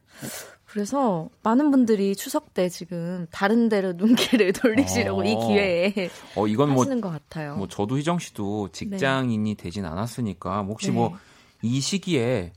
그래서 0.73 1.29
많은 1.43 1.69
분들이 1.69 2.15
추석 2.15 2.55
때 2.55 2.67
지금 2.67 3.27
다른 3.29 3.69
데로 3.69 3.93
눈길을 3.93 4.53
돌리시려고 4.59 5.21
어. 5.21 5.23
이 5.23 5.35
기회에 5.35 6.09
어 6.35 6.47
이건 6.47 6.71
뭐 6.71 6.81
하시는 6.81 6.99
것 6.99 7.11
같아요. 7.11 7.55
뭐 7.55 7.67
저도 7.67 7.99
희정 7.99 8.17
씨도 8.17 8.69
직장인이 8.71 9.53
되진 9.53 9.85
않았으니까 9.85 10.63
뭐 10.63 10.71
혹시 10.71 10.87
네. 10.87 10.93
뭐이 10.93 11.79
시기에 11.79 12.53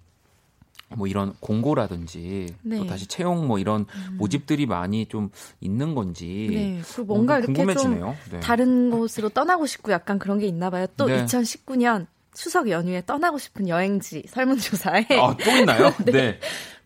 뭐 0.96 1.06
이런 1.06 1.34
공고라든지 1.40 2.54
네. 2.62 2.76
음. 2.76 2.78
또 2.78 2.86
다시 2.86 3.06
채용 3.06 3.46
뭐 3.46 3.58
이런 3.58 3.84
모집들이 4.16 4.64
많이 4.64 5.04
좀 5.04 5.28
있는 5.60 5.94
건지 5.94 6.48
네, 6.50 6.80
그리고 6.94 7.14
뭔가 7.14 7.34
어, 7.34 7.38
이렇게 7.38 7.52
궁금해지네요. 7.52 8.16
좀 8.30 8.32
네. 8.32 8.40
다른 8.40 8.90
곳으로 8.90 9.28
떠나고 9.28 9.66
싶고 9.66 9.92
약간 9.92 10.18
그런 10.18 10.38
게 10.38 10.46
있나 10.46 10.70
봐요. 10.70 10.86
또 10.96 11.04
네. 11.04 11.22
2019년 11.22 12.06
추석 12.32 12.70
연휴에 12.70 13.02
떠나고 13.04 13.38
싶은 13.38 13.68
여행지 13.68 14.22
설문조사에 14.28 15.06
아, 15.20 15.36
또 15.36 15.50
있나요? 15.50 15.92
네. 16.06 16.38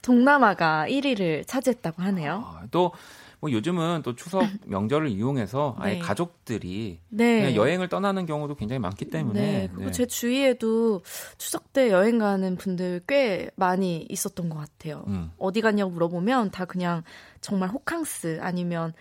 동남아가 0.03 0.87
1위를 0.89 1.47
차지했다고 1.47 2.03
하네요. 2.03 2.43
아, 2.45 2.67
또 2.71 2.93
뭐 3.41 3.51
요즘은 3.51 4.03
또 4.03 4.15
추석 4.15 4.43
명절을 4.67 5.09
이용해서 5.09 5.75
아예 5.79 5.95
네. 5.95 5.99
가족들이 5.99 7.01
네. 7.09 7.55
여행을 7.57 7.89
떠나는 7.89 8.27
경우도 8.27 8.55
굉장히 8.55 8.79
많기 8.79 9.07
때문에 9.07 9.41
네, 9.41 9.69
그리고 9.69 9.87
네. 9.87 9.93
제 9.93 10.07
주위에도 10.07 11.01
추석 11.39 11.73
때 11.73 11.91
여행 11.91 12.19
가는 12.19 12.57
분들 12.57 13.03
꽤 13.09 13.51
많이 13.57 14.07
있었던 14.11 14.51
것 14.51 14.59
같아요. 14.59 15.05
음. 15.07 15.33
어디 15.39 15.63
갔냐고 15.63 15.91
물어보면 15.91 16.51
다 16.51 16.67
그냥 16.67 17.03
정말 17.41 17.71
호캉스 17.71 18.41
아니면 18.43 18.93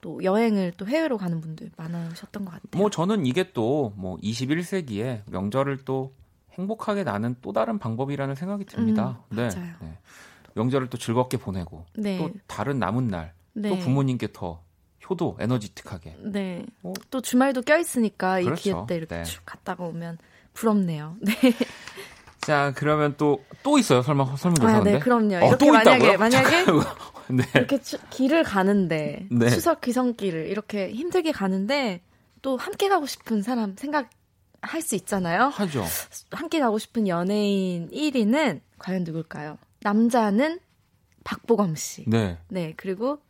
또 0.00 0.22
여행을 0.22 0.74
또 0.76 0.86
해외로 0.86 1.16
가는 1.16 1.40
분들 1.40 1.70
많으셨던 1.76 2.44
것 2.44 2.52
같아요. 2.52 2.80
뭐 2.80 2.90
저는 2.90 3.26
이게 3.26 3.52
또 3.52 3.92
뭐 3.96 4.18
21세기에 4.18 5.22
명절을 5.30 5.78
또 5.86 6.12
행복하게 6.52 7.04
나는 7.04 7.36
또 7.40 7.52
다른 7.52 7.78
방법이라는 7.78 8.34
생각이 8.34 8.66
듭니다. 8.66 9.20
음, 9.32 9.36
네. 9.36 9.48
맞아요. 9.48 9.72
네. 9.80 9.98
명절을 10.58 10.88
또 10.90 10.98
즐겁게 10.98 11.36
보내고 11.36 11.86
네. 11.94 12.18
또 12.18 12.30
다른 12.46 12.78
남은 12.78 13.08
날또 13.08 13.32
네. 13.54 13.78
부모님께 13.78 14.28
더 14.32 14.62
효도 15.08 15.36
에너지틱하게 15.40 16.16
네. 16.24 16.66
어? 16.82 16.92
또 17.10 17.20
주말도 17.22 17.62
껴 17.62 17.78
있으니까 17.78 18.40
이 18.40 18.44
그렇죠. 18.44 18.62
기회 18.62 18.74
때 18.86 18.94
이렇게 18.96 19.16
네. 19.16 19.22
쭉 19.24 19.40
갔다가 19.46 19.84
오면 19.84 20.18
부럽네요. 20.52 21.16
네. 21.22 21.32
자 22.40 22.72
그러면 22.76 23.16
또또 23.16 23.78
있어요 23.78 24.02
설마 24.02 24.36
설문조사 24.36 24.76
아, 24.78 24.82
네, 24.82 24.98
그럼요. 24.98 25.36
어, 25.36 25.48
이렇게 25.48 25.56
또 25.66 25.72
만약에, 25.72 25.96
있다고요? 26.12 26.18
만약에 26.18 26.64
네. 27.30 27.44
이렇게 27.54 27.80
추- 27.80 27.98
길을 28.10 28.42
가는데 28.42 29.26
네. 29.30 29.50
추석 29.50 29.80
귀성길을 29.82 30.46
이렇게 30.46 30.90
힘들게 30.92 31.32
가는데 31.32 32.00
또 32.42 32.56
함께 32.56 32.88
가고 32.88 33.06
싶은 33.06 33.42
사람 33.42 33.76
생각 33.76 34.10
할 34.60 34.82
수 34.82 34.96
있잖아요. 34.96 35.44
하죠. 35.54 35.84
함께 36.32 36.58
가고 36.58 36.78
싶은 36.78 37.06
연예인 37.06 37.88
1위는 37.90 38.60
과연 38.78 39.04
누굴까요? 39.04 39.56
남자는 39.80 40.58
박보검 41.24 41.74
씨. 41.76 42.04
네. 42.06 42.38
네, 42.48 42.74
그리고 42.76 43.20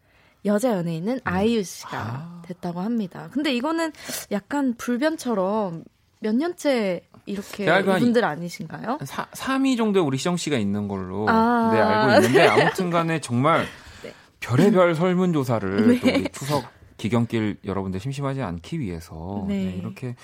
여자 0.44 0.70
연예인은 0.72 1.20
아이유 1.24 1.62
씨가 1.62 1.98
아. 1.98 2.42
됐다고 2.46 2.80
합니다. 2.80 3.28
근데 3.32 3.52
이거는 3.54 3.92
약간 4.30 4.74
불변처럼 4.74 5.84
몇 6.20 6.34
년째 6.34 7.02
이렇게 7.26 7.64
이분들 7.64 8.24
아니신가요? 8.24 8.98
4, 9.04 9.26
3위 9.26 9.76
정도에 9.76 10.02
우리 10.02 10.16
시정 10.16 10.36
씨가 10.36 10.56
있는 10.56 10.88
걸로 10.88 11.28
아. 11.28 11.70
네, 11.72 11.80
알고 11.80 12.26
있는데 12.26 12.46
아무튼 12.46 12.90
간에 12.90 13.20
정말 13.20 13.66
네. 14.02 14.12
별의별 14.40 14.94
설문조사를 14.94 15.88
네. 15.88 16.00
또 16.00 16.08
우리 16.08 16.28
추석 16.32 16.64
기경길 16.96 17.58
여러분들 17.64 18.00
심심하지 18.00 18.42
않기 18.42 18.80
위해서 18.80 19.44
네. 19.46 19.54
네, 19.54 19.76
이렇게 19.76 20.16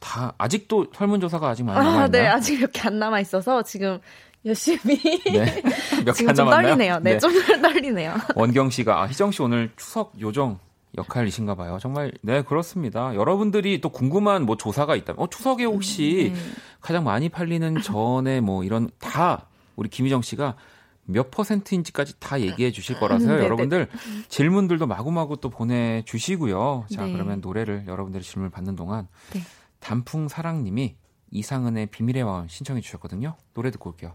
다 0.00 0.34
아직도 0.38 0.86
설문조사가 0.94 1.48
아직 1.48 1.64
많이 1.64 1.78
아, 1.78 1.82
남아 1.82 2.06
있나요? 2.06 2.10
네, 2.10 2.28
아직 2.28 2.60
몇개안 2.60 2.98
남아 2.98 3.20
있어서 3.20 3.62
지금 3.62 3.98
열심히 4.44 4.98
네. 5.24 5.62
지금 6.14 6.30
안좀 6.30 6.46
남았나요? 6.46 6.62
떨리네요. 6.76 6.98
네, 7.00 7.18
좀 7.18 7.32
떨리네요. 7.62 8.14
원경 8.34 8.70
씨가 8.70 9.02
아, 9.02 9.06
희정 9.06 9.30
씨 9.30 9.42
오늘 9.42 9.70
추석 9.76 10.20
요정 10.20 10.58
역할이신가 10.96 11.54
봐요. 11.54 11.78
정말 11.80 12.12
네 12.22 12.42
그렇습니다. 12.42 13.14
여러분들이 13.14 13.80
또 13.80 13.88
궁금한 13.88 14.44
뭐 14.44 14.56
조사가 14.56 14.96
있다면 14.96 15.22
어, 15.22 15.28
추석에 15.28 15.64
혹시 15.64 16.32
네. 16.34 16.40
가장 16.80 17.04
많이 17.04 17.28
팔리는 17.28 17.80
전에 17.80 18.40
뭐 18.40 18.64
이런 18.64 18.90
다 18.98 19.46
우리 19.76 19.88
김희정 19.88 20.22
씨가 20.22 20.56
몇 21.04 21.30
퍼센트인지까지 21.30 22.20
다 22.20 22.40
얘기해 22.40 22.72
주실 22.72 22.98
거라서요. 22.98 23.32
네네. 23.32 23.44
여러분들 23.44 23.88
질문들도 24.28 24.86
마구마구 24.86 25.38
또 25.40 25.50
보내 25.50 26.02
주시고요. 26.04 26.86
자 26.92 27.06
네. 27.06 27.12
그러면 27.12 27.40
노래를 27.40 27.84
여러분들의 27.86 28.22
질문을 28.22 28.50
받는 28.50 28.76
동안 28.76 29.08
네. 29.32 29.40
단풍 29.80 30.28
사랑 30.28 30.62
님이 30.62 30.96
이상은의 31.30 31.86
비밀의 31.86 32.24
마음 32.24 32.48
신청해 32.48 32.82
주셨거든요. 32.82 33.36
노래 33.54 33.70
듣고 33.70 33.90
올게요. 33.90 34.14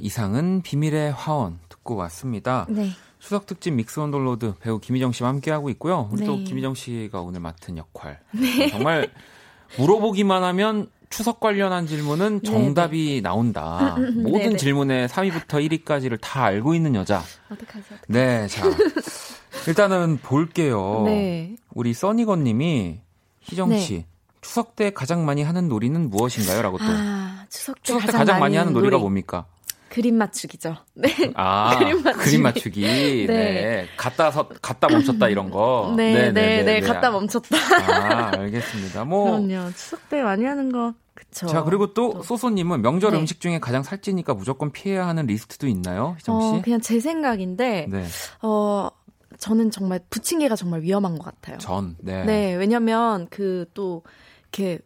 이상은 0.00 0.62
비밀의 0.62 1.12
화원 1.12 1.58
듣고 1.68 1.96
왔습니다. 1.96 2.66
네. 2.68 2.90
추석 3.18 3.46
특집 3.46 3.72
믹스 3.72 4.00
온돌로드 4.00 4.54
배우 4.60 4.78
김희정 4.78 5.12
씨와 5.12 5.30
함께 5.30 5.50
하고 5.50 5.70
있고요. 5.70 6.08
우리 6.12 6.24
또 6.26 6.36
네. 6.36 6.44
김희정 6.44 6.74
씨가 6.74 7.20
오늘 7.20 7.40
맡은 7.40 7.76
역할. 7.78 8.20
정말 8.70 9.10
물어보기만 9.78 10.44
하면 10.44 10.90
추석 11.08 11.40
관련한 11.40 11.86
질문은 11.86 12.42
정답이 12.42 13.20
나온다. 13.22 13.96
모든. 14.16 14.56
질문에 14.56 15.06
3위부터 15.06 15.84
1위까지를 15.84 16.18
다 16.20 16.44
알고 16.44 16.74
있는 16.74 16.94
여자. 16.94 17.22
어떡하지? 17.50 17.86
어떡하지? 17.86 18.02
네, 18.08 18.46
자. 18.48 18.64
일단은 19.68 20.18
볼게요. 20.18 21.02
네. 21.06 21.56
우리 21.72 21.94
써니건 21.94 22.44
님이 22.44 23.00
희정 23.40 23.70
네. 23.70 23.78
씨, 23.78 24.04
추석 24.40 24.76
때 24.76 24.90
가장 24.92 25.24
많이 25.24 25.42
하는 25.42 25.68
놀이는 25.68 26.10
무엇인가요? 26.10 26.62
라고 26.62 26.78
또. 26.78 26.84
아, 26.86 27.46
추석 27.48 27.76
때 27.76 27.80
추석 27.84 28.00
때 28.00 28.06
가장, 28.06 28.18
가장 28.20 28.40
많이 28.40 28.56
하는 28.56 28.72
놀이가 28.72 28.90
놀이. 28.92 29.00
뭡니까? 29.00 29.46
그림 29.94 30.16
맞추기죠. 30.16 30.76
네. 30.94 31.08
아, 31.34 31.78
그림 31.78 32.02
맞추기. 32.02 32.24
그림 32.24 32.42
맞추기. 32.42 32.80
네. 32.82 33.26
네. 33.26 33.86
갔다 33.96 34.32
서, 34.32 34.48
갔다 34.60 34.88
멈췄다 34.88 35.28
이런 35.28 35.50
거. 35.50 35.94
네, 35.96 36.32
네, 36.32 36.64
네, 36.64 36.80
갔다 36.80 37.12
멈췄다. 37.12 37.56
아, 37.56 38.32
알겠습니다. 38.36 39.04
뭐. 39.04 39.40
그럼요. 39.40 39.70
추석 39.72 40.08
때 40.08 40.22
많이 40.22 40.44
하는 40.44 40.72
거, 40.72 40.94
그쵸. 41.14 41.46
자, 41.46 41.62
그리고 41.62 41.94
또, 41.94 42.22
소소님은 42.22 42.82
명절 42.82 43.12
네. 43.12 43.18
음식 43.18 43.40
중에 43.40 43.60
가장 43.60 43.84
살찌니까 43.84 44.34
무조건 44.34 44.72
피해야 44.72 45.06
하는 45.06 45.26
리스트도 45.26 45.68
있나요? 45.68 46.16
희정 46.18 46.40
씨? 46.40 46.46
어, 46.46 46.62
그냥 46.62 46.80
제 46.80 46.98
생각인데, 46.98 47.86
네. 47.88 48.04
어, 48.42 48.88
저는 49.38 49.70
정말 49.70 50.00
부침개가 50.10 50.56
정말 50.56 50.82
위험한 50.82 51.18
것 51.18 51.24
같아요. 51.24 51.58
전, 51.58 51.96
네. 52.00 52.24
네, 52.24 52.54
왜냐면 52.54 53.28
그 53.28 53.66
또 53.74 54.02
이렇게 54.54 54.78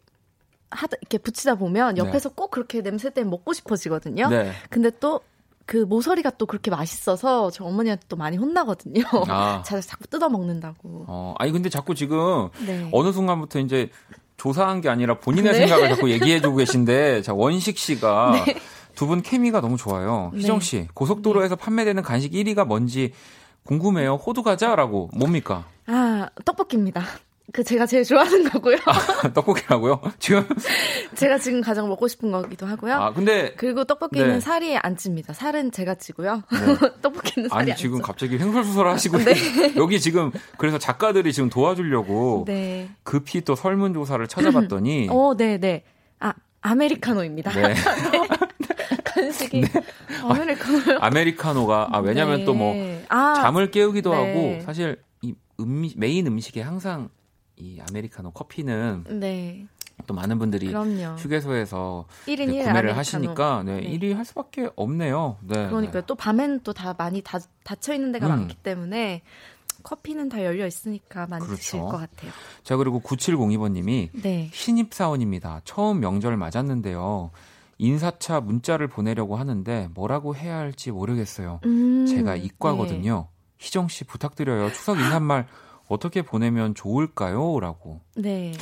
하다 0.71 0.97
이렇게 1.01 1.17
붙이다 1.17 1.55
보면 1.55 1.97
옆에서 1.97 2.29
꼭 2.29 2.51
그렇게 2.51 2.81
냄새 2.81 3.09
때문에 3.09 3.29
먹고 3.31 3.53
싶어지거든요. 3.53 4.29
네. 4.29 4.51
근데 4.69 4.89
또 4.91 5.21
그 5.69 5.77
모서리가 5.77 6.31
또 6.31 6.47
그렇게 6.47 6.71
맛있어서 6.71 7.51
저 7.51 7.63
어머니한테 7.63 8.03
또 8.09 8.15
많이 8.15 8.37
혼나거든요. 8.37 9.03
아. 9.27 9.61
자, 9.63 9.79
자꾸 9.79 10.07
뜯어 10.07 10.27
먹는다고. 10.27 11.05
어, 11.07 11.35
아니, 11.37 11.51
근데 11.51 11.69
자꾸 11.69 11.93
지금 11.93 12.49
네. 12.65 12.89
어느 12.91 13.11
순간부터 13.11 13.59
이제 13.59 13.91
조사한 14.37 14.81
게 14.81 14.89
아니라 14.89 15.19
본인의 15.19 15.51
네. 15.53 15.59
생각을 15.59 15.89
자꾸 15.89 16.09
얘기해주고 16.11 16.55
계신데, 16.57 17.21
자, 17.21 17.35
원식 17.35 17.77
씨가 17.77 18.45
두 18.95 19.05
분 19.05 19.21
케미가 19.21 19.61
너무 19.61 19.77
좋아요. 19.77 20.31
네. 20.33 20.39
희정 20.39 20.59
씨, 20.59 20.87
고속도로에서 20.95 21.55
판매되는 21.55 22.01
간식 22.01 22.31
1위가 22.31 22.65
뭔지 22.65 23.13
궁금해요. 23.63 24.15
호두 24.15 24.41
과자라고 24.41 25.11
뭡니까? 25.13 25.67
아, 25.85 26.29
떡볶이입니다. 26.45 27.03
그 27.51 27.63
제가 27.63 27.85
제일 27.85 28.03
좋아하는 28.03 28.49
거고요. 28.49 28.77
떡볶이라고요? 29.33 30.01
지금 30.19 30.47
제가 31.15 31.37
지금 31.37 31.61
가장 31.61 31.87
먹고 31.89 32.07
싶은 32.07 32.31
거기도 32.31 32.65
하고요. 32.65 32.93
아 32.95 33.13
근데 33.13 33.53
그리고 33.57 33.83
떡볶이는 33.83 34.27
네. 34.27 34.39
살이 34.39 34.77
안 34.77 34.97
찝니다. 34.97 35.33
살은 35.33 35.71
제가 35.71 35.95
찌고요. 35.95 36.43
떡볶이는 37.01 37.49
살이 37.49 37.61
아니 37.61 37.71
안 37.71 37.77
지금 37.77 37.97
쪄. 37.97 38.03
갑자기 38.03 38.37
횡설수설 38.37 38.87
하시고 38.87 39.17
여기 39.77 39.99
지금 39.99 40.31
그래서 40.57 40.77
작가들이 40.77 41.33
지금 41.33 41.49
도와주려고 41.49 42.43
네. 42.45 42.89
급히 43.03 43.41
또 43.41 43.55
설문조사를 43.55 44.27
찾아봤더니 44.27 45.07
어, 45.09 45.33
네, 45.35 45.57
네. 45.57 45.83
아, 46.19 46.33
아메리카노입니다. 46.61 47.51
네. 47.51 47.73
간식이 49.03 49.63
아메리카노요? 50.23 50.99
아메리카노가 50.99 51.89
아 51.91 51.99
왜냐면 51.99 52.39
네. 52.39 52.45
또뭐 52.45 53.03
아, 53.09 53.33
잠을 53.35 53.71
깨우기도 53.71 54.11
네. 54.11 54.17
하고 54.17 54.61
사실 54.65 54.97
이 55.21 55.33
음미, 55.59 55.95
메인 55.97 56.27
음식에 56.27 56.61
항상 56.61 57.09
이 57.59 57.79
아메리카노 57.89 58.31
커피는 58.31 59.03
네. 59.19 59.65
또 60.07 60.13
많은 60.13 60.39
분들이 60.39 60.67
그럼요. 60.67 61.17
휴게소에서 61.17 62.05
1인 62.25 62.49
이제 62.49 62.59
1 62.59 62.63
구매를. 62.65 62.97
하시니까 62.97 63.63
네, 63.63 63.81
네. 63.81 63.89
1위 63.99 64.13
할 64.13 64.23
수밖에 64.25 64.69
없네요. 64.75 65.37
네. 65.41 65.67
그러니까요. 65.67 66.01
네. 66.01 66.05
또 66.07 66.15
밤에는 66.15 66.61
또 66.61 66.71
다 66.73 66.95
많이 66.97 67.21
다, 67.21 67.37
닫혀 67.63 67.93
있는 67.93 68.11
데가 68.13 68.27
음. 68.27 68.29
많기 68.29 68.55
때문에 68.55 69.21
커피는 69.83 70.29
다 70.29 70.43
열려 70.43 70.65
있으니까 70.65 71.27
많이 71.27 71.43
그렇죠. 71.45 71.57
드실 71.61 71.79
것 71.81 71.89
같아요. 71.91 72.31
자 72.63 72.77
그리고 72.77 73.01
9702번님이 73.01 74.09
네. 74.21 74.49
신입 74.53 74.93
사원입니다. 74.93 75.61
처음 75.65 75.99
명절 75.99 76.37
맞았는데요. 76.37 77.31
인사차 77.77 78.41
문자를 78.41 78.87
보내려고 78.87 79.35
하는데 79.37 79.89
뭐라고 79.93 80.35
해야 80.35 80.57
할지 80.57 80.91
모르겠어요. 80.91 81.59
음, 81.65 82.05
제가 82.07 82.35
이과거든요. 82.35 83.27
희정 83.57 83.87
씨 83.89 84.03
부탁드려요. 84.05 84.69
추석 84.71 84.97
인사말 84.99 85.47
어떻게 85.89 86.21
보내면 86.21 86.73
좋을까요? 86.75 87.59
라고. 87.59 87.99
네. 88.15 88.53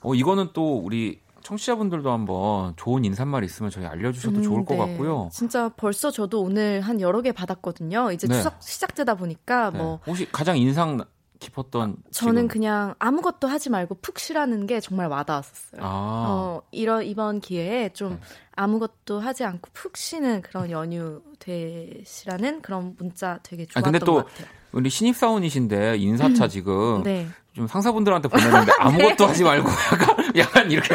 어, 0.00 0.14
이거는 0.14 0.48
또 0.52 0.78
우리 0.78 1.20
청취자분들도 1.42 2.10
한번 2.10 2.72
좋은 2.76 3.04
인사말 3.04 3.44
있으면 3.44 3.70
저희 3.70 3.84
알려주셔도 3.86 4.36
음, 4.38 4.42
좋을 4.42 4.64
것 4.64 4.74
네. 4.74 4.78
같고요. 4.78 5.28
진짜 5.32 5.68
벌써 5.76 6.10
저도 6.10 6.40
오늘 6.42 6.80
한 6.80 7.00
여러 7.00 7.20
개 7.20 7.30
받았거든요. 7.32 8.10
이제 8.12 8.26
네. 8.26 8.34
추석 8.34 8.62
시작되다 8.62 9.14
보니까 9.14 9.70
네. 9.70 9.78
뭐 9.78 10.00
혹시 10.06 10.30
가장 10.32 10.56
인상 10.56 11.04
깊었던 11.40 11.96
저는 12.12 12.42
지금- 12.42 12.48
그냥 12.48 12.94
아무것도 13.00 13.48
하지 13.48 13.68
말고 13.70 13.96
푹 13.96 14.20
쉬라는 14.20 14.66
게 14.68 14.78
정말 14.78 15.08
와닿았었어요. 15.08 15.80
아, 15.82 16.26
어, 16.28 16.62
이런 16.70 17.04
이번 17.04 17.40
기회에 17.40 17.88
좀 17.92 18.10
네. 18.12 18.20
아무것도 18.54 19.18
하지 19.18 19.42
않고 19.44 19.68
푹 19.72 19.96
쉬는 19.96 20.42
그런 20.42 20.70
연휴 20.70 21.20
되시라는 21.40 22.62
그런 22.62 22.94
문자 22.96 23.40
되게 23.42 23.64
아, 23.74 23.80
좋았던 23.80 23.92
근데 23.92 23.98
또 24.04 24.14
것 24.14 24.26
같아요. 24.26 24.46
우리 24.72 24.88
신입 24.90 25.16
사원이신데 25.16 25.96
인사차 25.98 26.48
지금 26.48 27.02
네. 27.02 27.26
좀 27.54 27.66
상사분들한테 27.66 28.28
보내는데 28.28 28.72
아무것도 28.78 29.26
하지 29.26 29.44
말고 29.44 29.68
약간, 29.92 30.32
약간 30.36 30.70
이렇게 30.70 30.94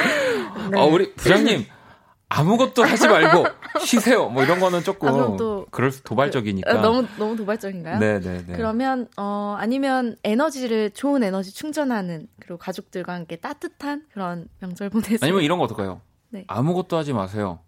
네. 0.72 0.80
어, 0.80 0.86
우리 0.86 1.14
부장님 1.14 1.66
아무것도 2.30 2.84
하지 2.84 3.08
말고 3.08 3.46
쉬세요. 3.86 4.28
뭐 4.30 4.44
이런 4.44 4.60
거는 4.60 4.84
조금 4.84 5.08
아, 5.08 5.12
그럼 5.14 5.38
또 5.38 5.66
그럴 5.72 5.92
수 5.92 6.04
도발적이니까. 6.04 6.70
아, 6.70 6.82
너무 6.82 7.08
너무 7.18 7.36
도발적인가요? 7.38 8.00
네 8.00 8.20
네 8.20 8.44
네. 8.46 8.54
그러면 8.58 9.08
어 9.18 9.56
아니면 9.58 10.18
에너지를 10.24 10.92
좋은 10.92 11.24
에너지 11.24 11.54
충전하는 11.54 12.28
그리고 12.40 12.58
가족들과 12.58 13.14
함께 13.14 13.38
따뜻한 13.38 14.04
그런 14.12 14.48
명절 14.60 14.90
보내세요. 14.90 15.20
아니면 15.22 15.44
이런 15.44 15.58
거 15.60 15.64
어떨까요? 15.66 16.02
네. 16.30 16.44
아무것도 16.48 16.98
하지 16.98 17.14
마세요. 17.14 17.60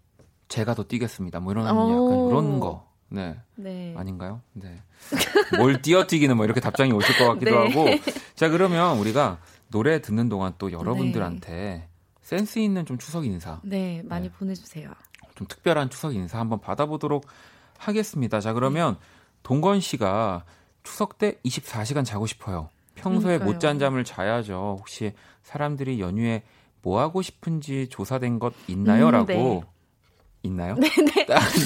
제가 0.48 0.74
더 0.74 0.82
뛰겠습니다. 0.82 1.40
뭐 1.40 1.52
이런 1.52 1.64
오. 1.66 1.68
약간 1.68 2.28
그런 2.28 2.60
거. 2.60 2.89
네. 3.10 3.36
네. 3.56 3.94
아닌가요? 3.96 4.40
네. 4.52 4.80
뭘 5.58 5.82
뛰어뛰기는 5.82 6.36
뭐 6.36 6.44
이렇게 6.44 6.60
답장이 6.60 6.92
오실 6.92 7.18
것 7.18 7.26
같기도 7.26 7.50
네. 7.50 7.56
하고. 7.68 7.86
자, 8.36 8.48
그러면 8.48 8.98
우리가 8.98 9.38
노래 9.68 10.00
듣는 10.00 10.28
동안 10.28 10.54
또 10.58 10.72
여러분들한테 10.72 11.88
센스 12.22 12.58
있는 12.60 12.86
좀 12.86 12.98
추석 12.98 13.26
인사, 13.26 13.60
네, 13.62 14.02
많이 14.04 14.28
네. 14.28 14.34
보내주세요. 14.34 14.90
좀 15.34 15.46
특별한 15.48 15.90
추석 15.90 16.14
인사 16.14 16.38
한번 16.38 16.60
받아보도록 16.60 17.26
하겠습니다. 17.78 18.40
자, 18.40 18.52
그러면 18.52 18.96
동건 19.42 19.80
씨가 19.80 20.44
추석 20.82 21.18
때 21.18 21.38
24시간 21.44 22.04
자고 22.04 22.26
싶어요. 22.26 22.68
평소에. 22.94 23.38
못 23.38 23.58
잔 23.58 23.78
잠을 23.78 24.04
자야죠. 24.04 24.76
혹시 24.78 25.12
사람들이 25.42 26.00
연휴에 26.00 26.42
뭐 26.82 27.00
하고 27.00 27.22
싶은지 27.22 27.88
조사된 27.88 28.38
것 28.38 28.52
있나요? 28.68 29.06
음, 29.06 29.10
라고. 29.12 29.64
네. 30.42 30.48
있나요? 30.48 30.74
네, 30.76 30.88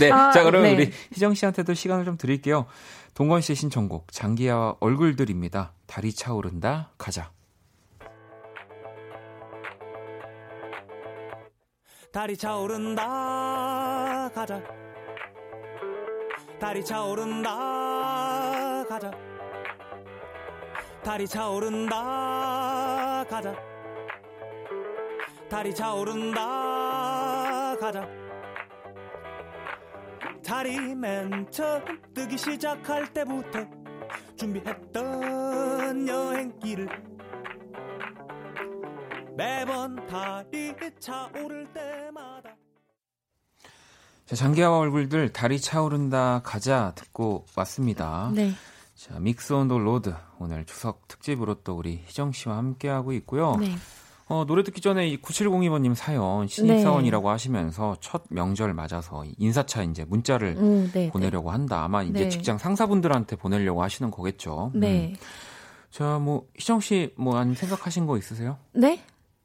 네. 0.00 0.10
아, 0.10 0.30
자, 0.32 0.42
그러면 0.44 0.62
네. 0.62 0.74
우리 0.74 0.92
희정 1.12 1.34
씨한테도 1.34 1.74
시간을 1.74 2.04
좀 2.04 2.16
드릴게요. 2.16 2.66
동건 3.14 3.40
씨의 3.40 3.56
신청곡, 3.56 4.12
장기하와 4.12 4.76
얼굴들입니다. 4.80 5.72
달이 5.86 6.12
차오른다, 6.12 6.90
가자. 6.98 7.30
달이 12.14 12.36
차오른다 12.36 13.02
가자 14.32 14.62
달이 16.60 16.84
차오른다 16.84 17.50
가자 18.88 19.10
달이 21.02 21.26
차오른다 21.26 21.96
가자 23.28 23.56
달이 25.50 25.74
차오른다 25.74 26.40
가자 27.80 28.23
달이 30.54 30.94
맨 30.94 31.50
처음 31.50 31.82
뜨기 32.14 32.38
시작할 32.38 33.12
때부터 33.12 33.58
준비했던 34.36 36.06
여행길을 36.06 36.88
매번 39.36 39.96
달이 40.06 40.76
차오를 41.00 41.66
때마다 41.72 42.54
자, 44.26 44.36
장기하와 44.36 44.78
얼굴들, 44.78 45.32
달이 45.32 45.60
차오른다, 45.60 46.42
가자 46.44 46.92
듣고 46.94 47.46
왔습니다. 47.56 48.30
네. 48.32 48.52
자, 48.94 49.18
Mix 49.18 49.52
on 49.54 49.66
the 49.66 49.76
Road. 49.76 50.14
오늘 50.38 50.64
추석 50.66 51.08
특집으로 51.08 51.64
또 51.64 51.76
우리 51.76 52.00
희정 52.06 52.30
씨와 52.30 52.56
함께 52.58 52.88
하고 52.88 53.12
있고요. 53.12 53.56
네. 53.56 53.74
어, 54.26 54.44
노래 54.46 54.62
듣기 54.62 54.80
전에 54.80 55.06
이 55.08 55.18
9702번님 55.20 55.94
사연, 55.94 56.42
네. 56.42 56.46
신입사원이라고 56.46 57.28
하시면서 57.28 57.96
첫 58.00 58.22
명절 58.30 58.72
맞아서 58.72 59.24
이 59.24 59.34
인사차 59.38 59.82
이제 59.82 60.04
문자를 60.06 60.56
오, 60.58 60.88
네. 60.92 61.10
보내려고 61.10 61.50
한다. 61.50 61.84
아마 61.84 62.02
이제 62.02 62.24
네. 62.24 62.28
직장 62.30 62.56
상사분들한테 62.56 63.36
보내려고 63.36 63.82
하시는 63.82 64.10
거겠죠. 64.10 64.72
네. 64.74 65.10
음. 65.12 65.16
자, 65.90 66.18
뭐, 66.18 66.46
희정 66.56 66.80
씨, 66.80 67.12
뭐, 67.16 67.36
아니 67.36 67.54
생각하신 67.54 68.06
거 68.06 68.16
있으세요? 68.16 68.56
네? 68.72 69.00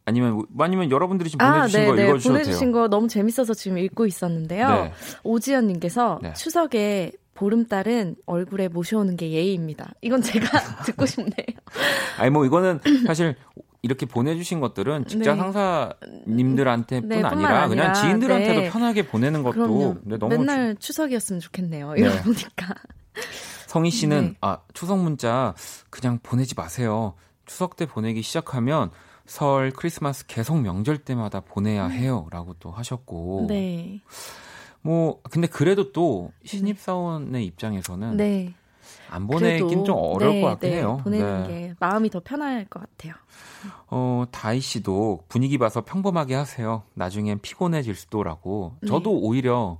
아니면 0.05 0.33
뭐- 0.33 0.45
아니면 0.65 0.89
여러분들이 0.89 1.29
지금 1.29 1.45
아, 1.45 1.53
보내주신 1.57 1.79
네, 1.81 1.85
거 1.87 1.95
네. 1.95 2.03
읽어주셔도 2.07 2.33
보내주신 2.33 2.71
돼요. 2.71 2.81
거 2.81 2.87
너무 2.87 3.07
재밌어서 3.07 3.53
지금 3.53 3.77
읽고 3.77 4.07
있었는데요. 4.07 4.67
네. 4.69 4.93
오지연님께서 5.23 6.19
네. 6.23 6.33
추석에 6.33 7.11
보름달은 7.35 8.15
얼굴에 8.25 8.69
모셔오는 8.69 9.15
게 9.17 9.29
예의입니다. 9.29 9.93
이건 10.01 10.21
제가 10.23 10.47
듣고 10.85 11.05
싶네요. 11.05 11.33
아니 12.17 12.31
뭐 12.31 12.45
이거는 12.45 12.79
사실 13.05 13.35
이렇게 13.81 14.05
보내주신 14.05 14.59
것들은 14.59 15.05
직장 15.05 15.37
네. 15.37 15.51
상사님들한테뿐 15.53 17.09
네, 17.09 17.23
아니라 17.23 17.67
그냥 17.67 17.87
아니라, 17.87 17.93
지인들한테도 17.93 18.61
네. 18.61 18.69
편하게 18.69 19.07
보내는 19.07 19.43
것도 19.43 19.53
그럼요. 19.53 19.95
네, 20.03 20.17
너무 20.17 20.37
맨날 20.37 20.75
추석이었으면 20.75 21.39
좋겠네요. 21.39 21.93
네. 21.93 22.01
이러고 22.01 22.17
보니까. 22.23 22.75
성희 23.67 23.89
씨는 23.91 24.21
네. 24.21 24.35
아 24.41 24.59
추석 24.73 24.99
문자 24.99 25.53
그냥 25.89 26.19
보내지 26.21 26.55
마세요. 26.55 27.13
추석 27.45 27.77
때 27.77 27.85
보내기 27.85 28.21
시작하면 28.21 28.91
설, 29.25 29.71
크리스마스 29.71 30.25
계속 30.25 30.59
명절 30.59 30.99
때마다 30.99 31.39
보내야 31.39 31.87
해요라고 31.87 32.55
또 32.59 32.71
하셨고 32.71 33.41
음. 33.43 33.47
네. 33.47 34.01
뭐 34.81 35.21
근데 35.29 35.47
그래도 35.47 35.91
또 35.91 36.31
신입 36.43 36.79
사원의 36.79 37.45
입장에서는 37.45 38.17
네. 38.17 38.53
안 39.09 39.27
보내긴 39.27 39.85
좀 39.85 39.95
어려울 39.97 40.35
네, 40.35 40.41
것 40.41 40.47
같긴 40.47 40.69
네. 40.69 40.77
해요. 40.77 40.99
보내는 41.03 41.43
네. 41.43 41.47
게 41.47 41.75
마음이 41.79 42.09
더 42.09 42.19
편할 42.23 42.65
것 42.65 42.79
같아요. 42.81 43.13
어, 43.87 44.25
다희 44.31 44.59
씨도 44.59 45.25
분위기 45.27 45.57
봐서 45.57 45.81
평범하게 45.81 46.35
하세요. 46.35 46.83
나중엔 46.93 47.39
피곤해질 47.41 47.95
수도라고. 47.95 48.75
네. 48.81 48.87
저도 48.87 49.11
오히려 49.19 49.79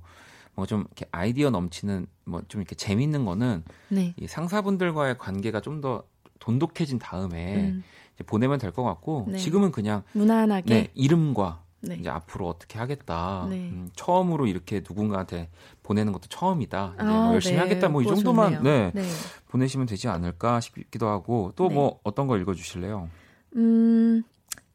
뭐 0.54 0.66
좀 0.66 0.80
이렇게 0.80 1.06
아이디어 1.12 1.50
넘치는 1.50 2.06
뭐 2.24 2.42
좀 2.48 2.60
이렇게 2.60 2.74
재밌는 2.74 3.24
거는 3.24 3.64
네. 3.88 4.14
이 4.16 4.26
상사분들과의 4.26 5.18
관계가 5.18 5.60
좀 5.60 5.80
더 5.80 6.02
돈독해진 6.40 6.98
다음에 6.98 7.54
음, 7.56 7.84
이제 8.14 8.24
보내면 8.24 8.58
될 8.58 8.72
것 8.72 8.82
같고 8.82 9.26
네. 9.28 9.36
지금은 9.38 9.70
그냥 9.72 10.02
무난하게. 10.12 10.74
네, 10.74 10.88
이름과 10.94 11.62
네. 11.82 11.96
이제 11.98 12.10
앞으로 12.10 12.48
어떻게 12.48 12.78
하겠다. 12.78 13.46
네. 13.48 13.56
음, 13.56 13.88
처음으로 13.96 14.46
이렇게 14.46 14.82
누군가한테 14.86 15.48
보내는 15.82 16.12
것도 16.12 16.28
처음이다. 16.28 16.92
이제 16.96 17.02
아, 17.06 17.12
뭐 17.24 17.34
열심히 17.34 17.56
네. 17.56 17.62
하겠다. 17.62 17.88
뭐 17.88 18.02
이 18.02 18.06
정도만. 18.06 18.62
네, 18.62 18.90
네. 18.94 19.02
보내시면 19.48 19.86
되지 19.86 20.08
않을까 20.08 20.60
싶기도 20.60 21.08
하고 21.08 21.52
또 21.56 21.68
네. 21.68 21.74
뭐 21.74 21.98
어떤 22.04 22.26
거 22.26 22.36
읽어주실래요? 22.38 23.08
음, 23.56 24.22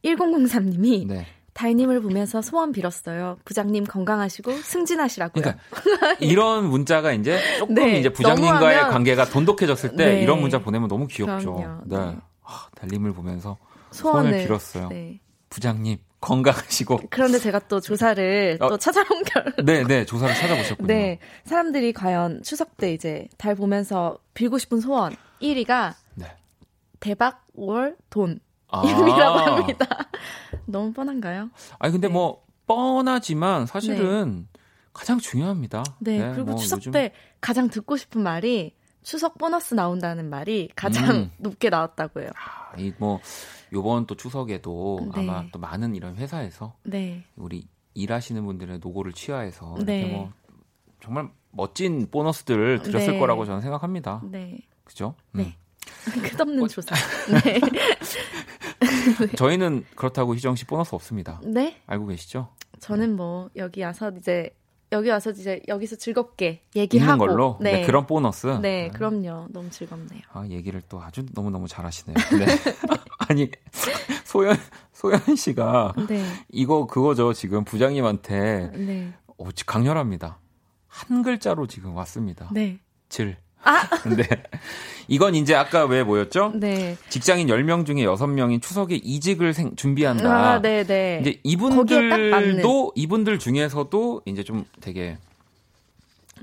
1003님이 0.03 1.07
네. 1.07 1.25
다이님을 1.53 2.01
보면서 2.01 2.41
소원 2.41 2.71
빌었어요. 2.73 3.37
부장님 3.45 3.85
건강하시고 3.85 4.51
승진하시라고요. 4.51 5.41
그러니까 5.41 5.63
이런 6.19 6.67
문자가 6.69 7.13
이제 7.13 7.39
조금 7.59 7.75
네, 7.75 7.99
이제 7.99 8.09
부장님과의 8.09 8.77
너무하면- 8.77 8.89
관계가 8.91 9.25
돈독해졌을 9.29 9.95
때 9.95 10.05
네. 10.15 10.21
이런 10.21 10.41
문자 10.41 10.59
보내면 10.59 10.89
너무 10.89 11.07
귀엽죠. 11.07 11.53
그럼요. 11.55 11.81
네. 11.85 11.97
네. 11.97 12.17
아, 12.43 12.67
달님을 12.75 13.13
보면서 13.13 13.57
소원을 13.91 14.31
소원을 14.31 14.45
빌었어요. 14.47 14.89
네. 14.89 15.19
부장님 15.49 15.97
건강하시고. 16.25 17.01
그런데 17.09 17.37
제가 17.39 17.59
또 17.67 17.79
조사를 17.79 18.57
어. 18.59 18.69
또 18.69 18.77
찾아본 18.77 19.23
결 19.23 19.53
네, 19.63 19.83
네 19.83 20.05
조사를 20.05 20.33
찾아보셨군요. 20.35 20.87
네. 20.87 21.19
사람들이 21.45 21.93
과연 21.93 22.41
추석 22.43 22.77
때 22.77 22.91
이제 22.93 23.27
달 23.37 23.55
보면서 23.55 24.17
빌고 24.33 24.57
싶은 24.57 24.79
소원 24.81 25.15
1위가 25.41 25.93
네. 26.15 26.25
대박 26.99 27.45
월 27.53 27.95
돈. 28.09 28.39
아. 28.69 28.83
이라고 28.83 29.39
합니다. 29.39 29.87
너무 30.65 30.91
뻔한가요? 30.91 31.49
아니 31.79 31.91
근데 31.93 32.07
네. 32.07 32.13
뭐 32.13 32.43
뻔하지만 32.65 33.67
사실은 33.67 34.47
가장 34.91 35.19
중요합니다. 35.19 35.83
네. 35.99 36.31
그리고 36.33 36.51
뭐 36.51 36.55
추석 36.55 36.77
요즘- 36.77 36.91
때 36.91 37.13
가장 37.39 37.69
듣고 37.69 37.97
싶은 37.97 38.21
말이 38.23 38.73
추석 39.03 39.37
보너스 39.37 39.75
나온다는 39.75 40.29
말이 40.31 40.69
가장 40.75 41.09
음. 41.11 41.31
높게 41.37 41.69
나왔다고요. 41.69 42.29
아, 42.35 42.73
이뭐 42.77 43.19
요번 43.75 44.07
또 44.07 44.15
추석에도 44.15 45.11
네. 45.13 45.21
아마 45.21 45.45
또 45.51 45.59
많은 45.59 45.95
이런 45.95 46.15
회사에서 46.15 46.77
네. 46.83 47.25
우리 47.35 47.67
일하시는 47.93 48.43
분들의 48.43 48.79
노고를 48.81 49.11
취하해서 49.11 49.75
이렇게 49.75 49.85
네. 49.85 50.11
뭐 50.13 50.31
정말 51.01 51.29
멋진 51.51 52.09
보너스들을 52.09 52.81
드렸을 52.81 53.13
네. 53.13 53.19
거라고 53.19 53.45
저는 53.45 53.61
생각합니다. 53.61 54.21
네. 54.23 54.59
그죠? 54.85 55.13
네. 55.33 55.43
음. 55.43 56.21
끝없는 56.23 56.67
조사. 56.69 56.95
네. 57.43 57.59
저희는 59.37 59.85
그렇다고 59.95 60.35
희정 60.35 60.55
씨 60.55 60.65
보너스 60.65 60.95
없습니다. 60.95 61.41
네. 61.43 61.81
알고 61.85 62.07
계시죠? 62.07 62.49
저는 62.79 63.15
뭐 63.15 63.49
여기 63.57 63.83
와서 63.83 64.11
이제 64.17 64.55
여기 64.91 65.09
와서 65.09 65.31
이제 65.31 65.61
여기서 65.67 65.97
즐겁게 65.97 66.63
있는 66.73 66.83
얘기하고 66.83 67.25
걸로 67.25 67.57
네. 67.59 67.71
네, 67.71 67.85
그런 67.85 68.05
보너스. 68.07 68.47
네, 68.61 68.89
그럼요. 68.89 69.47
너무 69.49 69.69
즐겁네요. 69.69 70.21
아, 70.31 70.45
얘기를 70.47 70.81
또 70.87 71.01
아주 71.01 71.25
너무 71.33 71.49
너무 71.49 71.67
잘하시네요. 71.67 72.15
네. 72.39 72.45
아니 73.27 73.49
소연 74.23 74.55
소연 74.93 75.35
씨가 75.35 75.93
네. 76.07 76.23
이거 76.51 76.87
그거죠. 76.87 77.33
지금 77.33 77.63
부장님한테 77.63 78.71
네. 78.75 79.13
어, 79.37 79.45
강렬합니다. 79.65 80.39
한 80.87 81.21
글자로 81.23 81.67
지금 81.67 81.95
왔습니다. 81.95 82.49
네. 82.53 82.79
질. 83.09 83.37
아! 83.63 83.87
근데 84.03 84.23
이건 85.07 85.33
이제 85.35 85.55
아까 85.55 85.85
왜 85.85 86.03
뭐였죠? 86.03 86.51
네. 86.55 86.95
직장인 87.09 87.47
10명 87.47 87.85
중에 87.85 88.05
6명이 88.05 88.61
추석에 88.61 88.95
이직을 88.95 89.53
생- 89.53 89.75
준비한다. 89.75 90.53
아, 90.53 90.61
네, 90.61 90.83
네. 90.83 91.19
이제. 91.21 91.39
이분들도 91.43 92.91
이분들 92.95 93.39
중에서도 93.39 94.21
이제 94.25 94.43
좀 94.43 94.65
되게 94.81 95.17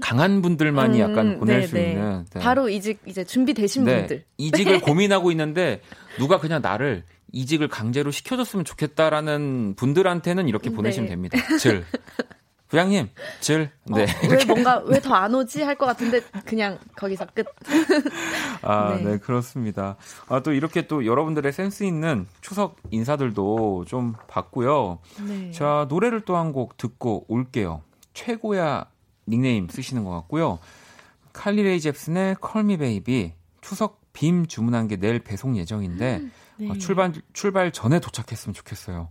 강한 0.01 0.40
분들만이 0.43 1.03
음, 1.03 1.11
약간 1.11 1.38
보낼 1.38 1.61
네, 1.61 1.66
수 1.66 1.74
네. 1.74 1.90
있는 1.93 2.24
네. 2.32 2.40
바로 2.40 2.68
이직 2.68 3.01
이제 3.07 3.24
준비되신 3.24 3.84
네, 3.84 3.99
분들. 3.99 4.24
이직을 4.38 4.80
고민하고 4.82 5.30
있는데 5.32 5.82
누가 6.18 6.38
그냥 6.38 6.62
나를 6.62 7.05
이직을 7.32 7.68
강제로 7.68 8.11
시켜줬으면 8.11 8.64
좋겠다라는 8.64 9.74
분들한테는 9.76 10.49
이렇게 10.49 10.70
네. 10.70 10.76
보내시면 10.76 11.09
됩니다. 11.09 11.38
질 11.59 11.84
부장님 12.68 13.11
질 13.40 13.70
네. 13.84 14.05
어, 14.05 14.07
왜 14.30 14.45
뭔가 14.47 14.78
왜 14.86 14.99
더 14.99 15.12
안 15.14 15.34
오지 15.34 15.61
할 15.62 15.76
것 15.76 15.84
같은데 15.84 16.20
그냥 16.47 16.78
거기서 16.97 17.26
끝. 17.34 17.45
아, 18.62 18.95
네. 18.97 19.05
네. 19.05 19.18
그렇습니다. 19.18 19.97
아, 20.28 20.40
또 20.40 20.53
이렇게 20.53 20.86
또 20.86 21.05
여러분들의 21.05 21.53
센스 21.53 21.84
있는 21.84 22.26
추석 22.40 22.76
인사들도 22.90 23.84
좀 23.86 24.14
봤고요. 24.26 25.01
네. 25.26 25.51
자, 25.51 25.86
노래를 25.90 26.22
또 26.22 26.36
한 26.36 26.53
곡 26.53 26.76
듣고 26.78 27.24
올게요. 27.28 27.82
최고야 28.14 28.86
닉네임 29.28 29.68
쓰시는 29.68 30.04
것 30.04 30.10
같고요. 30.10 30.58
칼리레이 31.32 31.80
잽슨의 31.80 32.36
Me 32.56 32.76
Baby 32.76 33.32
추석 33.60 34.00
빔 34.12 34.46
주문한 34.46 34.88
게 34.88 34.96
내일 34.96 35.18
배송 35.20 35.56
예정인데 35.56 36.22
네. 36.56 36.68
어, 36.68 36.74
출발 36.74 37.12
출발 37.32 37.72
전에 37.72 38.00
도착했으면 38.00 38.54
좋겠어요. 38.54 39.08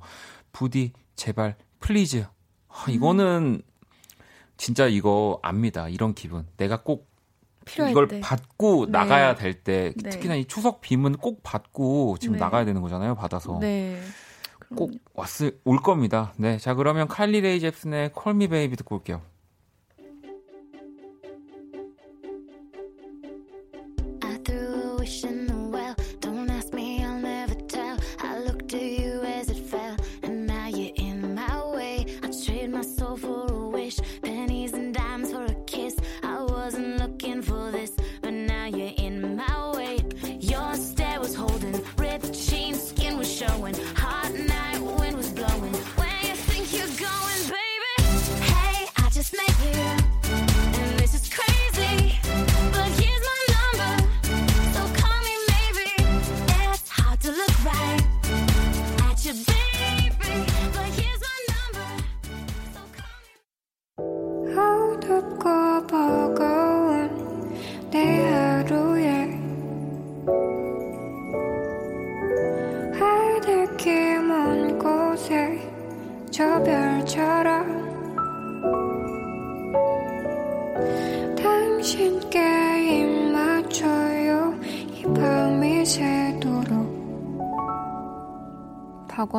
부디 0.51 0.93
제발 1.15 1.55
please. 1.79 2.25
아, 2.67 2.85
이거는 2.89 3.61
진짜 4.57 4.87
이거 4.87 5.39
압니다. 5.41 5.89
이런 5.89 6.13
기분. 6.13 6.45
내가 6.57 6.81
꼭 6.83 7.09
이걸 7.89 8.07
때. 8.07 8.19
받고 8.19 8.85
네. 8.87 8.91
나가야 8.91 9.35
될때 9.35 9.93
네. 9.95 10.09
특히나 10.09 10.35
이 10.35 10.45
추석 10.45 10.81
빔은 10.81 11.17
꼭 11.17 11.41
받고 11.43 12.17
지금 12.19 12.33
네. 12.35 12.39
나가야 12.39 12.65
되는 12.65 12.81
거잖아요. 12.81 13.15
받아서 13.15 13.59
네. 13.59 14.01
꼭 14.75 14.91
왔을 15.13 15.59
올 15.63 15.77
겁니다. 15.81 16.33
네, 16.37 16.57
자 16.57 16.73
그러면 16.75 17.07
칼리 17.07 17.41
레이 17.41 17.59
잽슨의 17.59 18.11
Me 18.27 18.47
Baby 18.47 18.75
듣고 18.77 18.95
올게요. 18.95 19.21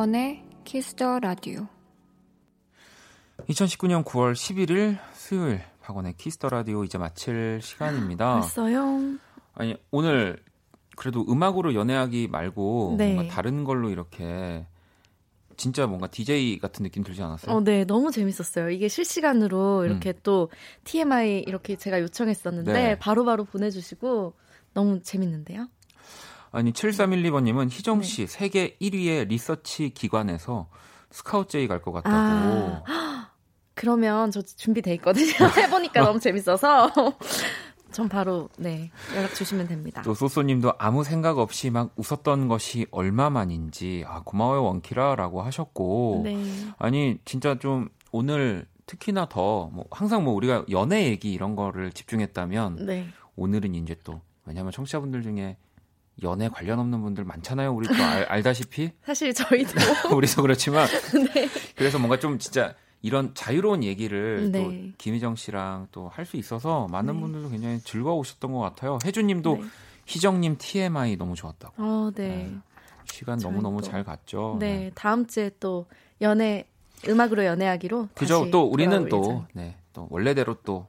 박원의 0.03 0.43
Kiss 0.65 0.95
the 0.95 1.17
Radio. 1.17 1.65
2019년 3.47 4.03
9월 4.03 4.33
11일 4.33 4.97
수요일 5.13 5.61
박원의 5.81 6.15
Kiss 6.17 6.35
the 6.35 6.49
Radio 6.49 6.83
이제 6.83 6.97
마칠 6.97 7.61
시간입니다. 7.61 8.41
벌써요? 8.41 8.99
아니 9.53 9.77
오늘 9.91 10.43
그래도 10.97 11.25
음악으로 11.29 11.73
연애하기 11.73 12.27
말고 12.27 12.95
네. 12.97 13.13
뭔가 13.13 13.33
다른 13.33 13.63
걸로 13.63 13.89
이렇게 13.89 14.67
진짜 15.55 15.87
뭔가 15.87 16.07
DJ 16.07 16.59
같은 16.59 16.83
느낌 16.83 17.01
들지 17.03 17.21
않았어요? 17.23 17.55
어, 17.55 17.61
네, 17.61 17.85
너무 17.85 18.11
재밌었어요. 18.11 18.71
이게 18.71 18.89
실시간으로 18.89 19.85
이렇게 19.85 20.13
또 20.21 20.49
TMI 20.83 21.45
이렇게 21.47 21.77
제가 21.77 22.01
요청했었는데 22.01 22.71
음. 22.71 22.73
네. 22.73 22.99
바로바로 22.99 23.45
보내주시고 23.45 24.33
너무 24.73 25.01
재밌는데요? 25.01 25.69
아니 26.53 26.71
7312번님은 26.71 27.69
희정 27.69 27.99
네. 27.99 28.03
씨 28.05 28.27
세계 28.27 28.77
1위의 28.79 29.27
리서치 29.27 29.89
기관에서 29.89 30.69
스카우트 31.09 31.49
제이 31.53 31.67
갈 31.67 31.81
것 31.81 31.91
같다고. 31.91 32.15
아, 32.15 32.83
그러면 33.73 34.29
저 34.31 34.41
준비돼 34.41 34.93
있거든요. 34.95 35.33
해보니까 35.57 36.01
너무 36.03 36.19
재밌어서 36.19 36.91
전 37.91 38.07
바로 38.07 38.49
네 38.57 38.91
연락 39.15 39.33
주시면 39.35 39.67
됩니다. 39.67 40.01
또 40.03 40.13
소소님도 40.13 40.73
아무 40.77 41.03
생각 41.03 41.37
없이 41.39 41.69
막 41.71 41.91
웃었던 41.95 42.47
것이 42.47 42.85
얼마만인지 42.91 44.03
아 44.07 44.21
고마워요 44.23 44.63
원키라라고 44.63 45.41
하셨고 45.41 46.21
네, 46.23 46.37
아니 46.77 47.17
진짜 47.25 47.57
좀 47.59 47.89
오늘 48.11 48.65
특히나 48.85 49.27
더 49.27 49.69
뭐 49.73 49.85
항상 49.91 50.23
뭐 50.23 50.33
우리가 50.35 50.65
연애 50.71 51.05
얘기 51.05 51.33
이런 51.33 51.55
거를 51.55 51.91
집중했다면 51.91 52.85
네, 52.85 53.07
오늘은 53.35 53.73
이제 53.75 53.95
또 54.03 54.21
왜냐하면 54.45 54.71
청취자분들 54.71 55.21
중에 55.23 55.57
연애 56.21 56.47
관련 56.47 56.79
없는 56.79 57.01
분들 57.01 57.23
많잖아요 57.23 57.73
우리 57.73 57.87
또 57.87 57.95
알, 57.95 58.23
알다시피 58.23 58.91
사실 59.03 59.33
저희도 59.33 59.71
우리도 60.15 60.41
그렇지만 60.43 60.87
네, 61.33 61.47
그래서 61.75 61.97
뭔가 61.97 62.19
좀 62.19 62.37
진짜 62.37 62.75
이런 63.01 63.33
자유로운 63.33 63.83
얘기를 63.83 64.51
네. 64.51 64.63
또 64.63 64.71
김희정 64.97 65.35
씨랑 65.35 65.87
또 65.91 66.09
할 66.13 66.25
수 66.25 66.37
있어서 66.37 66.87
많은 66.91 67.15
네. 67.15 67.19
분들도 67.19 67.49
굉장히 67.49 67.79
즐거우셨던 67.79 68.51
것 68.53 68.59
같아요. 68.59 68.97
혜주님도 69.03 69.55
네. 69.57 69.63
희정님 70.05 70.57
TMI 70.57 71.17
너무 71.17 71.35
좋았다고. 71.35 71.73
어, 71.77 72.11
네, 72.15 72.53
시간 73.05 73.39
너무 73.39 73.61
너무 73.61 73.81
또- 73.81 73.87
잘 73.89 74.03
갔죠. 74.05 74.55
네, 74.59 74.91
다음 74.95 75.25
주에 75.27 75.49
또 75.59 75.85
연애 76.21 76.65
음악으로 77.07 77.43
연애하기로 77.43 78.09
그죠? 78.13 78.49
또 78.51 78.63
우리는 78.63 79.09
또. 79.09 79.45
네, 79.53 79.75
또 79.91 80.07
원래대로 80.09 80.55
또 80.63 80.87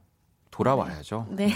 돌아와야죠. 0.55 1.27
네. 1.31 1.49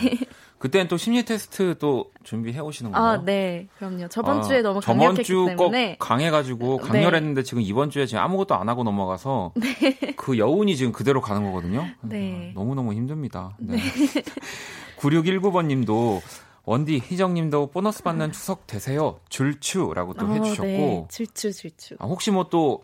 그때는 0.57 0.89
또 0.89 0.97
심리 0.97 1.23
테스트 1.23 1.77
또 1.79 2.11
준비해 2.23 2.59
오시는 2.59 2.91
거예요? 2.91 3.07
아, 3.07 3.23
네. 3.23 3.67
그럼요. 3.77 4.09
저번 4.09 4.39
아, 4.39 4.41
주에 4.41 4.61
너무 4.61 4.81
저번 4.81 4.97
강력했기 4.97 5.23
주 5.23 5.45
때문에 5.47 5.95
꼭 5.97 5.99
강해 5.99 6.29
가지고 6.29 6.79
네. 6.83 6.87
강렬했는데 6.89 7.43
지금 7.43 7.61
이번 7.61 7.89
주에 7.89 8.05
지금 8.05 8.21
아무것도 8.21 8.55
안 8.55 8.67
하고 8.67 8.83
넘어가서 8.83 9.53
그 10.17 10.37
여운이 10.37 10.75
지금 10.75 10.91
그대로 10.91 11.21
가는 11.21 11.43
거거든요. 11.45 11.85
네. 12.01 12.51
너무 12.55 12.75
너무 12.75 12.93
힘듭니다. 12.93 13.55
네. 13.57 13.77
9619번 14.99 15.67
님도 15.67 16.21
원디 16.65 16.99
희정 16.99 17.35
님도 17.35 17.67
보너스 17.67 18.03
받는 18.03 18.33
추석 18.33 18.67
되세요 18.67 19.21
줄추라고 19.29 20.13
또 20.15 20.25
어, 20.25 20.29
해주셨고 20.33 20.67
네. 20.67 21.05
질추 21.09 21.53
질추. 21.53 21.95
아, 21.99 22.05
혹시 22.05 22.31
뭐 22.31 22.49
또 22.49 22.83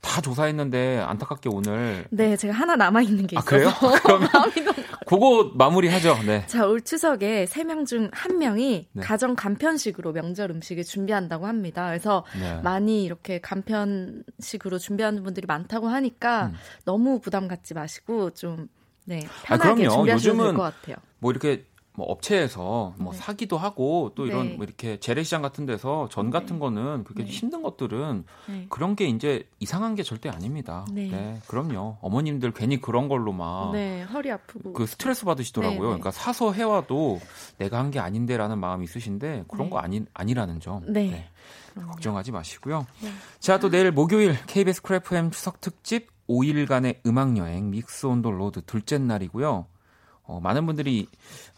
다 0.00 0.20
조사했는데 0.20 0.98
안타깝게 1.06 1.50
오늘 1.52 2.06
네, 2.10 2.36
제가 2.36 2.54
하나 2.54 2.74
남아 2.76 3.02
있는 3.02 3.26
게 3.26 3.36
아, 3.36 3.40
있어서 3.40 3.50
그래요? 3.50 3.70
그러면 4.02 4.28
마음이 4.34 4.60
너무 4.62 4.76
그거 5.06 5.50
마무리하죠. 5.54 6.18
네. 6.24 6.44
자, 6.46 6.66
올 6.66 6.80
추석에 6.80 7.46
세 7.46 7.64
명 7.64 7.84
중 7.84 8.08
한 8.12 8.38
명이 8.38 8.88
네. 8.92 9.02
가정 9.02 9.34
간편식으로 9.36 10.12
명절 10.12 10.50
음식을 10.50 10.84
준비한다고 10.84 11.46
합니다. 11.46 11.86
그래서 11.88 12.24
네. 12.38 12.60
많이 12.62 13.04
이렇게 13.04 13.40
간편식으로 13.40 14.78
준비하는 14.78 15.22
분들이 15.22 15.46
많다고 15.46 15.88
하니까 15.88 16.46
음. 16.46 16.54
너무 16.84 17.20
부담 17.20 17.48
갖지 17.48 17.74
마시고 17.74 18.30
좀 18.30 18.68
네, 19.04 19.20
아, 19.48 19.58
편하게 19.58 19.82
그럼요. 19.82 19.96
준비하셔도 19.96 20.32
될 20.32 20.40
요즘은 20.40 20.54
것 20.56 20.62
같아요. 20.62 20.96
뭐 21.18 21.30
이렇게 21.30 21.66
뭐 22.00 22.10
업체에서 22.10 22.94
뭐 22.96 23.12
네. 23.12 23.18
사기도 23.18 23.58
하고 23.58 24.12
또 24.14 24.24
이런 24.26 24.48
네. 24.48 24.54
뭐 24.54 24.64
이렇게 24.64 24.96
재래시장 24.98 25.42
같은 25.42 25.66
데서 25.66 26.08
전 26.10 26.30
같은 26.30 26.58
거는 26.58 27.04
그렇게 27.04 27.24
네. 27.24 27.30
힘든 27.30 27.62
것들은 27.62 28.24
네. 28.48 28.66
그런 28.70 28.96
게 28.96 29.06
이제 29.06 29.46
이상한 29.58 29.94
게 29.94 30.02
절대 30.02 30.30
아닙니다. 30.30 30.86
네. 30.90 31.38
그럼요. 31.46 31.98
어머님들 32.00 32.52
괜히 32.52 32.80
그런 32.80 33.08
걸로 33.08 33.32
막 33.32 33.72
네, 33.72 34.02
허리 34.04 34.30
아프고. 34.30 34.72
그 34.72 34.86
스트레스 34.86 35.26
받으시더라고요. 35.26 35.76
네, 35.78 35.82
네. 35.84 35.86
그러니까 35.88 36.10
사서 36.10 36.52
해와도 36.52 37.20
내가 37.58 37.78
한 37.78 37.90
게 37.90 37.98
아닌데라는 37.98 38.58
마음이 38.60 38.84
있으신데 38.84 39.44
그런 39.48 39.66
네. 39.66 39.70
거 39.70 39.78
아니 39.78 40.02
아니라는 40.14 40.60
점. 40.60 40.84
네. 40.92 41.28
걱정하지 41.74 42.30
마시고요. 42.32 42.86
네. 43.02 43.10
자, 43.40 43.58
또 43.58 43.68
내일 43.68 43.90
목요일 43.90 44.36
KBS 44.46 44.80
Cool 44.82 45.15
FM 45.15 45.32
추석 45.32 45.60
특집 45.60 46.08
5일간의 46.28 47.00
음악 47.06 47.36
여행 47.36 47.70
Mix 47.70 48.06
on 48.06 48.22
the 48.22 48.30
Road 48.30 48.62
둘째 48.64 48.96
날이고요. 48.98 49.66
어, 50.30 50.38
많은 50.38 50.64
분들이 50.64 51.08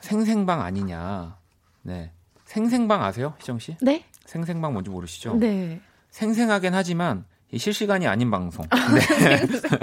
생생방 0.00 0.62
아니냐. 0.62 1.36
네. 1.82 2.10
생생방 2.46 3.02
아세요? 3.04 3.34
희정 3.38 3.58
씨? 3.58 3.76
네? 3.82 4.04
생생방 4.24 4.72
뭔지 4.72 4.88
모르시죠? 4.88 5.34
네. 5.34 5.80
생생하긴 6.08 6.72
하지만 6.72 7.26
이 7.50 7.58
실시간이 7.58 8.06
아닌 8.06 8.30
방송. 8.30 8.66
네. 8.70 9.46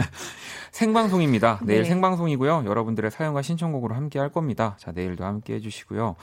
생방송입니다. 0.72 1.60
내일 1.64 1.84
네. 1.84 1.90
생방송이고요. 1.90 2.64
여러분들의 2.66 3.12
사연과 3.12 3.44
신청곡으로 3.44 3.94
함께 3.94 4.18
할 4.18 4.32
겁니다. 4.32 4.76
자, 4.80 4.92
내일도 4.92 5.24
함께 5.24 5.54
해주시고요. 5.56 6.16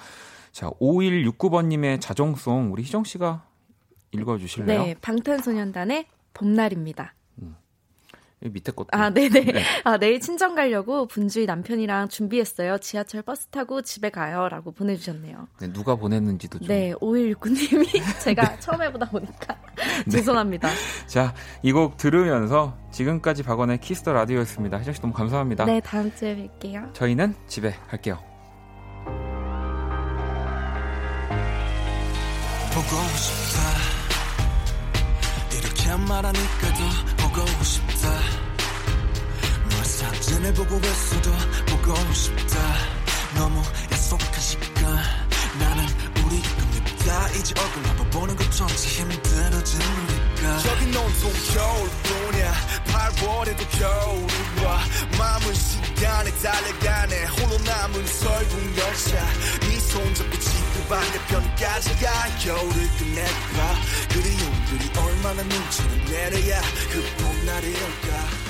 자, 0.51 0.71
5169번님의 0.81 2.01
자정송 2.01 2.73
우리 2.73 2.83
희정 2.83 3.05
씨가 3.05 3.45
읽어주실래요? 4.11 4.83
네, 4.83 4.95
방탄소년단의 5.01 6.07
봄날입니다. 6.35 7.15
이 8.45 8.51
밑에 8.51 8.71
것도. 8.71 8.89
아, 8.93 9.09
네네. 9.09 9.41
네. 9.45 9.63
아, 9.85 9.97
내일 9.97 10.21
친정 10.21 10.55
가려고 10.55 11.07
분주히 11.07 11.47
남편이랑 11.47 12.09
준비했어요. 12.09 12.77
지하철 12.79 13.23
버스 13.23 13.47
타고 13.47 13.81
집에 13.81 14.11
가요. 14.11 14.49
라고 14.51 14.73
보내주셨네요. 14.73 15.49
네, 15.59 15.73
누가 15.73 15.97
보냈는지도 15.97 16.59
좀. 16.59 16.69
네, 16.69 16.93
5169님이 17.01 17.89
제가 18.23 18.59
처음 18.61 18.83
해보다 18.83 19.07
보니까 19.09 19.57
죄송합니다. 20.11 20.69
자, 21.07 21.35
이 21.63 21.73
곡 21.73 21.97
들으면서 21.97 22.77
지금까지 22.93 23.43
박원의 23.43 23.81
Kiss 23.81 23.99
the 23.99 24.13
Radio였습니다. 24.13 24.79
희정 24.79 24.93
씨 24.95 25.01
너무 25.01 25.15
감사합니다. 25.15 25.65
네, 25.65 25.81
다음 25.81 26.15
주에 26.15 26.37
뵐게요. 26.61 26.93
저희는 26.93 27.35
집에 27.47 27.75
갈게요. 27.89 28.19
보고 32.75 32.97
싶다 33.17 33.61
이렇게 35.57 35.97
말하니까 36.09 36.75
더 37.17 37.29
보고 37.29 37.47
싶다 37.65 38.09
널 38.11 38.26
사진을 40.15 40.55
보고 40.55 40.77
있어도 40.79 41.31
보고 41.67 42.13
싶다. 42.13 42.57
너무 43.35 43.61
약속한 43.91 44.41
시간. 44.41 44.85
나는 45.59 45.85
우리 46.25 46.41
겁니다. 46.43 47.29
이제 47.31 47.55
얼굴 47.59 47.85
한번 47.89 48.11
보는 48.11 48.37
것조차 48.37 48.67
우리가. 49.73 50.59
저긴 50.59 50.95
온통 50.97 51.33
겨울뿐이야. 51.53 52.55
8월에도 52.87 53.79
겨울이 53.79 54.65
와 54.65 54.81
마음은 55.19 55.55
시간에 55.55 56.31
달려가네 56.41 57.25
홀로 57.25 57.59
남은 57.65 58.07
설국 58.07 58.79
열차. 58.79 59.27
네 59.61 59.77
손 59.87 60.15
잡고 60.15 60.39
지구 60.39 60.85
반대편까지 60.89 61.97
가. 61.97 62.37
겨울을 62.39 62.91
끝내봐. 62.99 63.75
그리움들이 64.13 64.91
얼마나 64.99 65.43
눈치를 65.43 66.05
내려야 66.07 66.61
그 66.91 67.03
봄날이 67.23 67.69
올까 67.75 68.46